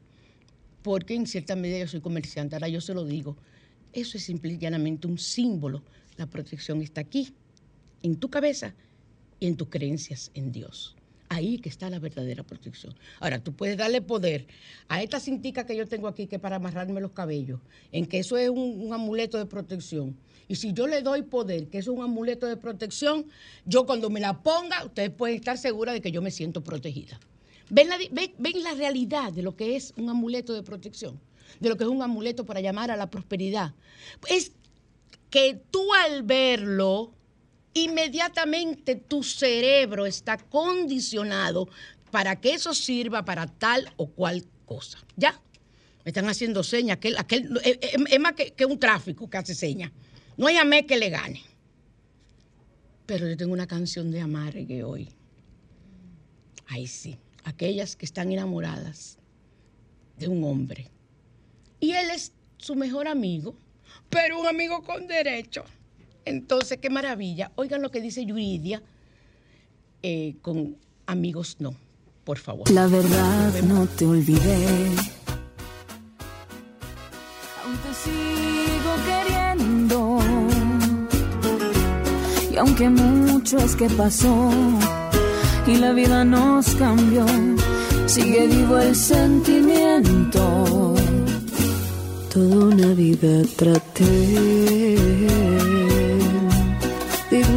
porque 0.88 1.16
en 1.16 1.28
cierta 1.28 1.56
medida 1.56 1.80
yo 1.80 1.88
soy 1.88 2.02
comerciante, 2.02 2.56
ahora 2.56 2.70
yo 2.70 2.82
se 2.82 2.94
lo 2.94 3.04
digo, 3.04 3.38
eso 3.94 4.18
es 4.18 4.24
simple 4.24 4.54
y 4.54 4.58
llanamente 4.58 5.08
un 5.08 5.18
símbolo. 5.18 5.84
La 6.18 6.28
protección 6.28 6.82
está 6.82 7.02
aquí, 7.02 7.34
en 8.04 8.16
tu 8.16 8.30
cabeza 8.30 8.74
y 9.40 9.48
en 9.48 9.58
tus 9.58 9.70
creencias 9.70 10.32
en 10.34 10.52
Dios. 10.52 10.97
Ahí 11.30 11.60
que 11.60 11.68
está 11.68 11.90
la 11.90 12.00
verdadera 12.00 12.44
protección. 12.44 12.96
Ahora, 13.20 13.44
tú 13.44 13.54
puedes 13.54 13.78
darle 13.78 14.02
poder 14.02 14.48
a 14.88 15.04
esta 15.04 15.20
cintica 15.20 15.66
que 15.66 15.76
yo 15.76 15.86
tengo 15.86 16.08
aquí, 16.08 16.28
que 16.28 16.40
para 16.40 16.56
amarrarme 16.56 17.02
los 17.02 17.12
cabellos, 17.12 17.60
en 17.92 18.06
que 18.06 18.20
eso 18.20 18.38
es 18.38 18.50
un, 18.50 18.94
amuleto 18.94 19.38
de 19.38 19.46
protección. 19.46 20.16
Y 20.48 20.56
si 20.56 20.72
yo 20.72 20.88
le 20.88 21.02
doy 21.02 21.24
poder, 21.24 21.68
que 21.68 21.80
eso 21.80 21.92
es 21.92 21.98
un 21.98 22.04
amuleto 22.04 22.46
de 22.48 22.56
protección, 22.56 23.26
yo 23.66 23.86
cuando 23.86 24.10
me 24.10 24.22
la 24.22 24.42
ponga, 24.42 24.86
ustedes 24.86 25.10
pueden 25.10 25.36
estar 25.36 25.58
seguras 25.58 25.94
de 25.94 26.02
que 26.02 26.12
yo 26.12 26.22
me 26.22 26.32
siento 26.32 26.64
protegida. 26.64 27.20
¿Ven 27.70 27.90
la, 27.90 28.74
realidad 28.76 29.34
de 29.34 29.42
lo 29.42 29.58
que 29.58 29.76
es 29.76 29.94
un 29.98 30.10
amuleto 30.10 30.54
de 30.54 30.64
protección? 30.64 31.20
De 31.60 31.68
lo 31.68 31.76
que 31.76 31.84
es 31.84 31.90
un 31.90 32.02
amuleto 32.02 32.46
para 32.46 32.62
llamar 32.62 32.92
a 32.92 32.96
la 32.96 33.10
prosperidad. 33.10 33.74
Es 34.30 34.54
que 35.30 35.60
tú 35.70 35.94
al 35.94 36.24
verlo, 36.24 37.12
inmediatamente 37.84 38.96
tu 38.96 39.24
cerebro 39.24 40.06
está 40.06 40.38
condicionado 40.38 41.68
para 42.12 42.40
que 42.40 42.54
eso 42.54 42.74
sirva 42.74 43.26
para 43.26 43.48
tal 43.48 43.92
o 43.98 44.08
cual 44.08 44.46
cosa. 44.66 45.00
¿Ya? 45.16 45.40
Me 46.04 46.10
están 46.10 46.28
haciendo 46.30 46.64
señas. 46.64 46.98
Aquel, 47.18 47.58
eh, 47.64 47.80
eh, 47.82 47.98
es, 48.10 48.20
más 48.20 48.34
que, 48.34 48.52
que, 48.52 48.66
un 48.66 48.80
tráfico 48.80 49.30
que 49.30 49.38
hace 49.38 49.56
señas. 49.56 49.92
No 50.38 50.48
hay 50.48 50.58
amé 50.58 50.86
que 50.86 50.98
le 50.98 51.10
gane. 51.10 51.44
Pero 53.06 53.28
yo 53.28 53.38
tengo 53.38 53.54
una 53.54 53.68
canción 53.68 54.12
de 54.12 54.22
amargue 54.22 54.84
hoy. 54.84 55.10
Ahí 56.68 56.88
sí 56.88 57.18
aquellas 57.48 57.96
que 57.96 58.06
están 58.06 58.30
enamoradas 58.32 59.18
de 60.18 60.28
un 60.28 60.44
hombre. 60.44 60.92
Y 61.80 61.92
él 61.92 62.10
es 62.10 62.34
su 62.58 62.76
mejor 62.76 63.08
amigo, 63.08 63.56
pero 64.10 64.42
un 64.42 64.48
amigo 64.48 64.84
con 64.84 65.08
derecho. 65.08 65.64
Entonces, 66.28 66.78
qué 66.82 66.90
maravilla. 66.90 67.52
Oigan 67.56 67.82
lo 67.82 67.90
que 67.90 68.02
dice 68.02 68.26
Yuridia 68.26 68.84
eh, 70.04 70.36
con 70.42 70.76
amigos 71.06 71.56
no, 71.60 71.74
por 72.24 72.38
favor. 72.38 72.70
La 72.70 72.88
verdad 72.88 73.54
no 73.64 73.88
te 73.88 74.06
olvidé. 74.06 74.92
Aún 77.64 77.78
te 77.84 77.94
sigo 78.04 78.92
queriendo. 79.08 80.20
Y 82.52 82.58
aunque 82.58 82.90
mucho 82.90 83.58
es 83.58 83.76
que 83.76 83.90
pasó 83.90 84.52
y 85.66 85.78
la 85.78 85.94
vida 85.94 86.26
nos 86.26 86.76
cambió. 86.76 87.26
Sigue 88.06 88.48
vivo 88.48 88.78
el 88.80 88.96
sentimiento. 88.96 90.94
Toda 92.34 92.66
una 92.66 92.94
vida 92.94 93.44
traté 93.56 94.87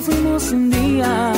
fuimos 0.00 0.50
un 0.52 0.70
día, 0.70 1.32